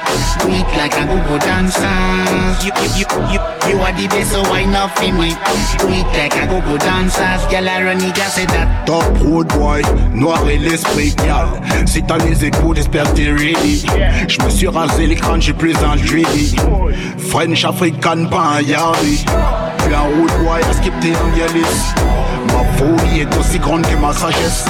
[0.53, 2.65] It like a go-go dancers.
[2.65, 5.31] You, you, you, you, you are the best so wine up for me?
[5.33, 7.47] It like a go-go dancers.
[7.51, 8.87] Girl I run it just say that.
[8.87, 11.49] Top road boy, noir et l'esprit gal
[11.87, 13.87] Si t'as les épaules, j'espère t'es ready.
[14.29, 16.55] Je me suis rasé l'écran, j'ai plus un dreamy
[17.19, 19.25] French African, pas un yardi
[19.95, 21.95] Un road boy un yalis
[22.53, 24.65] Ma folie est aussi grande que ma sagesse.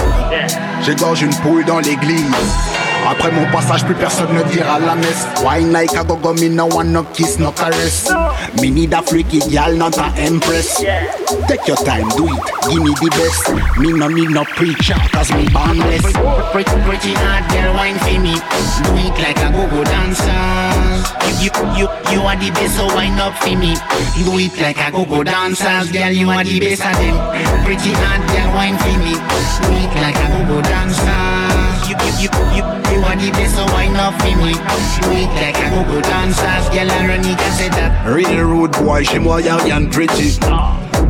[0.82, 2.75] J'égorge une poule dans l'église
[3.10, 5.26] après mon passage, plus personne ne dira la messe.
[5.44, 8.10] Wine like a go go, me no want no kiss, no caress.
[8.60, 10.82] Me need a freaky gal, not a empress.
[11.48, 13.78] Take your time, do it, give me the best.
[13.78, 16.16] Me no need no preacher, cause me born blessed.
[16.52, 18.34] Pretty, pretty hard girl wine for me
[18.84, 20.76] Do it like a go-go dancer
[21.38, 23.74] you, you, you, you are the best so wine up for me
[24.24, 27.16] Do it like a go-go dancers Girl you are the best of them
[27.64, 31.55] Pretty hard girl wine for me Do it like a go-go dancer
[31.88, 34.54] you, you, you, you, you are the best so wine up for me
[35.22, 38.06] it like a go-go dancers Girl I run it I said that.
[38.06, 40.38] Real rude boy, moi y'a rien de pretty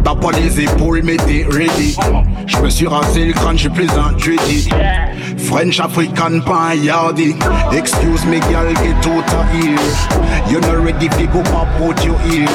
[0.04, 1.96] T'as pas les épaules, mais t'es ready.
[2.46, 4.68] Je me suis rasé le crâne, j'ai plus un jeudi.
[5.38, 7.34] French African pas un yardy.
[7.72, 9.78] Excuse me, girl, get out of here.
[10.50, 12.48] You're not ready go pop out your ear.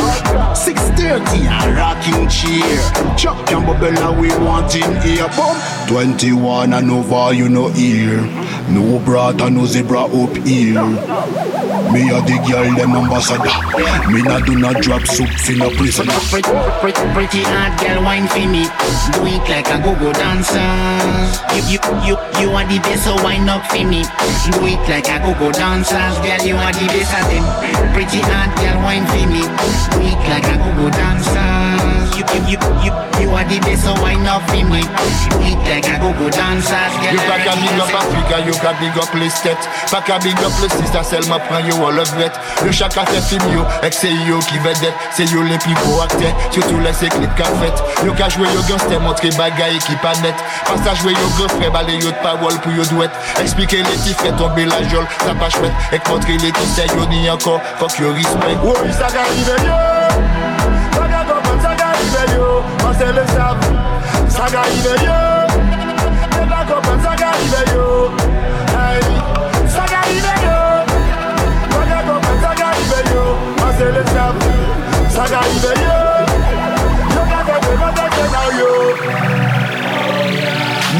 [0.55, 3.15] 630, a rocking chair.
[3.17, 5.27] Chuck and bubble, we want in here.
[5.35, 5.55] Boom.
[5.87, 8.21] 21 and over, you know here.
[8.69, 10.81] No brat no zebra up here.
[11.91, 13.51] Me a the girl, them ambassador.
[14.11, 16.13] Me not do not drop soup for no prisoner.
[17.31, 18.67] Pretty, hot girl, wine for me.
[19.15, 20.59] Do it like a go-go dancer.
[21.55, 24.03] You, you, you, you are the best, so wine up for me.
[24.51, 26.43] Do it like a go-go dancer, girl.
[26.45, 27.93] You are the best of them.
[27.93, 29.47] Pretty hot girl, wine for me.
[29.95, 31.70] Do it like a go-go dancer.
[32.21, 34.85] You, you, you, you, you are the best, so wine up for me.
[34.85, 36.77] Do it like a go-go dancer.
[37.09, 40.37] You got a big up Africa, you got big up les têtes Pas qu'à big
[40.37, 42.31] up le sister, seulement prend you all of it.
[42.63, 46.01] Le chacun fait film yo, ex c'est yo qui vedette C'est yo les plus beaux
[46.01, 50.13] acteurs, surtout les clips qu'a fait Yo qu'a joué yo gangster, montrer bagaille qui pas
[50.21, 50.35] net.
[50.65, 53.11] Pas à jouer yo gros frère, balé yo de parole pour yo douette.
[53.41, 55.73] Expliquer les petits fait tomber la jole, ça pas chouette.
[55.91, 58.57] Et montrer les petits c'est yo ni encore, fuck yo respect.
[58.63, 60.40] Oui, ça arrive yo
[62.83, 63.57] On se le savent
[64.29, 65.17] Ça arrive yo.
[66.39, 68.40] Les blancs comprennent, ça yo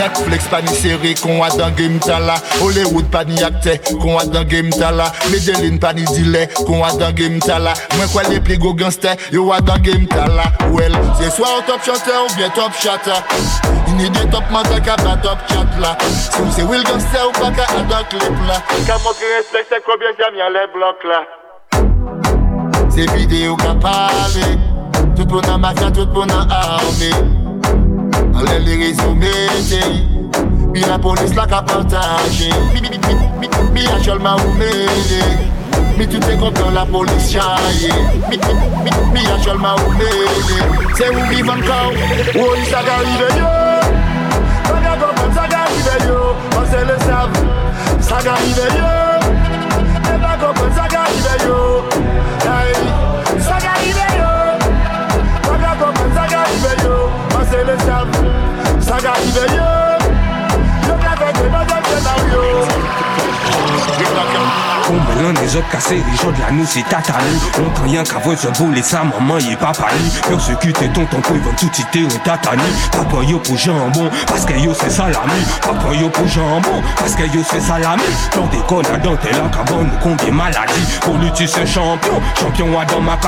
[0.02, 2.34] Netflix pas ni série qu'on a dans game tala.
[2.60, 5.12] Hollywood pas ni acteur qu'on a dans game tala.
[5.30, 9.78] Medellin pas ni a dans game Moi quoi les plus gros gangsters yo a dans
[9.78, 10.46] game tala.
[10.72, 13.12] Well, c'est soit un top chanteur ou bien top chatter.
[13.90, 15.98] Il n'y des top mental qu'à pas top chat
[16.32, 18.56] Si vous c'est Will gangster ou dans clip là
[18.88, 21.26] Qu'à montrer respect, c'est combien j'aime y'a les blocs là
[22.90, 24.58] C'est vidéo qu'a parlé
[25.16, 27.41] Tout la mafia, tout la armée
[28.42, 29.50] Allez les résumés
[30.74, 32.50] Puis la police la qu'a partagé
[33.74, 34.90] Mi, a seulement ou mêlé
[35.98, 37.92] Mi tout est content la police chaillé
[38.30, 40.10] Mi, a seulement ou mêlé
[40.96, 41.92] C'est où vivent encore
[42.36, 43.46] Oui, ça arrive yo.
[44.66, 46.20] Ça arrive, ça arrive yo.
[46.58, 47.40] On se le savent
[48.02, 48.90] Ça arrive yo.
[50.12, 51.60] Les blancs comprennent, ça arrive yo.
[52.40, 54.32] Ça arrive yo.
[55.44, 56.96] Les blancs comprennent, ça arrive yo.
[57.36, 58.21] On se le savent
[59.02, 59.81] Ça arrive yo Yo
[65.22, 68.48] L'un des autres cassés, les gens de la nous c'est tatani On rien voir ce
[68.48, 72.06] boule et sa maman y est pas pali Persécuté ton tonton ils vont tout citer
[72.06, 75.46] un tatani Papa yo pour jambon parce que yo c'est salami.
[75.62, 78.02] Papa yo pour jambon parce que yo c'est salami.
[78.36, 82.86] Dans des connes à dentelle à cabane nous combien maladie Politique c'est champion, champion à
[82.86, 83.20] dans ma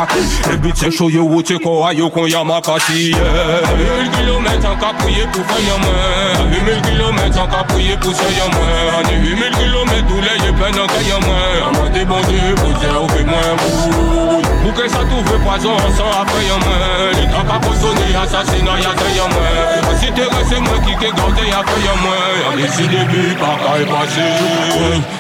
[0.50, 4.70] Le but c'est chaud yo c'est quoi yo qu'on y a ma cassie 1000 km
[4.70, 6.50] en capouillé pour faire moins.
[6.52, 9.04] 8000 km en capouillé pour y'a moins.
[9.04, 13.04] On est 8000 km tous les yeux plein en moins On m'a demandé pour dire
[13.04, 14.23] au fait moins
[14.64, 18.16] bout Pour que ça tout fait poison sans après y'a moins Les temps qu'a poissonné
[18.16, 21.96] assassinat y'a ça y'a moins Si t'es resté moi qui t'es gardé y'a fait y'a
[22.02, 24.22] moins On est si début par cas est passé.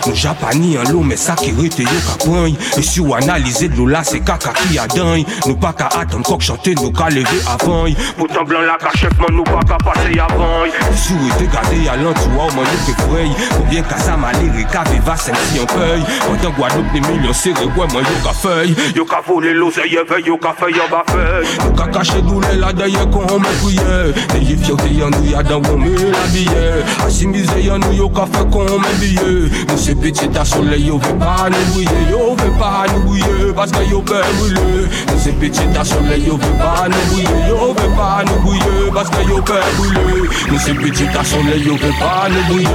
[0.07, 3.70] Nous japani en l'eau mais ça qui rete yo ka pogne Et si ou analyser
[3.70, 5.26] de l'eau là c'est caca qui a dingue.
[5.45, 7.86] Nous pas qu'à attendre qu'on chanter nous qu'à lever avant.
[8.18, 10.64] Pourtant blanc là qu'à chef man nous pas qu'à passer avant.
[10.95, 14.65] Si ou était gardé à l'entour au moins nous te fouille Combien qu'à ça maléré
[14.72, 18.34] qu'à viva cinq si on paye Pendant Guadeloupe des millions serrés ouais moi yo ka
[18.34, 18.76] feuille.
[18.95, 21.47] Yo ka volé l'oseille veille yo ka feuille en bas feuille.
[21.65, 24.14] Nous ka caché doulé là d'ailleurs qu'on me prière.
[24.34, 28.26] N'ayez fierté y'en nous y'a dans où me la billet Assimiser y'en nous yo ka
[28.31, 29.49] fait qu'on me billet.
[29.69, 33.53] Nous c'est petit à soleil yo veut pas nous bouiller Yo veut pas nous bouiller
[33.55, 37.49] parce que yo peut brûler Nous c'est petit à soleil yo veut pas nous bouiller
[37.49, 41.64] Yo veut pas nous bouiller parce que yo peut brûler Nous c'est petit à soleil
[41.65, 42.68] yo veut pas nous bouiller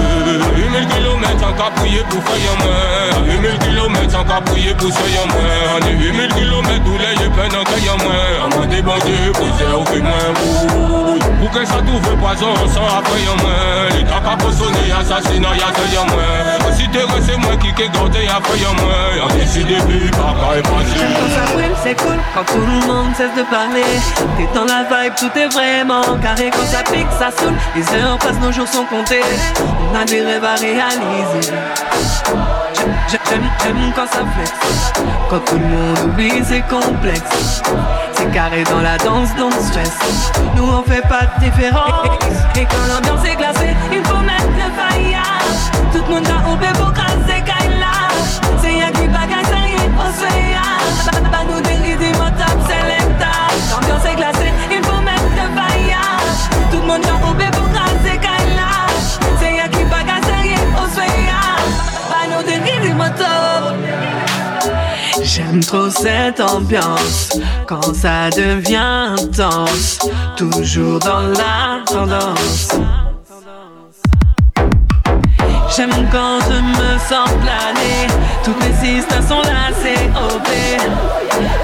[0.78, 3.26] 1000 km en capouillé pour faire moins.
[3.26, 5.80] 8000 km en capouillé pour ça y'a moins.
[5.80, 9.76] On est 8000 km tous les yeux plein en caille moins On débandé pour ça
[9.76, 10.34] au fait moins
[11.40, 15.70] Pour que ça fait poison sans après y'a moins Les temps qu'a poissonné assassinat y'a
[15.76, 19.46] ça y'a moins Si t'es resté moi qui t'es gardé après y'a moins On est
[19.46, 23.14] si début par cas est passé Quand ça brûle, c'est cool quand tout le monde
[23.16, 23.82] cesse de parler.
[24.36, 26.50] T'es dans la vibe, tout est vraiment carré.
[26.52, 27.54] Quand ça pique, ça saoule.
[27.74, 29.22] Les heures passent, nos jours sont comptés.
[29.90, 31.52] On a des rêves à réaliser.
[33.08, 34.52] J'aime, quand ça flex.
[35.30, 37.62] Quand tout le monde oublie ses complexes.
[38.12, 39.98] C'est carré dans la danse, donc stress.
[40.56, 42.18] Nous on fait pas de différence.
[42.56, 45.22] Et quand l'ambiance est glacée, il faut mettre le fire.
[45.92, 47.94] Tout le monde a oublié pour crasser Kaila.
[48.60, 53.26] C'est y'a qui bagaille, c'est rien, on se nous des rythmes, on tape, c'est l'état.
[53.70, 55.18] L'ambiance est glacée, il faut mettre
[65.22, 69.98] J'aime trop cette ambiance quand ça devient intense,
[70.36, 72.68] toujours dans la tendance.
[75.76, 78.06] J'aime quand je me sens planer,
[78.42, 79.42] toutes sisters sont
[79.82, 80.48] c'est OP.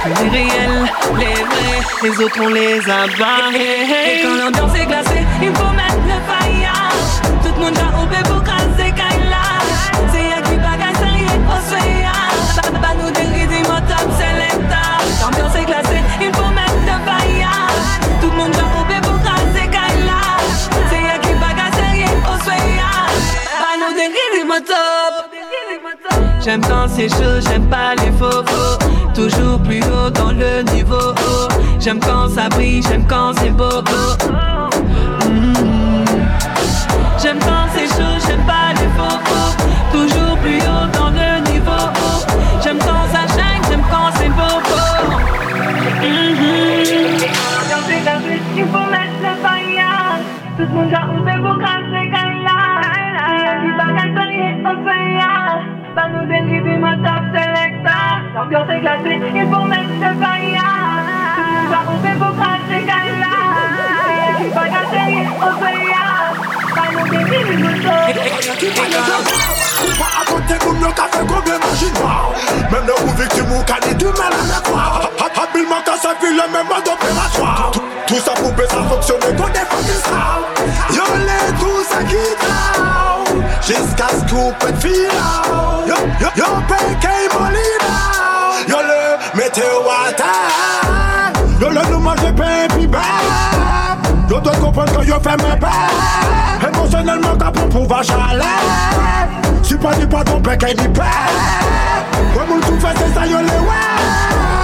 [0.05, 3.87] Que les réels, les vrais, les autres on les a barrés.
[4.07, 6.91] Et quand l'ambiance est glacée, il faut mettre le fire.
[7.43, 8.95] Tout le monde a OP pour casser.
[10.13, 10.34] C'est
[26.45, 28.45] J'aime quand c'est chaud, j'aime pas les faux
[29.15, 31.15] Toujours plus haut dans le niveau.
[31.81, 33.83] J'aime quand ça brille, j'aime quand c'est beau.
[37.21, 39.19] J'aime quand c'est chaud, j'aime pas les faux
[39.91, 41.24] Toujours plus haut dans le
[50.57, 52.59] Tout le monde a ouvert pour casser Kaila
[53.65, 55.59] Il va gagner, on fait ya
[55.97, 60.63] Bah nous dériver ma top selecta L'ambiance est glacée, il faut mettre le fire
[61.35, 63.35] Tout le monde a ouvert pour casser Kaila
[64.45, 66.07] Il va gagner, on fait ya
[66.77, 68.15] Bah nous dériver ma top
[69.99, 71.99] Pas à côté comme le café comme les machines
[72.71, 76.31] Même le coup victime ou can du mal à me croire Habilement quand ça vit
[76.31, 77.73] le même mode opératoire
[78.07, 82.25] Tout- Tout ça pour ça fonctionne qu'on est fucking style Yo les tous à qui
[82.43, 85.09] down Jusqu'à ce qu'on peut filer
[85.87, 87.95] Yo, yo, yo, PK Molina
[88.69, 90.25] Yo le météo water
[91.61, 92.19] Yo le nous mange
[92.77, 92.99] puis ben
[94.31, 98.45] Yo dois comprendre que yo fait mes pains Émotionnellement quand pour pouvoir chaler
[99.63, 103.45] Si pas du pas ton PK ni Ouais mon tout fait c'est ça yo les
[103.45, 104.64] ouais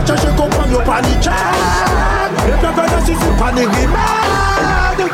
[0.00, 1.30] Pas chercher comprendre yo paniquer
[2.48, 5.10] Et bien ben si pas ni remède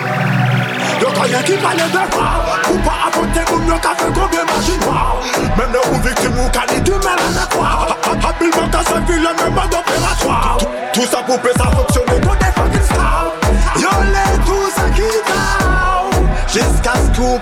[1.01, 2.29] Yo quand y'a qui parle de quoi
[2.73, 5.21] Ou pas côté comme qu'a fait combien machine quoi
[5.59, 7.97] Même le ou victime ou qu'a du mal à me croire.
[8.05, 10.59] Habilement quand ça vit le même mode opératoire.
[10.93, 13.33] Tout- ça pour ça fonctionne pour des fucking stars
[13.81, 17.41] Yo les tous à qui Jusqu'à ce qu'on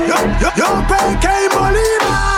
[0.00, 2.29] Yo, yo, yo, PK Molina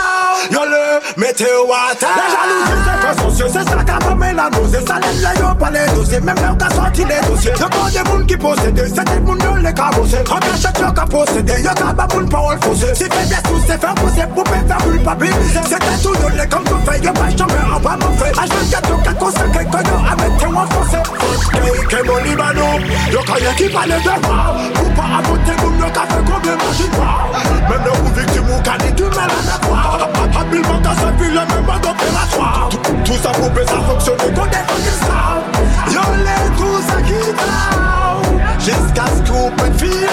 [0.51, 2.07] Yo le météo water.
[2.17, 4.79] La jalousie c'est pas sociaux C'est ça qu'a formé la nausée.
[4.85, 6.19] Ça l'aide là yo pas les dossiers.
[6.19, 7.53] Même là qu'a sorti les dossiers.
[7.59, 10.91] Yo pas des moun qui possédent C'est des moun yo les cabossés En cachette yo
[10.93, 11.53] qu'a possédé.
[11.63, 14.63] Yo qu'a pas moun parole faussée Si fait bien tout c'est faire poser Pour faire
[14.67, 15.59] faire culpabiliser.
[15.63, 18.89] C'était tout yo les comme tout fait Yo pas jamais en bas mon fait H24
[18.89, 22.65] yo qu'a consacré Que yo a mettre en Fuck que mon libano
[23.11, 24.55] Yo quand y'a qui parle de moi.
[24.81, 27.31] Ou pas voter moun yo qu'a fait combien machine moi
[27.69, 30.09] Même le ou victime ou qu'a dit du mal à la croire
[30.39, 31.65] Habilement ça vit le même
[32.69, 34.31] Tout- ça pour ça fonctionne qu'on
[35.91, 37.21] Yo les tous à qui
[38.65, 40.07] Jusqu'à ce qu'on peut filer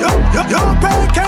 [0.00, 1.18] Yo, yo, yo, PK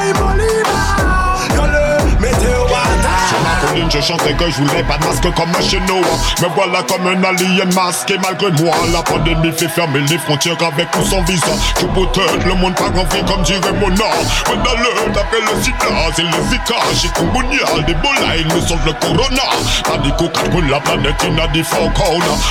[3.77, 6.01] Je chantais que je voulais pas de masque comme chez Noah.
[6.41, 8.75] Me voilà comme un alien masqué malgré moi.
[8.93, 11.47] La pandémie fait fermer les frontières avec ou sans visa.
[11.81, 14.05] Je peut-être le monde pas grand comme dirait Mona.
[14.49, 15.77] Mais dans le d'après le sida,
[16.15, 19.43] c'est le Zika, chikungunya, l'Ebola, ils nous sauvent le corona.
[19.85, 21.91] Pas dit qu'au de la planète, il n'a dit fauna.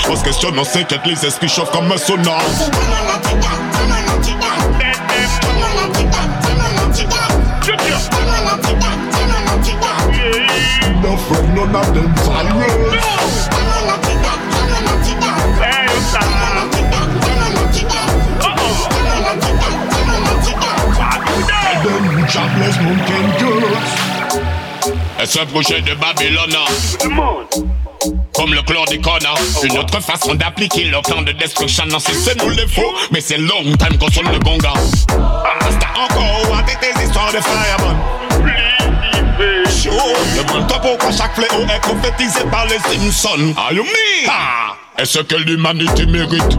[0.10, 2.38] On se questionne, on s'inquiète, les esprits chauffent comme un sauna.
[11.54, 11.90] None of
[25.20, 26.56] Est-ce un projet de Babylone
[28.34, 29.28] comme le chlordécone,
[29.64, 31.84] une autre façon d'appliquer leur plan de destruction.
[31.88, 34.72] Non, c'est c'est nous les faux, mais c'est long time qu'on sonne le gonga.
[34.72, 37.98] Rasta encore avec histoires de fireman.
[40.38, 43.38] Demande-toi pourquoi chaque fléau est prophétisé par les Simpsons.
[43.73, 43.84] Me?
[44.30, 46.57] Ah, Est-ce que l'humanité mérite?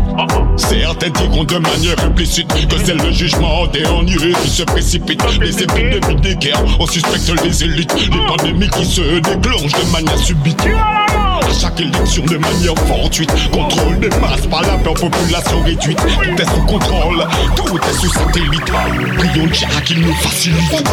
[0.57, 5.23] Certains diront de manière implicite que c'est le jugement dernier qui se précipite.
[5.41, 7.95] Les épidémies des guerres, on suspecte les élites.
[7.95, 10.61] Les pandémies qui se déclenchent de manière subite.
[10.63, 16.43] À chaque élection de manière fortuite Contrôle des masses par la peur population réduite Tout
[16.43, 17.27] est sous contrôle,
[17.57, 18.71] tout est sous satellite
[19.19, 20.85] Prions Jah qu'il nous facilite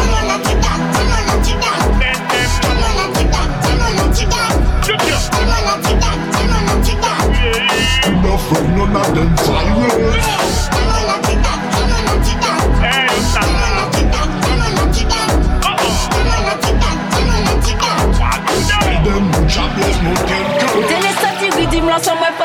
[8.22, 10.28] No friend, none of them virus
[19.04, 20.37] Them jobless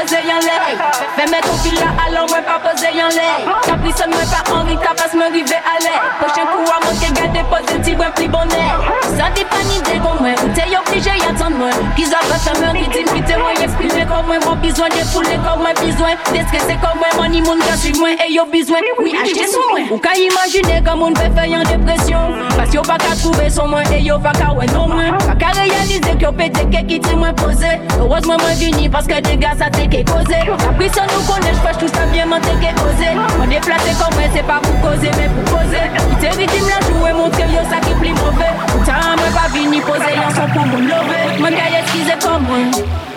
[0.04, 3.40] mountain ton fil là, alors moi pas poser en l'air.
[3.64, 6.02] T'as pris ça, moi pas envie, t'as pas se me river à l'air.
[6.20, 8.76] Prochain coup, à manquer, garder positif, ouais, plus bonheur.
[9.04, 11.70] Ça dépend d'idée comme moi, ou t'es obligé, y'attendre moi.
[11.96, 15.40] Qu'ils avaient fait me rythme, qui t'es moi, exprimer comme moi, mon besoin de fouler
[15.44, 16.14] comme moi, besoin.
[16.32, 18.80] D'estresser comme moi, mon immun, qu'à suivre moi, et yo besoin.
[19.00, 19.80] Oui, acheter son moi.
[19.92, 22.20] Ou qu'à imaginer comme on peut faire en dépression.
[22.58, 25.18] Parce que yo pas qu'à trouver son moi, et yo pas qu'à ouais non moi.
[25.20, 27.80] Pas qu'à réaliser que yo pété, qui t'est moins posé.
[28.00, 30.40] Heureusement, moi, vini, parce que des gars, ça t'est qu'est causé.
[30.48, 33.10] La pris ça nous connaît, j'fais tout ça bien, m'en t'es qu'est causé.
[33.42, 35.86] On déplacé comme moi, c'est pas pour causer, mais pour causer.
[36.10, 38.54] Qui t'est rythme la jouer, montrer yo ça qui plus mauvais.
[38.68, 41.40] Pourtant, moi, pas vini poser, y'en sont pour me lever.
[41.40, 42.58] Moi, qu'à excuser comme moi.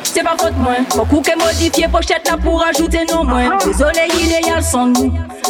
[0.03, 3.59] C'est pas faute moi, beaucoup que modifier pochette là pour ajouter non moins.
[3.62, 4.93] Désolé, il est y'a le son.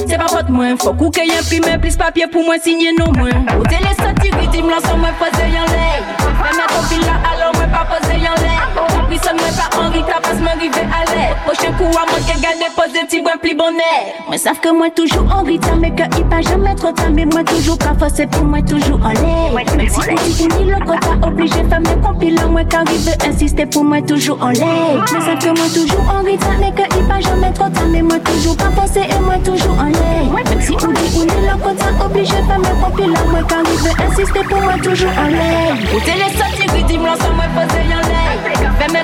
[0.09, 3.31] C'est pas faute moi, faut que y imprimer plus papier pour moi signer non moins.
[3.61, 6.03] Au télé sorti rythme l'ensemble moi poser y'en l'air.
[6.19, 8.86] Fais mettre ton fil là alors moi pas poser y'en l'air.
[9.23, 11.37] Ça moi pas envie t'as pas se m'arriver à l'air.
[11.45, 14.15] Prochain coup à moi que garder poser petit bois plus bonnet.
[14.29, 17.43] Moi savent que moi toujours en mais que il pas jamais trop tard mais moi
[17.43, 19.77] toujours pas forcé pour moi toujours en l'air.
[19.77, 23.85] Même si on dit ni le quota obligé faire mes compilants moi qu'arrive insister pour
[23.85, 24.67] moi toujours en l'air.
[25.01, 28.03] Mais savent que moi toujours en rythme mais que il pas jamais trop tard mais
[28.03, 30.25] moi toujours pas forcé et moi toujours en l'air.
[30.35, 34.61] Même si on dit est le quota obligé faire mes compilants moi qu'arrive insister pour
[34.61, 35.75] moi toujours en l'air.
[35.95, 38.17] Au télé sorti rythme l'ensemble moi poser en l'air.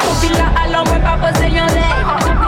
[0.03, 1.97] Fais mes compilants alors moi pas poser en l'air.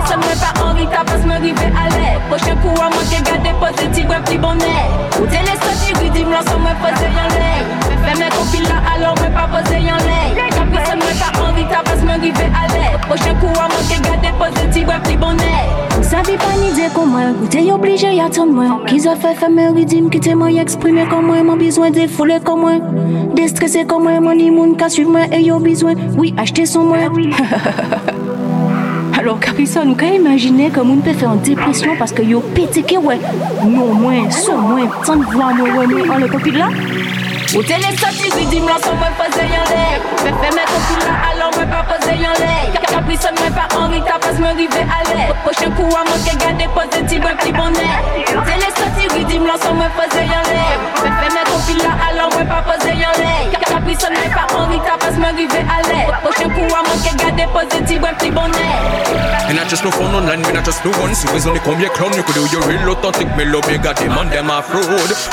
[0.07, 2.21] Ça me pas envie t'as pas se m'arriver à l'air.
[2.29, 4.83] Prochain coup à moi que garder positif ouais plus bonnet.
[5.21, 7.63] Au télé sorti rythme l'ensemble moi poser en l'air.
[8.05, 10.51] Fais mes compilants alors moi pas poser en l'air.
[10.51, 13.01] Ça me pas envie t'as pas se m'arriver à l'air.
[13.01, 15.65] Prochain coup à moi que garder positif ouais plus bonnet.
[15.97, 18.81] Vous savez pas ni dire comment Vous t'es obligé y'attendre moi.
[18.87, 21.43] Qu'ils ont fait faire mes rythmes qui t'es moi exprimer comme moi.
[21.43, 22.73] Mon besoin de fouler comme moi.
[23.35, 24.21] Déstresser comme moi.
[24.21, 25.95] Mon immun qu'à suivre moi et yo besoin.
[26.17, 26.99] Oui, acheter son moi.
[29.19, 32.83] Alors Carissa, nous quand imaginer comme on peut faire en dépression parce que yo pété
[32.83, 33.19] que ouais.
[33.65, 36.67] Non moins, sans moins, tant de voix moi ouais, mais on le copie là.
[36.67, 37.24] Au
[37.63, 40.01] télé sorti rythme l'ensemble moi poser en l'air.
[40.19, 42.81] Fais fais mes copines là alors moi pas poser en l'air.
[42.91, 45.35] Caprice moi pas envie t'as pas se me river à l'air.
[45.45, 47.95] Prochain coup à moi que garder positif ouais petit bonnet.
[48.35, 50.77] Au télé sorti rythme l'ensemble moi poser en l'air.
[50.97, 53.61] Fais fais mes copines là alors moi pas poser en l'air.
[53.61, 56.21] Caprice moi pas envie t'as pas se me river à l'air.
[56.23, 59.15] Prochain coup à moi que garder positif ouais petit bonnet.
[59.47, 61.89] And I just no phone online, me not just no one Si vous en combien
[61.91, 64.81] clown, you could do your real authentic Mais l'obéga demande them a fraud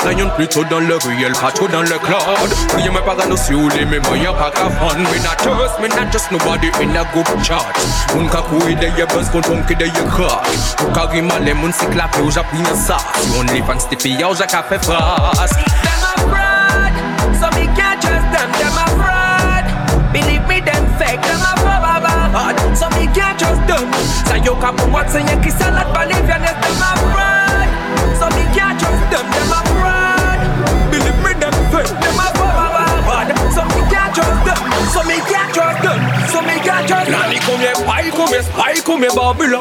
[0.04, 2.11] Lion plutôt dans le réel, pas dans le cloud
[2.76, 6.12] Oui, me ou les mais moi y'a pas qu'à fun Me not just, me not
[6.12, 7.64] just nobody in a group chat
[8.14, 10.44] Moun ka kouye de ye buzz kon tom ki de ye krat
[10.84, 13.96] Ou ka rima le moun si klape ou ja pina sa Si on fans te
[13.96, 16.92] fiya ou ja ka fe fras Them a fraud,
[17.40, 18.50] so me can't trust them.
[18.60, 20.12] Them a fraud.
[20.12, 21.22] Believe me, them fake.
[21.22, 23.88] Them a fraud, so me can't trust them.
[24.28, 27.31] Say you cap what's in your kiss a lot, believe yes, them a fraud.
[36.92, 37.21] Me
[37.62, 39.60] combien paille, combien spy, combien Babylon.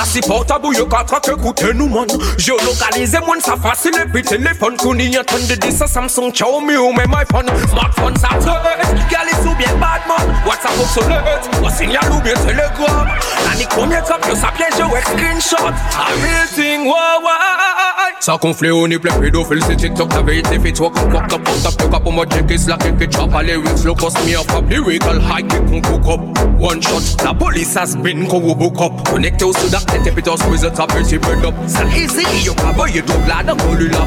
[0.00, 2.06] Assis portable, yo ka traque écouter nous man
[2.38, 6.76] Géolocaliser moun ça facile et puis téléphone Qu'on y entend de dire ça Samsung, Xiaomi
[6.76, 7.46] ou même iPhone.
[7.70, 10.34] Smartphone ça traite, gal est sous bien bad man?
[10.46, 13.08] WhatsApp obsolète, ou signal ou bien Telegram
[13.46, 15.56] Nani combien cap, yo ça piège ou screenshot.
[15.66, 16.94] A real thing, wow
[18.20, 21.42] ça conflé on est plein pédophile, c'est TikTok, la vérité fait toi comme quoi, top,
[21.42, 24.22] top, top, top, pour moi, check is la kick it, chop, les lyrics, low cost
[24.26, 26.20] me up, up, lyrical, high kick, on cook up,
[26.58, 27.00] one shot,
[27.30, 31.18] la police has been, book up, connecté au Soudan, les tépitos, with the top, c'est
[31.18, 33.98] bread up, ça easy, yo, boy, tout là, dans le la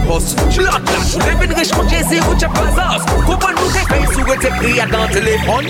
[0.50, 3.86] j'lot là, tu lèves une riche, mon Jay-Z, ou tu pas as, comprends nous tes
[3.88, 5.66] faces, ou tes cris dans le téléphone,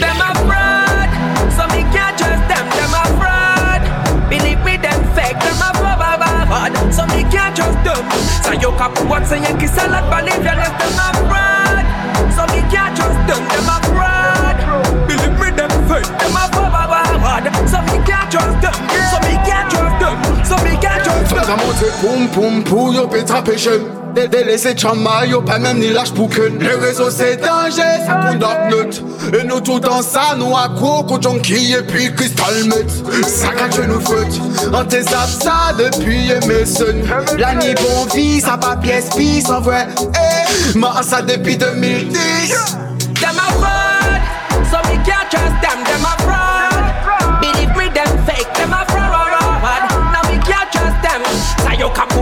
[0.00, 1.10] Them a fraud,
[1.54, 2.66] so me can't trust them.
[2.74, 3.82] Them a fraud.
[4.30, 5.38] Believe me, them fake.
[5.38, 8.02] Them a fraud, so me can't trust them.
[8.42, 11.86] Say you cap What's in your kiss a lot, believe you yes, them a fraud.
[12.34, 13.42] So me can't trust them.
[13.50, 14.56] Them a fraud.
[15.06, 16.06] Believe me, them fake.
[16.18, 16.67] Them a fraud,
[17.66, 18.74] so me can't trust them.
[19.10, 20.44] So me can't trust them.
[20.44, 21.58] So me can't trust Fais them.
[21.58, 23.70] monter poum poum pou yo pétra péché
[24.14, 28.38] délaissé chama yo pas même ni lâche pour que Les réseaux c'est danger, ça compte
[28.38, 33.48] darknet Et nous tout dans ça, nous à coco junkie et puis crystal met Ça
[33.56, 34.40] cache nous faute
[34.74, 35.26] En tes ça
[35.78, 36.96] depuis Emerson
[37.38, 42.16] La ni bon vie, ça pas pièce pisse en vrai Eh, moi ça depuis 2010
[43.20, 44.20] Them a fraud,
[44.70, 45.84] so me can't trust them.
[45.84, 46.47] Them a fraud.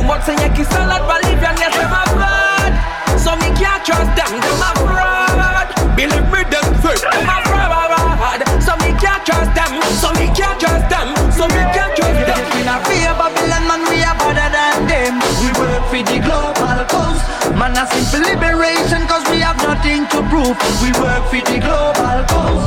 [0.06, 2.72] But say Yankee salad Bolivian, yes, them a fraud
[3.18, 5.68] So me can't trust them, them a fraud
[5.98, 10.58] Believe me, them fake, them a fraud So me can't trust them, so me can't
[10.62, 12.40] trust them So me can't trust them.
[12.54, 15.14] We not fear Babylon, man, we are better than them.
[15.42, 17.20] We work for the global cause.
[17.58, 20.56] Man, a simple liberation cause we have nothing to prove.
[20.82, 22.64] We work for the global cause.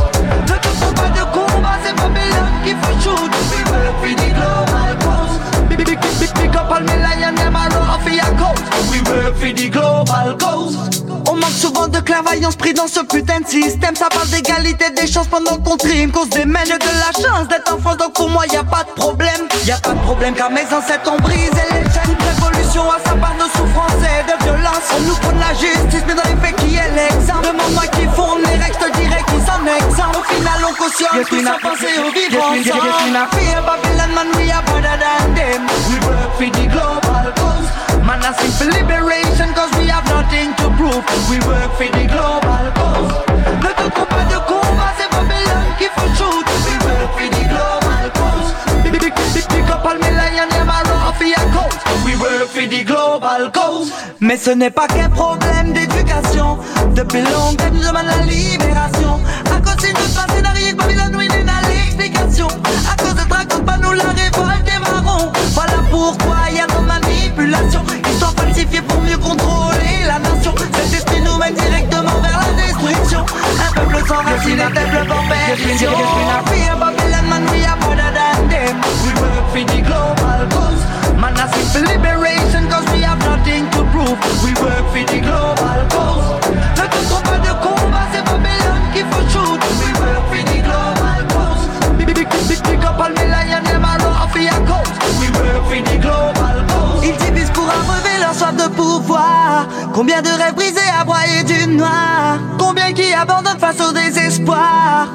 [0.50, 3.32] Look up over the Kumbas and Babylon, give a shoot.
[3.52, 4.69] We work for the global
[6.80, 8.62] big, big up all me lion, them a rough for your cause.
[8.92, 10.78] We work for the global cause.
[11.28, 13.96] On manque souvent de clairvoyance pris dans ce putain de système.
[13.96, 16.12] Ça parle d'égalité des chances pendant qu'on trime.
[16.12, 18.84] Cause des mènes de la chance d'être en France, donc pour moi y a pas
[18.84, 19.48] de problème.
[19.66, 22.18] Y a pas de problème car mes ancêtres ont brisé les chaînes.
[22.40, 24.86] Révolution à sa part de souffrance et de violence.
[24.98, 27.48] On nous prend la justice, mais dans les faits qui est l'exemple?
[27.48, 29.09] Demande-moi qui font les règles,
[29.60, 30.20] je te dirai qui s'en exempt.
[30.20, 32.54] Au final, on cautionne tout sans penser aux vivants.
[33.32, 35.68] Fear Babylon, man, we are better than them.
[35.90, 37.70] We work for the global cause.
[38.06, 41.04] Man, a simple liberation, cause we have nothing to prove.
[41.30, 43.14] We work for the global cause.
[43.62, 44.49] Ne te trompe pas de
[52.06, 53.92] We work for the global cause.
[54.20, 56.58] Mais ce n'est pas qu'un problème d'éducation.
[56.96, 59.20] Depuis longtemps, nous demandons la libération.
[59.46, 62.48] À cause d'une passé d'arrière, Babylone, oui, n'est à l'explication.
[62.48, 65.32] À cause de raconte pas nous la révolte des marrons.
[65.54, 67.84] Voilà pourquoi y a nos manipulations.
[68.12, 70.54] Histoire falsifiée pour mieux contrôler la nation.
[70.74, 73.26] Cet esprit nous mène directement vers la destruction.
[73.76, 75.92] Un peuple sans racine, un peuple en perdition.
[75.92, 77.60] Babylon, we.
[79.60, 80.19] We the global
[80.54, 80.84] cause.
[81.20, 84.18] Man, a simple liberation, cause we have nothing to prove.
[84.44, 86.28] We work for the global cause.
[86.78, 89.60] Ne te trompe pas de combat, c'est Babylon qui faut shoot.
[89.82, 91.64] We work for the global cause.
[91.98, 94.94] Big, big, big, big, big up all me lion, them a raw for your cause.
[95.20, 97.04] We work for the global cause.
[97.04, 99.68] Ils divisent pour abreuver leur soif de pouvoir.
[99.94, 102.40] Combien de rêves brisés à broyer du noir.
[102.58, 105.08] Combien qui abandonnent face au désespoir.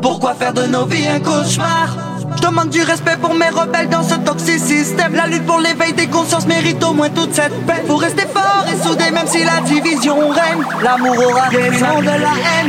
[0.00, 2.07] Pourquoi faire de nos vies un cauchemar?
[2.40, 5.14] Je demande du respect pour mes rebelles dans ce toxique système.
[5.14, 8.64] La lutte pour l'éveil des consciences mérite au moins toute cette peine Faut rester fort
[8.72, 10.62] et soudé même si la division règne.
[10.82, 12.68] L'amour aura raison de la haine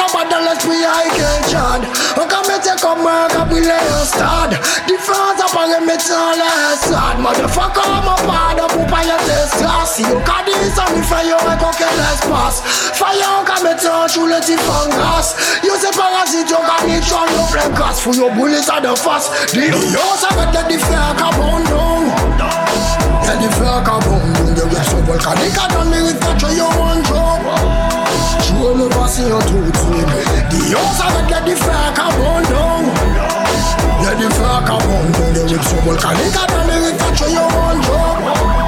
[0.00, 1.82] Yes, we get it, Un mauvais combat dans l'esprit avec un chad
[2.16, 8.16] On can mettre comme un cabriolet un stade Différence apparaît mettant les stades Motherfucker, mon
[8.26, 11.84] pardon pour pas y être stress Si on can dire ça, il fait y'aurait conquer
[11.96, 12.62] l'espace
[12.94, 16.86] Fire, on can mettre un chou le type en grâce Yo c'est parasite, on can
[16.86, 19.30] dire chou yo plein gas For your bullets at the fast.
[19.52, 22.08] The yo ça va te diffère qu'à bon don
[23.22, 27.69] Te diffère qu'à bon don De reaction volcanique à dans mérite catch yo one job
[29.16, 29.64] Joue le passé en tout
[30.50, 32.82] The yo ça va te diffère qu'à bon don
[34.04, 38.59] Te diffère qu'à bon don De reaction volcanique à dans mérite catch yo one job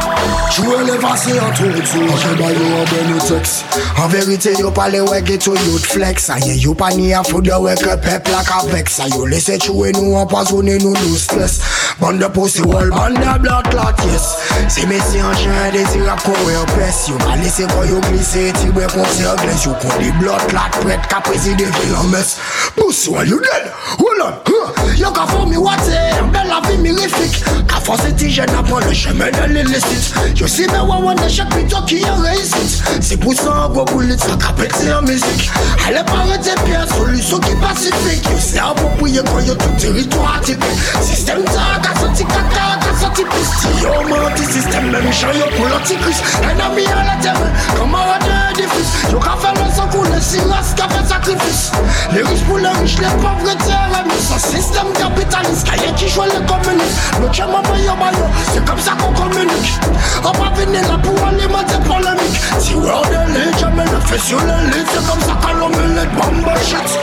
[0.52, 3.62] Jwe le vase an tou tou Anche ba yo an ben nou seks
[3.96, 6.28] An verite yo pale we geto yo t flex.
[6.34, 9.56] Aye yo pa ni an fude we ke pep la ka veks Aye yo lese
[9.64, 11.62] chwe nou an pas one nou nou stres
[12.02, 14.26] Bande posi wol, bande blot lot yes.
[14.72, 18.50] Se mesi an chen desi rap kowe an pes Yo ma lese kwa yo glise
[18.50, 21.70] eti we kon se an gles Yo kon di blot lot pret ka presi de
[21.78, 22.36] vi an mes
[22.76, 24.92] Bous wè you dead, hold on huh.
[25.00, 25.96] Yo ka fò mi wate,
[26.34, 27.40] bel avi mi refik
[27.72, 30.12] Ka fò se ti jen apan le chemen de lilisit
[30.42, 33.68] Yo si me wè wè ne chek pito ki yon réussite C'est pour ça un
[33.68, 35.52] gros bullet ça ka pété en musique
[35.86, 41.44] Allez paraître pierre solution qui pacifique Yo c'est approprié quand yo tout territoire atypique Système
[41.44, 46.24] ta ka senti kaka ka senti piste Yo menti système même chan yo pour l'antichrist
[46.42, 47.38] Ennemi à la terre
[47.78, 51.72] camarade édifice Yo ka fait le sang couler si race ka fait sacrifice.
[52.12, 56.44] Les riches pour les riches les pauvres terres Ce système capitaliste Kaye qui joue les
[56.46, 56.98] communistes.
[57.20, 59.78] Le tchèma bayo bayo C'est comme ça qu'on communique.
[60.24, 62.40] On va venir là pour alimenter polémique.
[62.58, 65.54] Si ouais on est lit, jamais le fait sur le lit C'est comme ça qu'on
[65.54, 66.98] l'omelette bombe shit.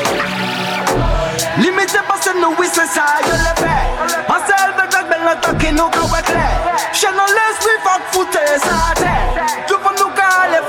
[1.58, 1.98] Limite
[2.58, 3.90] oui c'est ça, je le fais.
[4.28, 6.00] En seul de ta belle nota qui nous ka
[6.94, 9.19] Chez nous l'esprit fuck foutre ça terre Tout pour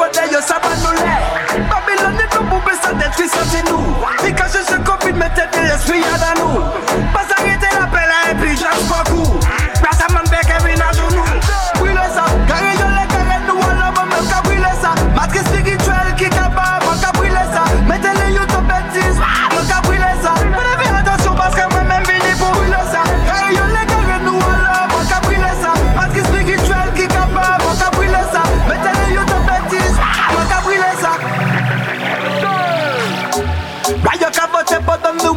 [0.00, 3.94] faut d'ailleurs ça va nous l'air Babylone est tout pour ça détruit ça c'est nous
[4.22, 7.09] Puis quand je suis Covid, mettez de l'esprit à dans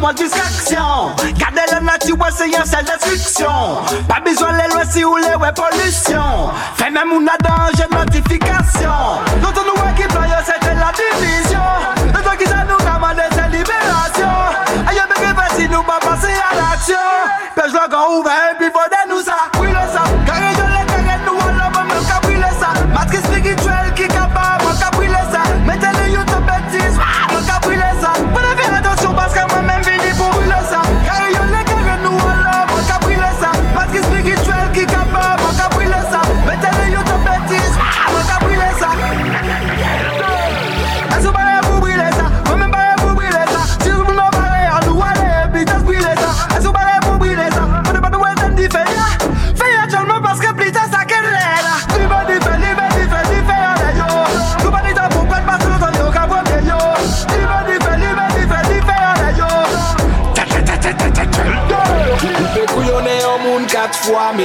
[0.04, 3.48] moi distraction Gardez la nature, c'est un seul destruction
[4.06, 6.50] Pas besoin les lois si ou les ouais pollution.
[6.76, 9.00] Fait même a danger notification.
[9.40, 11.58] Nous on nous qui plaît, c'était la division.
[12.04, 14.34] Nous on qui ça nous commande c'est libération.
[14.86, 17.08] Aïe bébé si nous pas passer à l'action.
[17.54, 19.48] Pêche le grand ouvert puis faut nous ça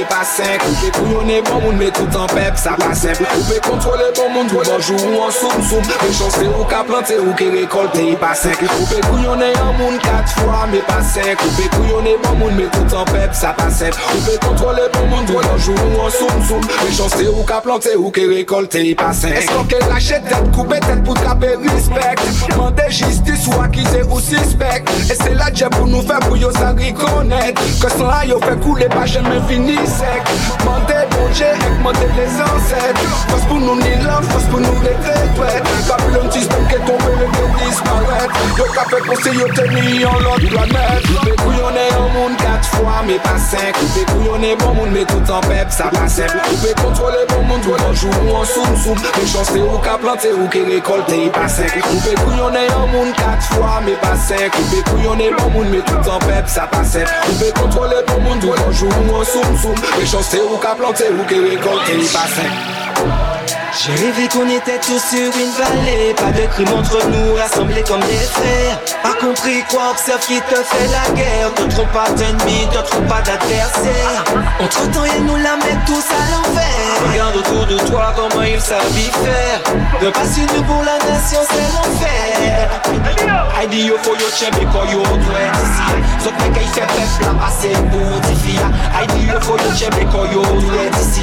[0.00, 0.60] mais pas cinq.
[0.68, 3.24] Ou fait couillonner bon monde, mais tout en pep, ça pas simple.
[3.36, 5.82] Ou fait contrôler bon monde, tout en joue ou en soum soum.
[6.02, 8.56] Mais chancer ou qu'à planter ou qu'à récolter, pas cinq.
[8.62, 11.36] Ou fait couillonner un monde quatre fois, mais pas cinq.
[11.44, 13.98] Ou fait couillonner bon monde, mais tout en pep, ça pas simple.
[14.14, 16.60] Ou fait contrôler bon monde, tout en joue ou en soum soum.
[16.84, 19.32] Mais chancer ou qu'à planter ou qu'à récolter, pas cinq.
[19.32, 22.14] Est-ce qu'on qu'elle lâche tête, couper tête pour taper respect?
[22.48, 24.84] Demander justice ou accuser ou suspect.
[25.10, 27.62] Et c'est là Dieu pour nous faire pour yo ça reconnaître.
[27.80, 29.89] Que sans là yo fait couler pas jamais fini sec.
[29.90, 30.24] Mandez
[30.64, 30.99] bon
[31.32, 33.00] Dieu et mandez les ancêtres.
[33.28, 34.96] Force pour nous ni l'homme, force pour nous les
[35.40, 35.62] ouais.
[35.88, 38.34] Babylone système qui est tombé, le Dieu disparaître.
[38.74, 41.06] Qu'a fait conseil yo tenu en l'autre planète.
[41.06, 43.72] Coupé couillonner au monde quatre fois, mais pas cinq.
[43.74, 46.38] Coupé couillonner bon monde, mais tout en pep, ça passe simple.
[46.82, 48.98] Contrôler bon monde, toi en joue ou en soum soum.
[49.16, 51.72] Mais chancer ou qu'à planter ou qu'à récolter, pas cinq.
[51.80, 54.50] Coupé couillonner au monde quatre fois, mais pas cinq.
[54.50, 57.10] Coupé couillonner bon monde, mais tout en pep, ça passe simple.
[57.60, 59.74] Contrôler bon monde, toi en joue ou en soum soum.
[59.98, 63.59] Mais chancer ou qu'à planter ou qu'à récolter, pas cinq.
[63.72, 66.14] J'ai rêvé qu'on était tous sur une vallée.
[66.16, 68.78] Pas de crime entre nous, rassemblés comme des frères.
[69.02, 71.54] Pas compris quoi, observe qui te fait la guerre.
[71.54, 74.24] Te trompe pas d'ennemis, te trompe pas d'adversaire
[74.60, 77.12] Entre temps ils nous la mettent tous à l'envers.
[77.12, 79.62] Regarde autour de toi comment ils savent y faire
[80.00, 82.70] De passer nous pour la nation c'est l'enfer.
[83.62, 87.20] I dit yo faut yo tchèbe quand yo doit ici Zot mec il fait peuple
[87.20, 91.20] la passer pour diffia I dit yo faut yo tchèbe quand yo doit ici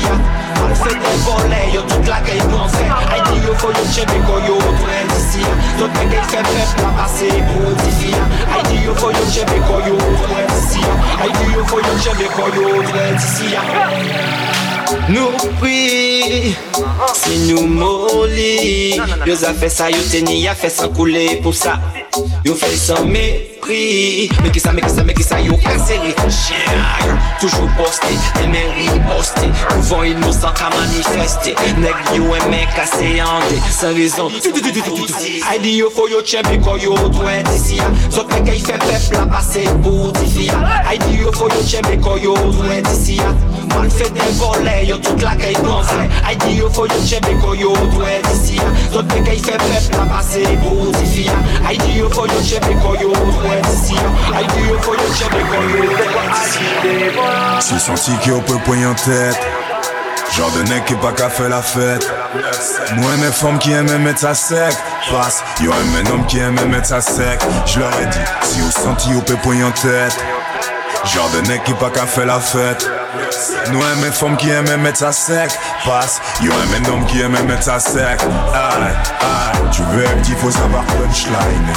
[0.62, 4.40] Mal fait des volets, yo toute la pensé Ay di yo fo yo chebe ko
[4.48, 5.44] yo twen disi
[5.80, 8.14] Zot men gen fe pep la pase pou disi
[8.54, 10.82] Ay di yo fo yo chebe ko yo twen disi
[11.20, 16.56] Ay di yo fo yo chebe ko yo twen disi Nou pri,
[17.12, 18.96] si nou moli
[19.28, 21.74] Yo za fe sa, yo teni ya fe san koule pou sa
[22.46, 25.98] Yo fe san mepri Me ki sa, me ki sa, me ki sa, yo kase
[26.06, 26.72] reflechir
[27.42, 28.16] Toujours posté,
[28.46, 34.32] eme riposte Pouvan innocent ka manifeste Neg yo eme kase yande San rezon
[35.52, 39.12] Ay di yo fo yo chembe ko yo dwe disi Zot me kay fe pep
[39.18, 40.48] la pase pou difi
[40.88, 43.20] Ay di yo fo yo chembe ko yo dwe disi
[43.76, 45.94] Man fe de vole yo tout la pense
[46.28, 48.60] Ay di yo fo yo chembe ko yo dwe disi
[48.92, 51.28] Zot me kay fe pep la pase pou difi
[51.68, 55.42] Ay di yo fo yo chembe ko yo dwe disi di yo fo yo chembe
[55.52, 56.68] ko yo dwe disi
[57.70, 59.38] J'ai senti qu'on peut poigner en tête.
[60.36, 62.08] Genre de nec qui pas qu'à faire la fête.
[62.96, 64.74] Moi, mes femmes qui aiment mettre ça sec.
[65.12, 67.40] Passe, yo, un homme qui aime mettre ça sec.
[67.66, 70.18] Je leur ai dit, si vous senti, on peut poigner en tête.
[71.06, 72.90] Genre de qui pas qu'à faire la fête.
[73.72, 75.52] Nous aimons femmes qui aiment mettre ça sec.
[75.86, 78.20] Passe, yo un homme qui aime mettre ça sec.
[78.54, 81.74] Aïe, aïe, tu veux un petit, faut savoir punchline.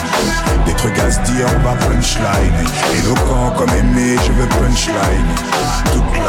[0.67, 2.67] Des trucs à se dire, on va punchline.
[2.95, 5.35] Éloquent comme aimé, je veux punchline.
[5.93, 6.23] Toute nuit,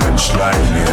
[0.00, 0.84] punchline.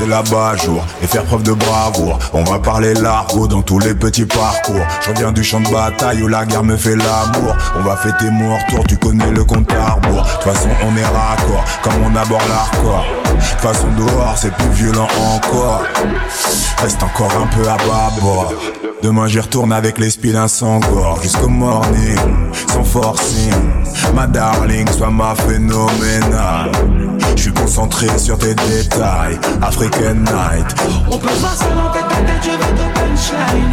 [0.00, 2.18] Baisser la jour et faire preuve de bravoure.
[2.32, 4.86] On va parler l'argot dans tous les petits parcours.
[5.02, 7.56] Je reviens du champ de bataille où la guerre me fait l'amour.
[7.78, 10.22] On va fêter mon retour, tu connais le compte à rebours.
[10.22, 13.04] De toute façon, on est raccord comme on aborde l'hardcore.
[13.24, 15.82] De toute façon, dehors, c'est plus violent encore.
[16.78, 18.52] Reste encore un peu à bâbord.
[19.02, 21.20] Demain, j'y retourne avec l'esprit d'un sangor.
[21.22, 22.18] Jusqu'au morning,
[22.68, 23.52] sans forcing.
[24.14, 26.70] Ma darling, sois ma phénoménale.
[27.34, 29.38] Je suis concentré sur tes détails.
[29.62, 30.74] African night.
[31.10, 33.70] On peut passer mon tête à tête, je veux te punchline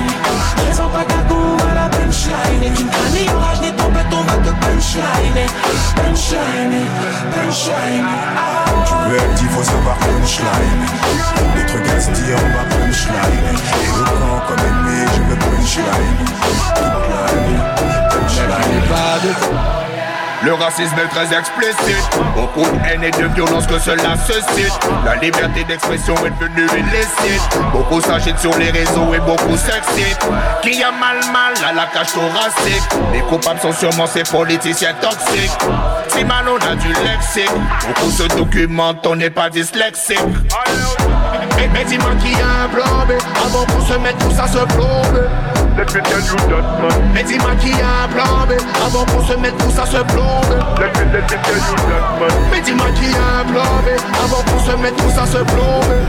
[0.66, 1.57] Raison pas d'ago
[1.88, 5.48] à la punchline Et tu me dis orage, ni tempête, on va te punchline
[5.96, 6.86] Punchline,
[7.34, 8.10] punchline
[8.86, 10.86] Tu veux un petit, faut savoir punchline.
[11.56, 13.58] Des trucs à se dire, on va punchline.
[13.84, 16.20] Et au camp comme ennemi, je veux punchline.
[16.76, 17.62] Toute la nuit,
[18.10, 19.87] punchline.
[20.44, 22.10] Le racisme est très explicite.
[22.36, 24.80] Beaucoup de haine et de violence que cela suscite.
[25.04, 27.60] La liberté d'expression est devenue illicite.
[27.72, 30.28] Beaucoup s'agitent sur les réseaux et beaucoup s'excitent.
[30.62, 32.84] Qui a mal mal à la cage thoracique.
[33.12, 35.58] Les coupables sont sûrement ces politiciens toxiques.
[36.10, 37.52] Si mal on a du lexique.
[37.88, 40.20] Beaucoup se documentent, on n'est pas dyslexique.
[41.56, 42.86] Mais, mais dis-moi qui a un plan
[43.44, 45.28] Avant qu'on se mette tous à se plomber
[45.78, 47.12] Let me tell you that man.
[47.14, 50.58] Mais dis-moi qui a un plan B Avant qu'on se mette tous à se plomber
[50.80, 52.32] Let me, let me tell you that man.
[52.52, 53.90] Mais dis-moi qui a un plan B
[54.24, 56.02] Avant qu'on se mette tous à se plomber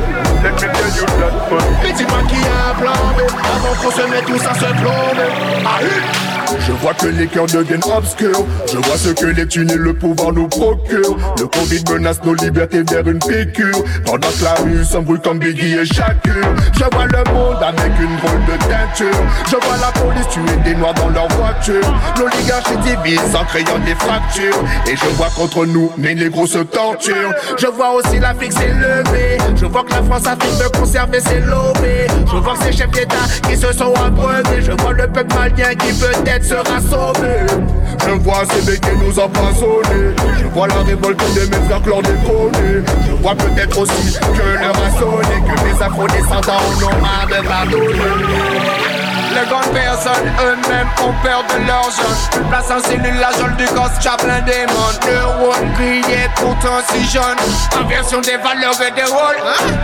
[0.42, 1.64] Let me tell you that man.
[1.82, 3.20] Mais dis-moi qui a un plan B
[3.56, 5.28] Avant qu'on se mette tous à se plomber
[5.76, 6.27] Aïe
[6.60, 8.44] Je vois que les cœurs deviennent obscurs.
[8.66, 11.16] Je vois ce que les thunes et le pouvoir nous procurent.
[11.38, 13.82] Le Covid menace nos libertés vers une piqûre.
[14.04, 16.34] Pendant que la rue s'embrouille comme Biggie et Shakur.
[16.72, 19.20] Je vois le monde avec une drôle de teinture.
[19.46, 21.84] Je vois la police tuer des noirs dans leur voiture.
[22.18, 24.64] L'oligarchie divise en créant des fractures.
[24.86, 27.32] Et je vois contre nous, les négros se torturent.
[27.58, 29.38] Je vois aussi l'Afrique s'élever.
[29.56, 32.06] Je vois que la France a fait de conserver ses lobés.
[32.26, 33.16] Je vois que ces chefs d'État
[33.48, 34.62] qui se sont abreuvés.
[34.62, 35.92] Je vois le peuple malien qui
[36.44, 37.46] sera sauvé.
[38.04, 40.14] Je vois ces mecs nous empoisonnés.
[40.38, 42.82] Je vois la révolte des mes frères chlordéconés.
[43.06, 44.88] Je vois peut-être aussi que l'heure a.
[44.98, 48.97] Que les afro-descendants en ont marre de.
[49.38, 53.66] Les grandes personnes eux-mêmes ont peur de leur jeune Place en cellule la jolle du
[53.66, 57.38] gosse Chaplin démon Neurones grillés pourtant si jeune.
[57.80, 59.36] Inversion des valeurs et des rôles.
[59.46, 59.76] Hein?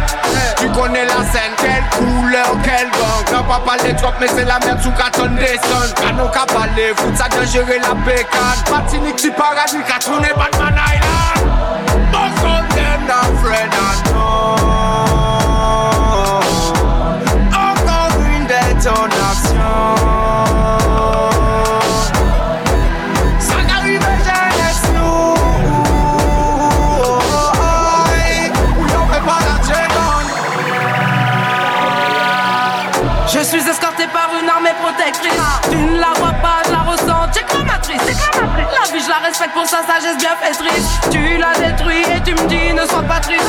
[0.59, 3.33] Tu connais la scène, quelle couleur, quel gang.
[3.33, 6.93] Non pas parler trop mais c'est la merde sous carton des sons Canon qu'à parler,
[6.97, 11.47] fout ça de gérer la pécane Patinique du paradis, qu'a tourné Batman Island.
[12.11, 14.94] Most of them not and know
[39.15, 40.99] La respecte pour sa sagesse bienfaitrice.
[41.09, 43.45] Tu la détruis et tu me dis ne sois pas triste.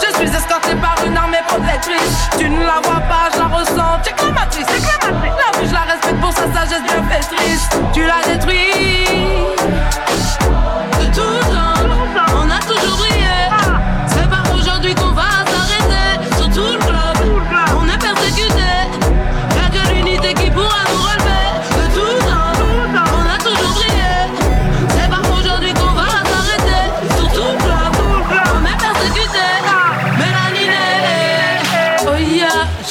[0.00, 2.30] Je suis escorté par une armée protectrice.
[2.38, 4.02] Tu ne la vois pas, je la ressens.
[4.02, 4.66] Check la matrice.
[4.66, 7.68] La vie, je la respecte pour sa sagesse bienfaitrice.
[7.92, 9.04] Tu la détruis.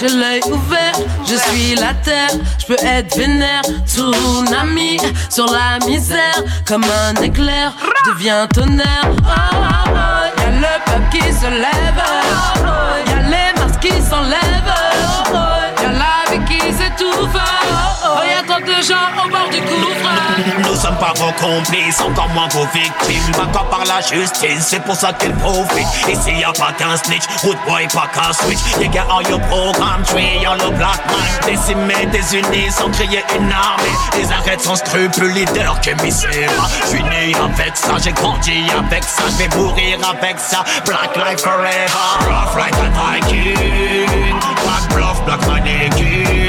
[0.04, 0.94] J'ai l'œil ouvert,
[1.26, 5.00] je suis la terre, je peux être vénère, tsunami
[5.30, 7.74] sur la misère, comme un éclair,
[8.08, 9.08] deviens tonnerre.
[9.08, 14.02] Oh, oh, oh, y'a le peuple qui se lève, oh, oh, y'a les masques qui
[14.02, 14.83] s'enlèvent,
[18.92, 20.10] au bord du gouffre.
[20.60, 23.32] Nous sommes pas vos complices, encore moins vos victimes.
[23.54, 25.88] Qu'à par la justice, c'est pour ça qu'ils profitent.
[26.08, 28.60] Ici y'a pas qu'un snitch, root boy pas qu'un switch.
[28.80, 31.46] Les gars ont your programme, triant le black man.
[31.46, 33.84] Décimés, désunis, sans crier une armée.
[34.18, 36.50] Les arrêtes sans scrupules, leader que missile.
[36.84, 40.64] Je suis né avec ça, j'ai grandi avec ça, je vais mourir avec ça.
[40.86, 41.88] Black life forever,
[42.28, 43.56] rough like a Viking.
[44.64, 46.43] Black bluff, black mannequin.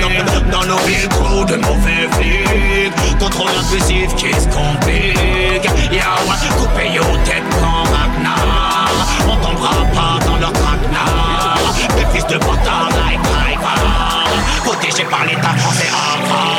[0.66, 3.18] Nos villes, trop de mauvais flics.
[3.18, 5.68] Contrôle intrusif qui se complique.
[5.90, 8.88] Ouais, coupez aux têtes quand Ragnar.
[9.28, 11.58] On tombera pas dans leur traquenard.
[11.96, 13.20] Des fils de bâtard like
[13.52, 14.24] Ivar.
[14.64, 16.53] Protégés par l'état français avant.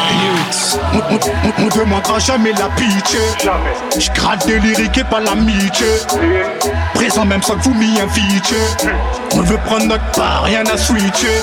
[0.93, 3.19] On, on, on demandera jamais la pitié.
[3.97, 5.87] Je gratte des lyriques et pas l'amitié.
[6.93, 8.57] Présent même sans que vous m'y invitiez.
[9.33, 11.41] On veut prendre notre part, rien à switcher.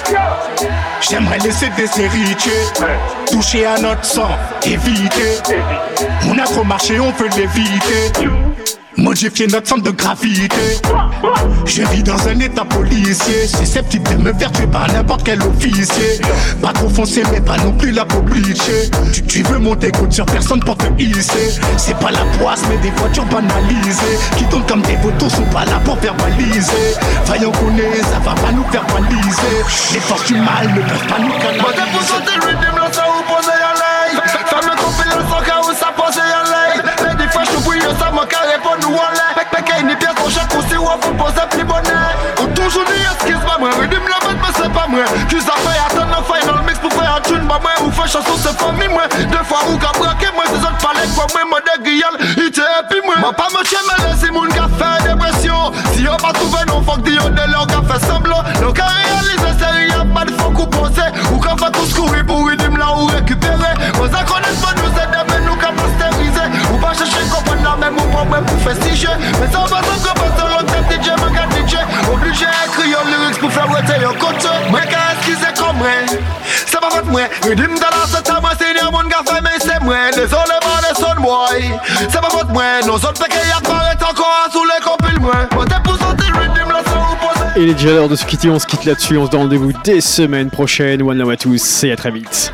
[1.01, 2.53] J'aimerais laisser des héritiers.
[3.31, 4.31] Toucher à notre sang,
[4.65, 5.39] éviter.
[6.29, 8.13] On a trop marché, on veut l'éviter.
[8.97, 10.57] Modifier notre centre de gravité.
[11.65, 13.47] Je vis dans un état policier.
[13.47, 16.21] Susceptible de me faire tuer par n'importe quel officier.
[16.61, 18.91] Pas trop foncé, mais pas non plus la bleachée.
[19.13, 21.59] Tu, tu veux monter compte sur personne pour te hisser.
[21.79, 24.19] C'est pas la poisse, mais des voitures banalisées.
[24.37, 26.95] Qui tournent comme des photos, sont pas là pour verbaliser.
[27.27, 29.93] Vaillant qu'on est, ça va pas nous verbaliser.
[29.95, 31.63] Les forces du mal ne peuvent pas nous canaliser.
[38.23, 39.35] M'a carré pour nous en l'air.
[39.35, 42.15] Pek, pek, une pièce pour ou faut poser plus bonnet.
[42.41, 45.05] Ou toujours dit, excuse pas moi, rythme le bête, mais c'est pas moi.
[45.29, 48.09] Tu ça fait attendre un final mix pour faire un tune, bah moi, ou fait
[48.09, 49.03] chanson, c'est famille, moi.
[49.09, 52.63] Deux fois, ou qu'a braqué, moi, c'est autres palais, quoi, moi, moi, de il t'est
[52.63, 53.17] happy, moi.
[53.21, 55.73] M'a pas me mais laissez mon faire dépression.
[55.95, 58.43] Si on pas trouvé, non, faut que Dieu de leur gars fait semblant.
[58.61, 61.03] Donc, à réaliser, c'est rien, pas de faux coup posé.
[61.33, 63.75] Ou qu'on fait courir pour rythme là, ou récupérer.
[63.97, 65.53] Moi, ça connaît pas nous aider, mais nous.
[67.73, 69.07] La même, ou problème pour si
[69.41, 71.77] Mais ça va sans que pas sur l'autre DJ, me gars DJ.
[72.13, 74.49] Obligé à écrire un lyrics pour faire voter un côté.
[74.71, 75.89] Moi, qu'à excuser comme moi.
[76.67, 77.23] C'est pas votre moi.
[77.43, 80.11] Rythme dans la tête, moi, c'est mon gars fait, mais c'est moi.
[80.15, 81.79] Désolé, pas les son boy.
[82.11, 82.81] C'est pas votre moi.
[82.87, 85.35] Nos autres péquets, apparaît encore sous les compiles, moi.
[85.55, 87.43] Moi, t'es pour sortir rythme, là, ça vous pose.
[87.57, 89.43] Et il est déjà l'heure de se quitter, on se quitte là-dessus, on se donne
[89.43, 91.03] rendez-vous dès semaine prochaine.
[91.03, 92.53] One love à tous et à très vite.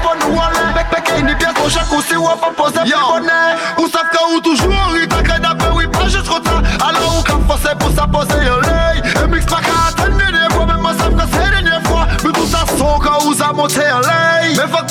[1.18, 2.14] Pek, pek, Ni pièce pour chaque ou si
[2.56, 3.56] poser plus bonnet.
[3.78, 7.18] Ou savent que ou toujours il t'a qu'à d'appeler oui pas juste trop tard Alors
[7.18, 10.66] ou qu'à forcer pour ça poser un lay Et mix pas qu'à attendre des fois
[10.66, 12.06] Même moi savent que c'est la dernière fois.
[12.24, 14.88] Mais tout ça son quand vous a monté un lay Mais fuck